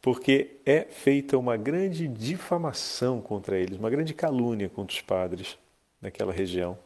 porque 0.04 0.58
é 0.66 0.82
feita 0.82 1.38
uma 1.38 1.56
grande 1.56 2.06
difamação 2.06 3.22
contra 3.22 3.56
eles, 3.56 3.78
uma 3.78 3.88
grande 3.88 4.12
calúnia 4.12 4.68
contra 4.68 4.94
os 4.94 5.00
padres 5.00 5.56
naquela 5.98 6.30
região. 6.30 6.76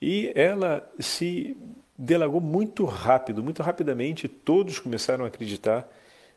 E 0.00 0.30
ela 0.36 0.88
se 1.00 1.56
delagou 1.98 2.40
muito 2.40 2.84
rápido, 2.84 3.42
muito 3.42 3.62
rapidamente, 3.62 4.28
todos 4.28 4.78
começaram 4.78 5.24
a 5.24 5.28
acreditar 5.28 5.88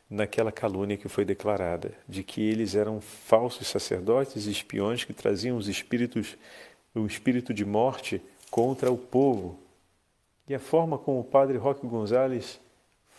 naquela 0.10 0.52
calúnia 0.52 0.98
que 0.98 1.08
foi 1.08 1.24
declarada, 1.24 1.92
de 2.08 2.24
que 2.24 2.42
eles 2.42 2.74
eram 2.76 3.00
falsos 3.00 3.68
sacerdotes 3.68 4.48
e 4.48 4.52
espiões 4.52 5.04
que 5.04 5.14
traziam 5.14 5.58
os 5.58 5.68
espíritos, 5.68 6.36
o 6.96 7.06
espírito 7.06 7.54
de 7.54 7.64
morte 7.64 8.22
contra 8.50 8.92
o 8.92 8.98
povo. 8.98 9.60
E 10.48 10.56
a 10.56 10.60
forma 10.60 10.98
como 10.98 11.20
o 11.20 11.24
padre 11.24 11.58
Roque 11.58 11.86
Gonzalez 11.86 12.60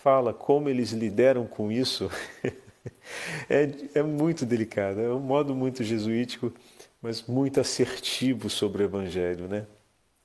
fala 0.03 0.34
como 0.34 0.68
eles 0.68 0.91
lideram 0.91 1.47
com 1.47 1.70
isso 1.70 2.11
é, 3.49 3.70
é 3.95 4.03
muito 4.03 4.45
delicado. 4.45 5.01
É 5.01 5.12
um 5.12 5.20
modo 5.20 5.55
muito 5.55 5.84
jesuítico, 5.84 6.53
mas 7.01 7.22
muito 7.22 7.61
assertivo 7.61 8.51
sobre 8.51 8.82
o 8.82 8.86
Evangelho, 8.86 9.47
né? 9.47 9.64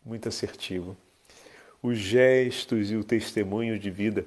Muito 0.03 0.27
assertivo. 0.27 0.97
Os 1.85 1.99
gestos 1.99 2.89
e 2.89 2.95
o 2.95 3.03
testemunho 3.03 3.77
de 3.77 3.91
vida 3.91 4.25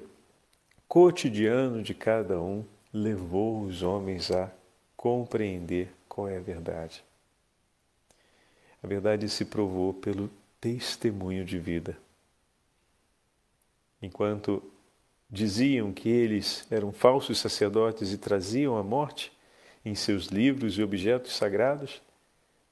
cotidiano 0.87 1.83
de 1.83 1.93
cada 1.93 2.39
um 2.39 2.63
levou 2.93 3.63
os 3.63 3.83
homens 3.83 4.31
a 4.31 4.49
compreender 4.95 5.91
qual 6.07 6.29
é 6.29 6.37
a 6.37 6.39
verdade. 6.39 7.03
A 8.81 8.87
verdade 8.87 9.27
se 9.27 9.43
provou 9.43 9.93
pelo 9.93 10.31
testemunho 10.61 11.43
de 11.43 11.59
vida. 11.59 11.97
Enquanto 14.01 14.63
diziam 15.29 15.91
que 15.91 16.07
eles 16.07 16.65
eram 16.71 16.93
falsos 16.93 17.39
sacerdotes 17.39 18.13
e 18.13 18.17
traziam 18.17 18.77
a 18.77 18.83
morte 18.83 19.33
em 19.83 19.95
seus 19.95 20.27
livros 20.27 20.77
e 20.77 20.81
objetos 20.81 21.35
sagrados, 21.35 22.01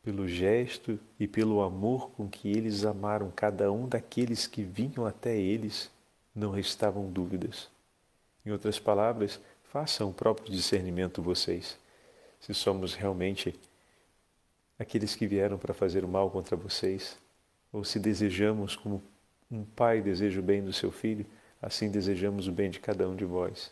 pelo 0.07 0.25
gesto 0.25 0.97
e 1.19 1.27
pelo 1.27 1.61
amor 1.61 2.11
com 2.11 2.29
que 2.29 2.49
eles 2.49 2.85
amaram 2.85 3.29
cada 3.35 3.69
um 3.69 3.85
daqueles 3.85 4.47
que 4.47 4.63
vinham 4.63 5.05
até 5.05 5.35
eles, 5.35 5.91
não 6.33 6.49
restavam 6.49 7.11
dúvidas. 7.11 7.69
Em 8.45 8.51
outras 8.51 8.79
palavras, 8.79 9.37
façam 9.65 10.09
o 10.09 10.13
próprio 10.13 10.49
discernimento 10.49 11.21
vocês, 11.21 11.77
se 12.39 12.53
somos 12.53 12.93
realmente 12.93 13.53
aqueles 14.79 15.13
que 15.13 15.27
vieram 15.27 15.57
para 15.57 15.73
fazer 15.73 16.05
o 16.05 16.07
mal 16.07 16.31
contra 16.31 16.55
vocês, 16.55 17.17
ou 17.73 17.83
se 17.83 17.99
desejamos, 17.99 18.77
como 18.77 19.03
um 19.51 19.65
pai 19.65 20.01
deseja 20.01 20.39
o 20.39 20.43
bem 20.43 20.63
do 20.63 20.71
seu 20.71 20.89
filho, 20.89 21.25
Assim 21.61 21.89
desejamos 21.89 22.47
o 22.47 22.51
bem 22.51 22.69
de 22.69 22.79
cada 22.79 23.09
um 23.09 23.15
de 23.15 23.25
vós. 23.25 23.71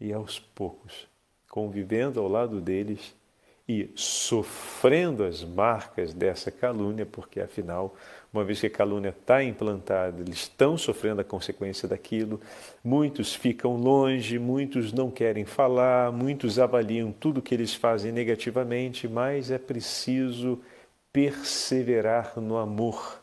E 0.00 0.12
aos 0.12 0.38
poucos, 0.38 1.06
convivendo 1.48 2.18
ao 2.18 2.28
lado 2.28 2.60
deles 2.60 3.14
e 3.66 3.90
sofrendo 3.94 5.24
as 5.24 5.42
marcas 5.42 6.12
dessa 6.12 6.50
calúnia, 6.50 7.06
porque 7.06 7.40
afinal, 7.40 7.96
uma 8.32 8.44
vez 8.44 8.60
que 8.60 8.66
a 8.66 8.70
calúnia 8.70 9.08
está 9.08 9.42
implantada, 9.42 10.20
eles 10.20 10.40
estão 10.40 10.76
sofrendo 10.76 11.22
a 11.22 11.24
consequência 11.24 11.88
daquilo, 11.88 12.40
muitos 12.82 13.34
ficam 13.34 13.76
longe, 13.76 14.38
muitos 14.38 14.92
não 14.92 15.10
querem 15.10 15.46
falar, 15.46 16.12
muitos 16.12 16.58
avaliam 16.58 17.10
tudo 17.10 17.40
que 17.40 17.54
eles 17.54 17.74
fazem 17.74 18.12
negativamente, 18.12 19.08
mas 19.08 19.50
é 19.50 19.58
preciso 19.58 20.60
perseverar 21.10 22.38
no 22.38 22.58
amor. 22.58 23.22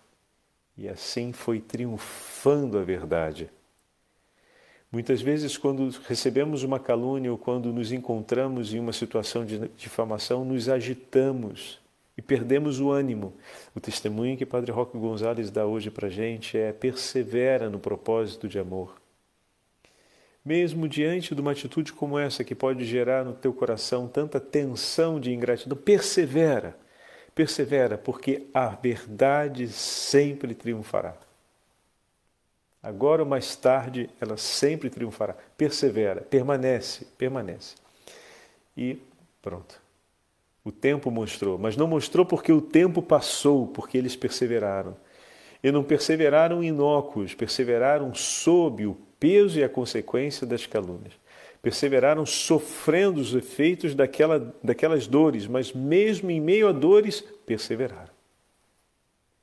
E 0.75 0.89
assim 0.89 1.31
foi 1.31 1.59
triunfando 1.59 2.79
a 2.79 2.83
verdade. 2.83 3.51
Muitas 4.91 5.21
vezes, 5.21 5.57
quando 5.57 5.89
recebemos 6.05 6.63
uma 6.63 6.77
calúnia 6.77 7.31
ou 7.31 7.37
quando 7.37 7.71
nos 7.71 7.93
encontramos 7.93 8.73
em 8.73 8.79
uma 8.79 8.91
situação 8.91 9.45
de 9.45 9.69
difamação, 9.77 10.43
nos 10.43 10.67
agitamos 10.67 11.79
e 12.17 12.21
perdemos 12.21 12.81
o 12.81 12.91
ânimo. 12.91 13.33
O 13.73 13.79
testemunho 13.79 14.35
que 14.35 14.45
Padre 14.45 14.69
Roque 14.69 14.97
Gonzalez 14.97 15.49
dá 15.49 15.65
hoje 15.65 15.89
para 15.89 16.07
a 16.07 16.11
gente 16.11 16.57
é 16.57 16.73
persevera 16.73 17.69
no 17.69 17.79
propósito 17.79 18.49
de 18.49 18.59
amor. 18.59 19.01
Mesmo 20.43 20.89
diante 20.89 21.33
de 21.33 21.39
uma 21.39 21.51
atitude 21.51 21.93
como 21.93 22.19
essa, 22.19 22.43
que 22.43 22.53
pode 22.53 22.83
gerar 22.83 23.23
no 23.23 23.31
teu 23.31 23.53
coração 23.53 24.09
tanta 24.09 24.41
tensão 24.41 25.21
de 25.21 25.31
ingratidão, 25.31 25.77
persevera, 25.77 26.77
persevera, 27.33 27.97
porque 27.97 28.47
a 28.53 28.67
verdade 28.69 29.69
sempre 29.69 30.53
triunfará. 30.53 31.15
Agora 32.83 33.21
ou 33.21 33.27
mais 33.27 33.55
tarde, 33.55 34.09
ela 34.19 34.37
sempre 34.37 34.89
triunfará. 34.89 35.35
Persevera, 35.55 36.21
permanece, 36.21 37.05
permanece. 37.17 37.75
E 38.75 38.97
pronto. 39.41 39.79
O 40.63 40.71
tempo 40.71 41.11
mostrou, 41.11 41.57
mas 41.57 41.75
não 41.75 41.87
mostrou 41.87 42.25
porque 42.25 42.51
o 42.51 42.61
tempo 42.61 43.01
passou, 43.01 43.67
porque 43.67 43.97
eles 43.97 44.15
perseveraram. 44.15 44.95
E 45.63 45.71
não 45.71 45.83
perseveraram 45.83 46.63
inócuos, 46.63 47.35
perseveraram 47.35 48.13
sob 48.15 48.85
o 48.87 48.95
peso 49.19 49.59
e 49.59 49.63
a 49.63 49.69
consequência 49.69 50.47
das 50.47 50.65
calúnias. 50.65 51.13
Perseveraram 51.61 52.25
sofrendo 52.25 53.21
os 53.21 53.35
efeitos 53.35 53.93
daquela, 53.93 54.53
daquelas 54.63 55.05
dores, 55.05 55.45
mas 55.45 55.71
mesmo 55.71 56.31
em 56.31 56.41
meio 56.41 56.67
a 56.67 56.71
dores, 56.71 57.21
perseveraram. 57.45 58.09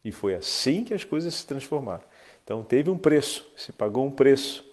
E 0.05 0.11
foi 0.11 0.34
assim 0.34 0.82
que 0.82 0.95
as 0.95 1.05
coisas 1.05 1.34
se 1.34 1.47
transformaram. 1.47 2.03
Então 2.49 2.63
teve 2.63 2.89
um 2.89 2.97
preço, 2.97 3.47
se 3.55 3.71
pagou 3.73 4.07
um 4.07 4.11
preço. 4.11 4.65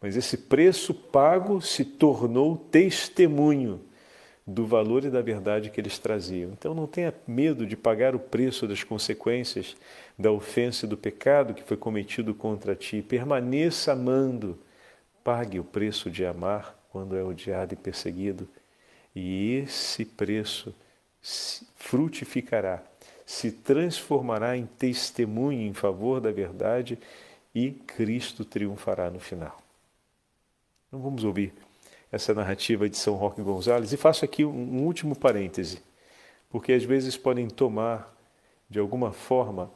Mas 0.00 0.16
esse 0.16 0.36
preço 0.36 0.94
pago 0.94 1.60
se 1.60 1.84
tornou 1.84 2.56
testemunho 2.56 3.80
do 4.46 4.64
valor 4.64 5.04
e 5.04 5.10
da 5.10 5.20
verdade 5.20 5.68
que 5.68 5.80
eles 5.80 5.98
traziam. 5.98 6.52
Então 6.52 6.72
não 6.74 6.86
tenha 6.86 7.12
medo 7.26 7.66
de 7.66 7.76
pagar 7.76 8.14
o 8.14 8.20
preço 8.20 8.68
das 8.68 8.84
consequências 8.84 9.76
da 10.16 10.30
ofensa 10.30 10.86
e 10.86 10.88
do 10.88 10.96
pecado 10.96 11.54
que 11.54 11.64
foi 11.64 11.76
cometido 11.76 12.32
contra 12.36 12.76
ti. 12.76 13.02
Permaneça 13.02 13.94
amando. 13.94 14.56
Pague 15.24 15.58
o 15.58 15.64
preço 15.64 16.08
de 16.08 16.24
amar 16.24 16.78
quando 16.88 17.16
é 17.16 17.24
odiado 17.24 17.74
e 17.74 17.76
perseguido. 17.76 18.48
E 19.12 19.54
esse 19.56 20.04
preço 20.04 20.72
frutificará, 21.74 22.80
se 23.28 23.52
transformará 23.52 24.56
em 24.56 24.64
testemunho 24.64 25.60
em 25.60 25.74
favor 25.74 26.18
da 26.18 26.32
verdade 26.32 26.98
e 27.54 27.72
Cristo 27.72 28.42
triunfará 28.42 29.10
no 29.10 29.20
final. 29.20 29.60
Então 30.86 30.98
vamos 30.98 31.24
ouvir 31.24 31.52
essa 32.10 32.32
narrativa 32.32 32.88
de 32.88 32.96
São 32.96 33.16
Roque 33.16 33.42
Gonzalez. 33.42 33.92
E 33.92 33.98
faço 33.98 34.24
aqui 34.24 34.46
um 34.46 34.82
último 34.82 35.14
parêntese, 35.14 35.82
porque 36.48 36.72
às 36.72 36.82
vezes 36.84 37.18
podem 37.18 37.48
tomar, 37.48 38.16
de 38.68 38.78
alguma 38.78 39.12
forma, 39.12 39.70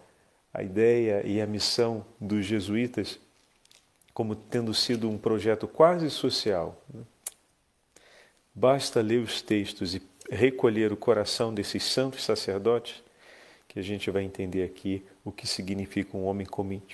a 0.50 0.62
ideia 0.62 1.22
e 1.22 1.38
a 1.38 1.46
missão 1.46 2.06
dos 2.18 2.46
jesuítas 2.46 3.20
como 4.14 4.34
tendo 4.34 4.72
sido 4.72 5.10
um 5.10 5.18
projeto 5.18 5.68
quase 5.68 6.08
social. 6.08 6.82
Né? 6.88 7.02
Basta 8.54 9.02
ler 9.02 9.20
os 9.20 9.42
textos 9.42 9.94
e 9.94 10.00
recolher 10.30 10.90
o 10.90 10.96
coração 10.96 11.52
desses 11.52 11.82
santos 11.84 12.24
sacerdotes 12.24 13.02
que 13.72 13.78
a 13.78 13.82
gente 13.82 14.10
vai 14.10 14.22
entender 14.22 14.64
aqui 14.64 15.02
o 15.24 15.32
que 15.32 15.46
significa 15.46 16.14
um 16.14 16.26
homem 16.26 16.46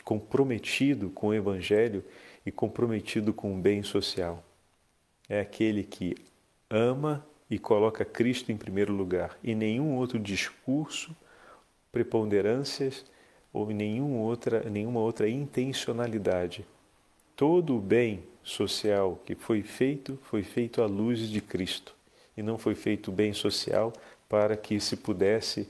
comprometido 0.04 1.10
com 1.10 1.26
o 1.26 1.34
Evangelho 1.34 2.04
e 2.46 2.52
comprometido 2.52 3.34
com 3.34 3.52
o 3.52 3.58
bem 3.58 3.82
social 3.82 4.44
é 5.28 5.40
aquele 5.40 5.82
que 5.82 6.14
ama 6.70 7.26
e 7.50 7.58
coloca 7.58 8.04
Cristo 8.04 8.52
em 8.52 8.56
primeiro 8.56 8.92
lugar 8.92 9.36
e 9.42 9.56
nenhum 9.56 9.96
outro 9.96 10.20
discurso, 10.20 11.16
preponderâncias 11.90 13.04
ou 13.52 13.68
nenhum 13.70 14.16
outra, 14.18 14.62
nenhuma 14.70 15.00
outra 15.00 15.28
intencionalidade. 15.28 16.64
Todo 17.34 17.76
o 17.76 17.80
bem 17.80 18.22
social 18.44 19.20
que 19.24 19.34
foi 19.34 19.62
feito, 19.62 20.16
foi 20.22 20.44
feito 20.44 20.80
à 20.80 20.86
luz 20.86 21.28
de 21.28 21.40
Cristo 21.40 21.92
e 22.36 22.42
não 22.42 22.56
foi 22.56 22.76
feito 22.76 23.10
bem 23.10 23.32
social 23.32 23.92
para 24.28 24.56
que 24.56 24.78
se 24.78 24.96
pudesse 24.96 25.68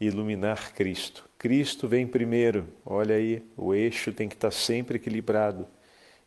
iluminar 0.00 0.72
Cristo. 0.72 1.28
Cristo 1.38 1.86
vem 1.86 2.06
primeiro, 2.06 2.66
olha 2.84 3.14
aí, 3.14 3.42
o 3.56 3.74
eixo 3.74 4.12
tem 4.12 4.28
que 4.28 4.34
estar 4.34 4.50
sempre 4.50 4.96
equilibrado 4.96 5.66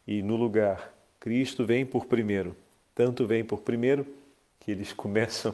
e 0.07 0.21
no 0.21 0.35
lugar. 0.35 0.93
Cristo 1.19 1.65
vem 1.65 1.85
por 1.85 2.05
primeiro. 2.05 2.55
Tanto 2.93 3.25
vem 3.25 3.43
por 3.43 3.61
primeiro 3.61 4.05
que 4.59 4.71
eles 4.71 4.91
começam, 4.93 5.53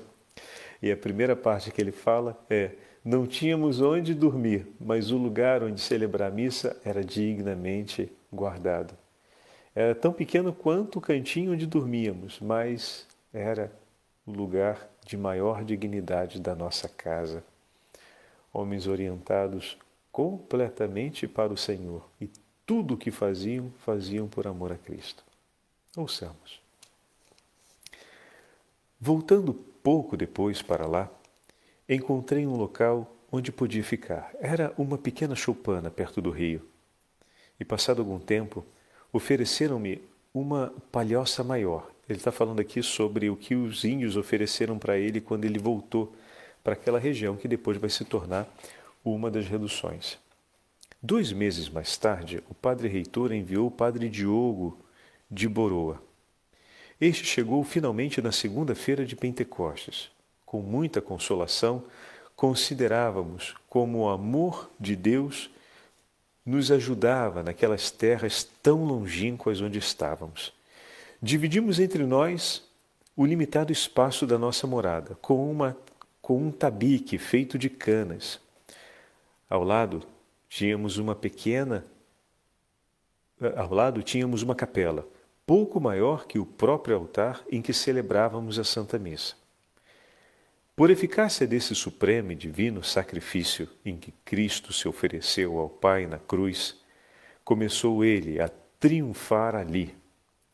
e 0.82 0.92
a 0.92 0.98
primeira 0.98 1.36
parte 1.36 1.72
que 1.72 1.82
ele 1.82 1.92
fala 1.92 2.38
é: 2.50 2.72
Não 3.04 3.26
tínhamos 3.28 3.82
onde 3.82 4.14
dormir, 4.14 4.68
mas 4.80 5.12
o 5.12 5.18
lugar 5.18 5.64
onde 5.64 5.80
celebrar 5.80 6.32
a 6.32 6.34
missa 6.34 6.80
era 6.84 7.04
dignamente 7.04 8.12
guardado. 8.32 8.94
Era 9.76 9.94
tão 9.96 10.12
pequeno 10.12 10.52
quanto 10.52 11.00
o 11.00 11.02
cantinho 11.02 11.54
onde 11.54 11.66
dormíamos, 11.66 12.40
mas 12.40 13.08
era 13.34 13.72
o 14.26 14.32
lugar 14.32 14.90
de 15.06 15.16
maior 15.16 15.64
dignidade 15.64 16.40
da 16.40 16.56
nossa 16.56 16.88
casa. 16.90 17.44
Homens 18.52 18.88
orientados 18.88 19.78
completamente 20.12 21.28
para 21.28 21.54
o 21.54 21.58
Senhor 21.58 22.10
e 22.20 22.30
tudo 22.66 22.94
o 22.94 22.98
que 22.98 23.12
faziam, 23.12 23.72
faziam 23.80 24.28
por 24.28 24.48
amor 24.48 24.72
a 24.72 24.78
Cristo. 24.78 25.24
Ouçamos. 25.96 26.62
Voltando 29.00 29.54
pouco 29.54 30.18
depois 30.18 30.62
para 30.62 30.86
lá, 30.86 31.10
encontrei 31.88 32.46
um 32.46 32.56
local 32.56 33.10
onde 33.32 33.52
podia 33.52 33.84
ficar. 33.84 34.32
Era 34.40 34.74
uma 34.78 34.98
pequena 34.98 35.36
choupana 35.36 35.90
perto 35.90 36.22
do 36.22 36.30
rio. 36.30 36.68
E 37.60 37.66
passado 37.66 38.02
algum 38.02 38.20
tempo, 38.20 38.66
ofereceram-me 39.12 40.02
uma 40.34 40.74
palhoça 40.92 41.44
maior. 41.44 41.90
Ele 42.08 42.18
está 42.18 42.32
falando 42.32 42.60
aqui 42.60 42.82
sobre 42.82 43.30
o 43.30 43.36
que 43.36 43.56
os 43.56 43.84
índios 43.84 44.18
ofereceram 44.18 44.78
para 44.78 44.98
ele 44.98 45.22
quando 45.22 45.46
ele 45.46 45.60
voltou 45.60 46.14
para 46.64 46.74
aquela 46.74 47.00
região 47.00 47.36
que 47.36 47.48
depois 47.48 47.78
vai 47.78 47.90
se 47.90 48.06
tornar 48.06 48.48
uma 49.04 49.32
das 49.32 49.48
reduções. 49.48 50.18
Dois 51.02 51.32
meses 51.32 51.70
mais 51.70 51.98
tarde, 51.98 52.44
o 52.50 52.54
padre 52.54 52.88
reitor 52.88 53.32
enviou 53.32 53.68
o 53.68 53.72
padre 53.72 54.10
Diogo 54.10 54.78
de 55.32 55.48
Boroa 55.48 56.10
este 57.00 57.26
chegou 57.26 57.64
finalmente 57.64 58.22
na 58.22 58.32
segunda-feira 58.32 59.06
de 59.06 59.16
Pentecostes. 59.16 60.12
Com 60.46 60.60
muita 60.62 61.00
consolação, 61.00 61.86
considerávamos 62.36 63.56
como 63.70 64.00
o 64.00 64.10
amor 64.10 64.70
de 64.78 64.98
Deus 64.98 65.50
nos 66.46 66.72
ajudava 66.72 67.42
naquelas 67.42 67.90
terras 67.90 68.44
tão 68.62 68.84
longínquas 68.84 69.62
onde 69.62 69.80
estávamos. 69.80 70.52
Dividimos 71.22 71.80
entre 71.80 72.06
nós 72.06 72.68
o 73.16 73.26
limitado 73.26 73.72
espaço 73.72 74.28
da 74.28 74.38
nossa 74.38 74.68
morada, 74.68 75.16
com, 75.22 75.50
uma, 75.50 75.78
com 76.30 76.38
um 76.38 76.52
tabique 76.52 77.18
feito 77.18 77.58
de 77.58 77.72
canas. 77.72 78.40
Ao 79.50 79.64
lado 79.64 80.04
tínhamos 80.48 81.00
uma 81.00 81.16
pequena. 81.16 81.84
Ao 83.56 83.74
lado 83.74 84.04
tínhamos 84.04 84.44
uma 84.44 84.54
capela 84.54 85.08
pouco 85.44 85.82
maior 85.82 86.28
que 86.28 86.38
o 86.38 86.46
próprio 86.46 86.96
altar 86.96 87.44
em 87.52 87.64
que 87.64 87.74
celebrávamos 87.74 88.60
a 88.60 88.64
Santa 88.64 89.00
Missa. 89.00 89.36
Por 90.76 90.92
eficácia 90.92 91.48
desse 91.48 91.74
supremo 91.74 92.32
e 92.32 92.36
divino 92.36 92.84
sacrifício 92.84 93.68
em 93.84 93.98
que 93.98 94.12
Cristo 94.24 94.72
se 94.72 94.88
ofereceu 94.88 95.58
ao 95.58 95.68
Pai 95.68 96.06
na 96.06 96.20
cruz, 96.20 96.78
começou 97.44 98.06
ele 98.06 98.40
a 98.40 98.52
triunfar 98.80 99.56
ali, 99.56 99.96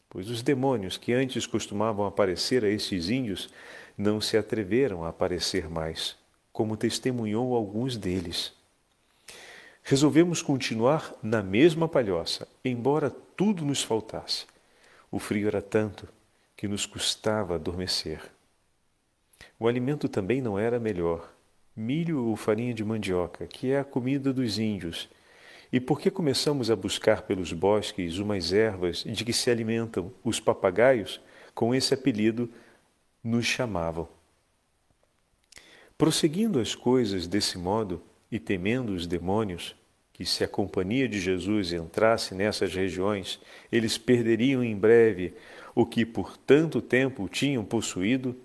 pois 0.09 0.29
os 0.29 0.41
demônios 0.41 0.95
que 0.95 1.11
antes 1.11 1.45
costumavam 1.45 2.05
aparecer 2.05 2.63
a 2.63 2.69
estes 2.69 3.09
índios 3.09 3.49
não 3.97 4.19
se 4.19 4.37
atreveram 4.37 5.03
a 5.03 5.09
aparecer 5.09 5.69
mais, 5.69 6.15
como 6.51 6.77
testemunhou 6.77 7.55
alguns 7.55 7.97
deles. 7.97 8.53
Resolvemos 9.83 10.41
continuar 10.41 11.13
na 11.21 11.43
mesma 11.43 11.87
palhoça, 11.87 12.47
embora 12.63 13.09
tudo 13.09 13.63
nos 13.63 13.83
faltasse 13.83 14.45
o 15.15 15.19
frio 15.19 15.47
era 15.47 15.61
tanto 15.61 16.09
que 16.57 16.67
nos 16.67 16.85
custava 16.85 17.55
adormecer. 17.55 18.19
O 19.57 19.65
alimento 19.65 20.09
também 20.09 20.41
não 20.41 20.59
era 20.59 20.77
melhor. 20.77 21.31
Milho 21.73 22.25
ou 22.25 22.35
farinha 22.35 22.73
de 22.73 22.83
mandioca, 22.83 23.47
que 23.47 23.71
é 23.71 23.79
a 23.79 23.85
comida 23.85 24.33
dos 24.33 24.59
índios. 24.59 25.07
E 25.71 25.79
por 25.79 26.01
que 26.01 26.11
começamos 26.11 26.69
a 26.69 26.75
buscar 26.75 27.21
pelos 27.21 27.53
bosques 27.53 28.17
umas 28.17 28.51
ervas 28.51 29.05
de 29.05 29.23
que 29.23 29.31
se 29.31 29.49
alimentam 29.49 30.11
os 30.21 30.37
papagaios, 30.41 31.21
com 31.53 31.73
esse 31.73 31.93
apelido 31.93 32.49
nos 33.25 33.47
chamavam. 33.47 34.07
Prosseguindo 35.97 36.59
as 36.59 36.75
coisas 36.75 37.25
desse 37.25 37.57
modo 37.57 38.03
e 38.31 38.39
temendo 38.39 38.93
os 38.93 39.07
demônios, 39.07 39.75
que 40.13 40.23
se 40.23 40.43
a 40.43 40.47
companhia 40.47 41.09
de 41.09 41.19
Jesus 41.19 41.73
entrasse 41.73 42.35
nessas 42.35 42.73
regiões, 42.73 43.39
eles 43.71 43.97
perderiam 43.97 44.63
em 44.63 44.77
breve 44.77 45.33
o 45.73 45.87
que 45.87 46.05
por 46.05 46.37
tanto 46.37 46.81
tempo 46.81 47.27
tinham 47.27 47.65
possuído, 47.65 48.35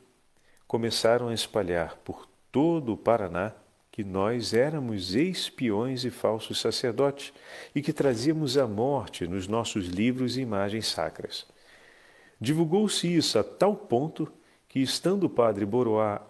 começaram 0.67 1.29
a 1.29 1.35
espalhar 1.35 1.97
por 1.99 2.27
todo 2.51 2.95
o 2.95 2.97
Paraná 2.97 3.53
que 3.93 4.03
nós 4.03 4.55
éramos 4.55 5.15
espiões 5.15 6.05
e 6.05 6.11
falsos 6.11 6.59
sacerdotes 6.59 7.35
e 7.75 7.83
que 7.83 7.93
trazíamos 7.93 8.57
a 8.57 8.67
morte 8.67 9.27
nos 9.27 9.47
nossos 9.47 9.89
livros 9.89 10.39
e 10.39 10.41
imagens 10.41 10.87
sacras. 10.87 11.47
Divulgou-se 12.41 13.07
isso 13.07 13.39
a 13.39 13.45
tal 13.45 13.77
ponto 13.77 14.33
que, 14.71 14.79
estando 14.81 15.25
o 15.25 15.29
padre 15.29 15.67
Boroá 15.67 16.23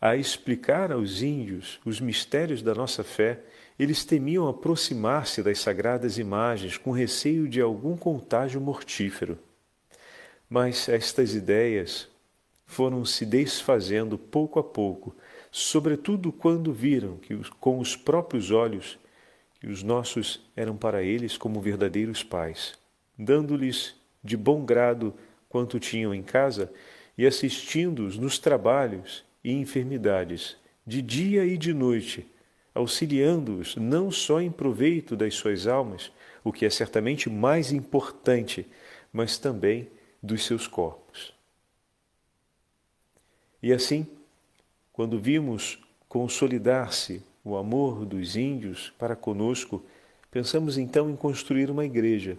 a 0.00 0.16
explicar 0.16 0.90
aos 0.90 1.22
índios 1.22 1.78
os 1.84 2.00
mistérios 2.00 2.62
da 2.62 2.74
nossa 2.74 3.04
fé, 3.04 3.40
eles 3.78 4.04
temiam 4.04 4.48
aproximar-se 4.48 5.42
das 5.42 5.60
sagradas 5.60 6.18
imagens 6.18 6.76
com 6.76 6.90
receio 6.90 7.46
de 7.46 7.60
algum 7.60 7.96
contágio 7.96 8.60
mortífero. 8.60 9.38
Mas 10.48 10.88
estas 10.88 11.34
ideias 11.34 12.08
foram 12.64 13.04
se 13.04 13.26
desfazendo 13.26 14.16
pouco 14.16 14.58
a 14.58 14.64
pouco, 14.64 15.14
sobretudo 15.50 16.32
quando 16.32 16.72
viram 16.72 17.18
que 17.18 17.38
com 17.60 17.78
os 17.78 17.94
próprios 17.94 18.50
olhos 18.50 18.98
que 19.60 19.66
os 19.66 19.82
nossos 19.82 20.40
eram 20.56 20.76
para 20.76 21.02
eles 21.02 21.36
como 21.36 21.60
verdadeiros 21.60 22.24
pais, 22.24 22.72
dando-lhes 23.18 23.94
de 24.24 24.36
bom 24.36 24.64
grado 24.64 25.14
quanto 25.48 25.78
tinham 25.78 26.14
em 26.14 26.22
casa 26.22 26.72
e 27.16 27.26
assistindo-os 27.26 28.18
nos 28.18 28.38
trabalhos 28.38 29.24
e 29.44 29.52
enfermidades, 29.52 30.56
de 30.86 31.00
dia 31.00 31.44
e 31.44 31.56
de 31.56 31.72
noite, 31.72 32.26
auxiliando-os 32.74 33.76
não 33.76 34.10
só 34.10 34.40
em 34.40 34.50
proveito 34.50 35.16
das 35.16 35.34
suas 35.34 35.66
almas, 35.66 36.10
o 36.42 36.52
que 36.52 36.64
é 36.64 36.70
certamente 36.70 37.28
mais 37.28 37.70
importante, 37.72 38.66
mas 39.12 39.38
também 39.38 39.88
dos 40.22 40.44
seus 40.44 40.66
corpos. 40.66 41.34
E 43.62 43.72
assim, 43.72 44.06
quando 44.92 45.20
vimos 45.20 45.78
consolidar-se 46.08 47.22
o 47.44 47.56
amor 47.56 48.04
dos 48.04 48.36
índios 48.36 48.92
para 48.98 49.16
conosco, 49.16 49.84
pensamos 50.30 50.78
então 50.78 51.10
em 51.10 51.16
construir 51.16 51.70
uma 51.70 51.84
igreja 51.84 52.36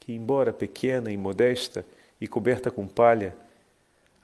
que, 0.00 0.12
embora 0.12 0.52
pequena 0.52 1.10
e 1.10 1.16
modesta 1.16 1.84
e 2.20 2.26
coberta 2.28 2.70
com 2.70 2.86
palha, 2.86 3.36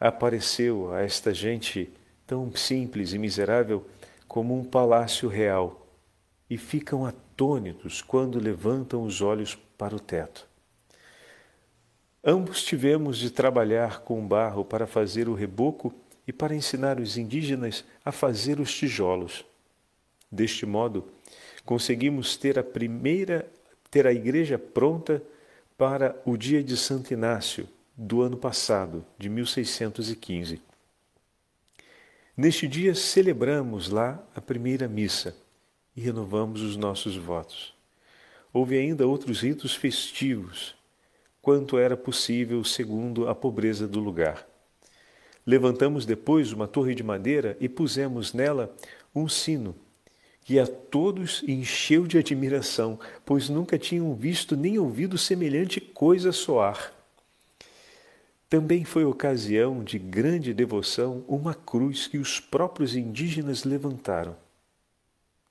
apareceu 0.03 0.93
a 0.93 1.01
esta 1.01 1.33
gente 1.33 1.89
tão 2.27 2.53
simples 2.57 3.13
e 3.13 3.19
miserável 3.19 3.87
como 4.27 4.59
um 4.59 4.65
palácio 4.65 5.29
real 5.29 5.87
e 6.51 6.59
ficam 6.59 7.07
atônitos 7.07 8.03
quando 8.03 8.41
levantam 8.41 9.05
os 9.05 9.23
olhos 9.23 9.55
para 9.79 9.95
o 9.95 10.01
teto. 10.01 10.49
Ambos 12.25 12.65
tivemos 12.65 13.17
de 13.17 13.31
trabalhar 13.31 14.01
com 14.01 14.27
barro 14.27 14.65
para 14.65 14.89
fazer 14.89 15.29
o 15.29 15.35
reboco 15.35 15.95
e 16.27 16.33
para 16.33 16.57
ensinar 16.57 16.99
os 16.99 17.17
indígenas 17.17 17.85
a 18.05 18.11
fazer 18.11 18.59
os 18.59 18.75
tijolos. 18.75 19.45
Deste 20.29 20.67
modo, 20.67 21.07
conseguimos 21.65 22.37
ter 22.37 22.59
a 22.59 22.65
primeira 22.65 23.49
ter 23.89 24.07
a 24.07 24.13
igreja 24.13 24.59
pronta 24.59 25.23
para 25.79 26.21
o 26.25 26.37
dia 26.37 26.65
de 26.65 26.77
Santo 26.77 27.13
Inácio 27.13 27.69
do 27.97 28.23
ano 28.23 28.37
passado, 28.37 29.05
de 29.19 29.29
1615. 29.29 30.61
Neste 32.37 32.67
dia 32.67 32.95
celebramos 32.95 33.89
lá 33.91 34.23
a 34.35 34.41
primeira 34.41 34.89
missa 34.89 35.37
e 35.95 36.01
renovamos 36.01 36.63
os 36.63 36.77
nossos 36.77 37.17
votos. 37.17 37.75
Houve 38.53 38.79
ainda 38.79 39.07
outros 39.07 39.41
ritos 39.41 39.75
festivos, 39.75 40.75
quanto 41.43 41.77
era 41.77 41.97
possível 41.97 42.65
segundo 42.65 43.29
a 43.29 43.35
pobreza 43.35 43.87
do 43.87 44.01
lugar. 44.01 44.47
Levantamos 45.47 46.07
depois 46.07 46.53
uma 46.53 46.69
torre 46.69 46.95
de 46.95 47.03
madeira 47.03 47.57
e 47.61 47.69
pusemos 47.69 48.33
nela 48.33 48.75
um 49.15 49.29
sino, 49.29 49.75
que 50.45 50.59
a 50.59 50.67
todos 50.67 51.43
encheu 51.47 52.07
de 52.07 52.17
admiração, 52.17 52.99
pois 53.25 53.49
nunca 53.49 53.79
tinham 53.79 54.15
visto 54.15 54.57
nem 54.57 54.79
ouvido 54.79 55.19
semelhante 55.19 55.81
coisa 55.81 56.33
soar. 56.33 57.02
Também 58.53 58.85
foi 58.85 59.03
ocasião 59.07 59.83
de 59.83 59.99
grande 59.99 60.53
devoção 60.53 61.25
uma 61.27 61.55
cruz 61.55 62.07
que 62.07 62.19
os 62.19 62.39
próprios 62.39 62.95
indígenas 62.95 63.65
levantaram. 63.65 64.37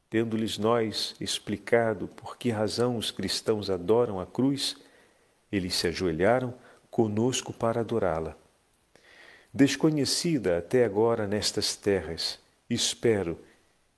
Tendo-lhes 0.08 0.60
nós 0.60 1.16
explicado 1.20 2.08
por 2.10 2.38
que 2.38 2.52
razão 2.52 2.98
os 2.98 3.10
cristãos 3.10 3.72
adoram 3.72 4.20
a 4.20 4.28
cruz, 4.28 4.78
eles 5.52 5.74
se 5.74 5.88
ajoelharam 5.88 6.54
conosco 6.92 7.52
para 7.52 7.80
adorá-la. 7.80 8.38
Desconhecida 9.52 10.60
até 10.60 10.86
agora 10.86 11.26
nestas 11.26 11.76
terras, 11.76 12.38
espero 12.70 13.40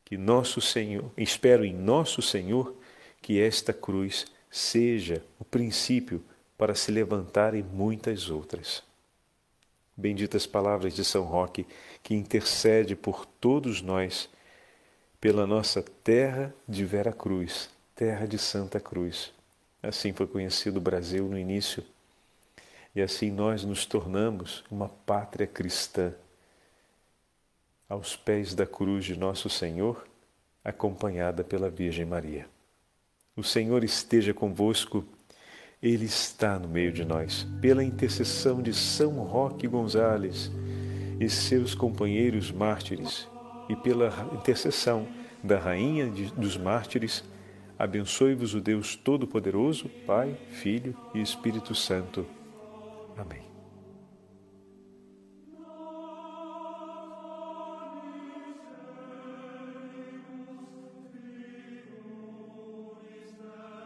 que 0.06 0.16
nosso 0.16 0.62
Senhor, 0.62 1.12
espero 1.18 1.66
em 1.66 1.74
nosso 1.74 2.22
Senhor 2.22 2.74
que 3.22 3.38
esta 3.38 3.74
cruz 3.74 4.28
seja 4.50 5.22
o 5.38 5.44
princípio 5.44 6.24
para 6.58 6.74
se 6.74 6.90
levantarem 6.90 7.64
muitas 7.64 8.30
outras. 8.30 8.93
Benditas 9.96 10.48
palavras 10.48 10.94
de 10.94 11.06
São 11.06 11.24
Roque, 11.24 11.68
que 12.02 12.16
intercede 12.16 12.96
por 12.96 13.26
todos 13.26 13.82
nós, 13.82 14.30
pela 15.22 15.46
nossa 15.46 15.84
terra 15.84 16.54
de 16.68 16.84
Vera 16.84 17.14
Cruz, 17.14 17.70
terra 17.96 18.26
de 18.26 18.38
Santa 18.38 18.80
Cruz. 18.80 19.32
Assim 19.82 20.12
foi 20.12 20.26
conhecido 20.26 20.78
o 20.78 20.82
Brasil 20.82 21.28
no 21.28 21.38
início. 21.38 21.84
E 22.96 23.02
assim 23.02 23.30
nós 23.30 23.64
nos 23.64 23.86
tornamos 23.86 24.64
uma 24.70 24.90
pátria 24.90 25.46
cristã, 25.48 26.14
aos 27.88 28.16
pés 28.16 28.56
da 28.56 28.66
cruz 28.66 29.06
de 29.06 29.16
nosso 29.16 29.50
Senhor, 29.50 30.08
acompanhada 30.64 31.44
pela 31.44 31.70
Virgem 31.70 32.06
Maria. 32.06 32.48
O 33.36 33.44
Senhor 33.44 33.84
esteja 33.84 34.34
convosco 34.34 35.06
ele 35.84 36.06
está 36.06 36.58
no 36.58 36.70
meio 36.70 36.94
de 36.94 37.04
nós, 37.04 37.46
pela 37.60 37.84
intercessão 37.84 38.62
de 38.62 38.74
São 38.74 39.16
Roque 39.16 39.68
Gonzales 39.68 40.50
e 41.20 41.30
seus 41.30 41.76
companheiros 41.76 42.54
mártires, 42.54 43.28
e 43.68 43.76
pela 43.76 44.30
intercessão 44.34 45.06
da 45.44 45.60
Rainha 45.60 46.10
dos 46.38 46.58
Mártires, 46.58 47.24
abençoe-vos 47.78 48.54
o 48.54 48.62
Deus 48.62 48.96
Todo-Poderoso, 48.96 49.90
Pai, 50.08 50.38
Filho 50.50 50.96
e 51.14 51.22
Espírito 51.22 51.76
Santo. 51.76 52.26
Amém. 53.18 53.53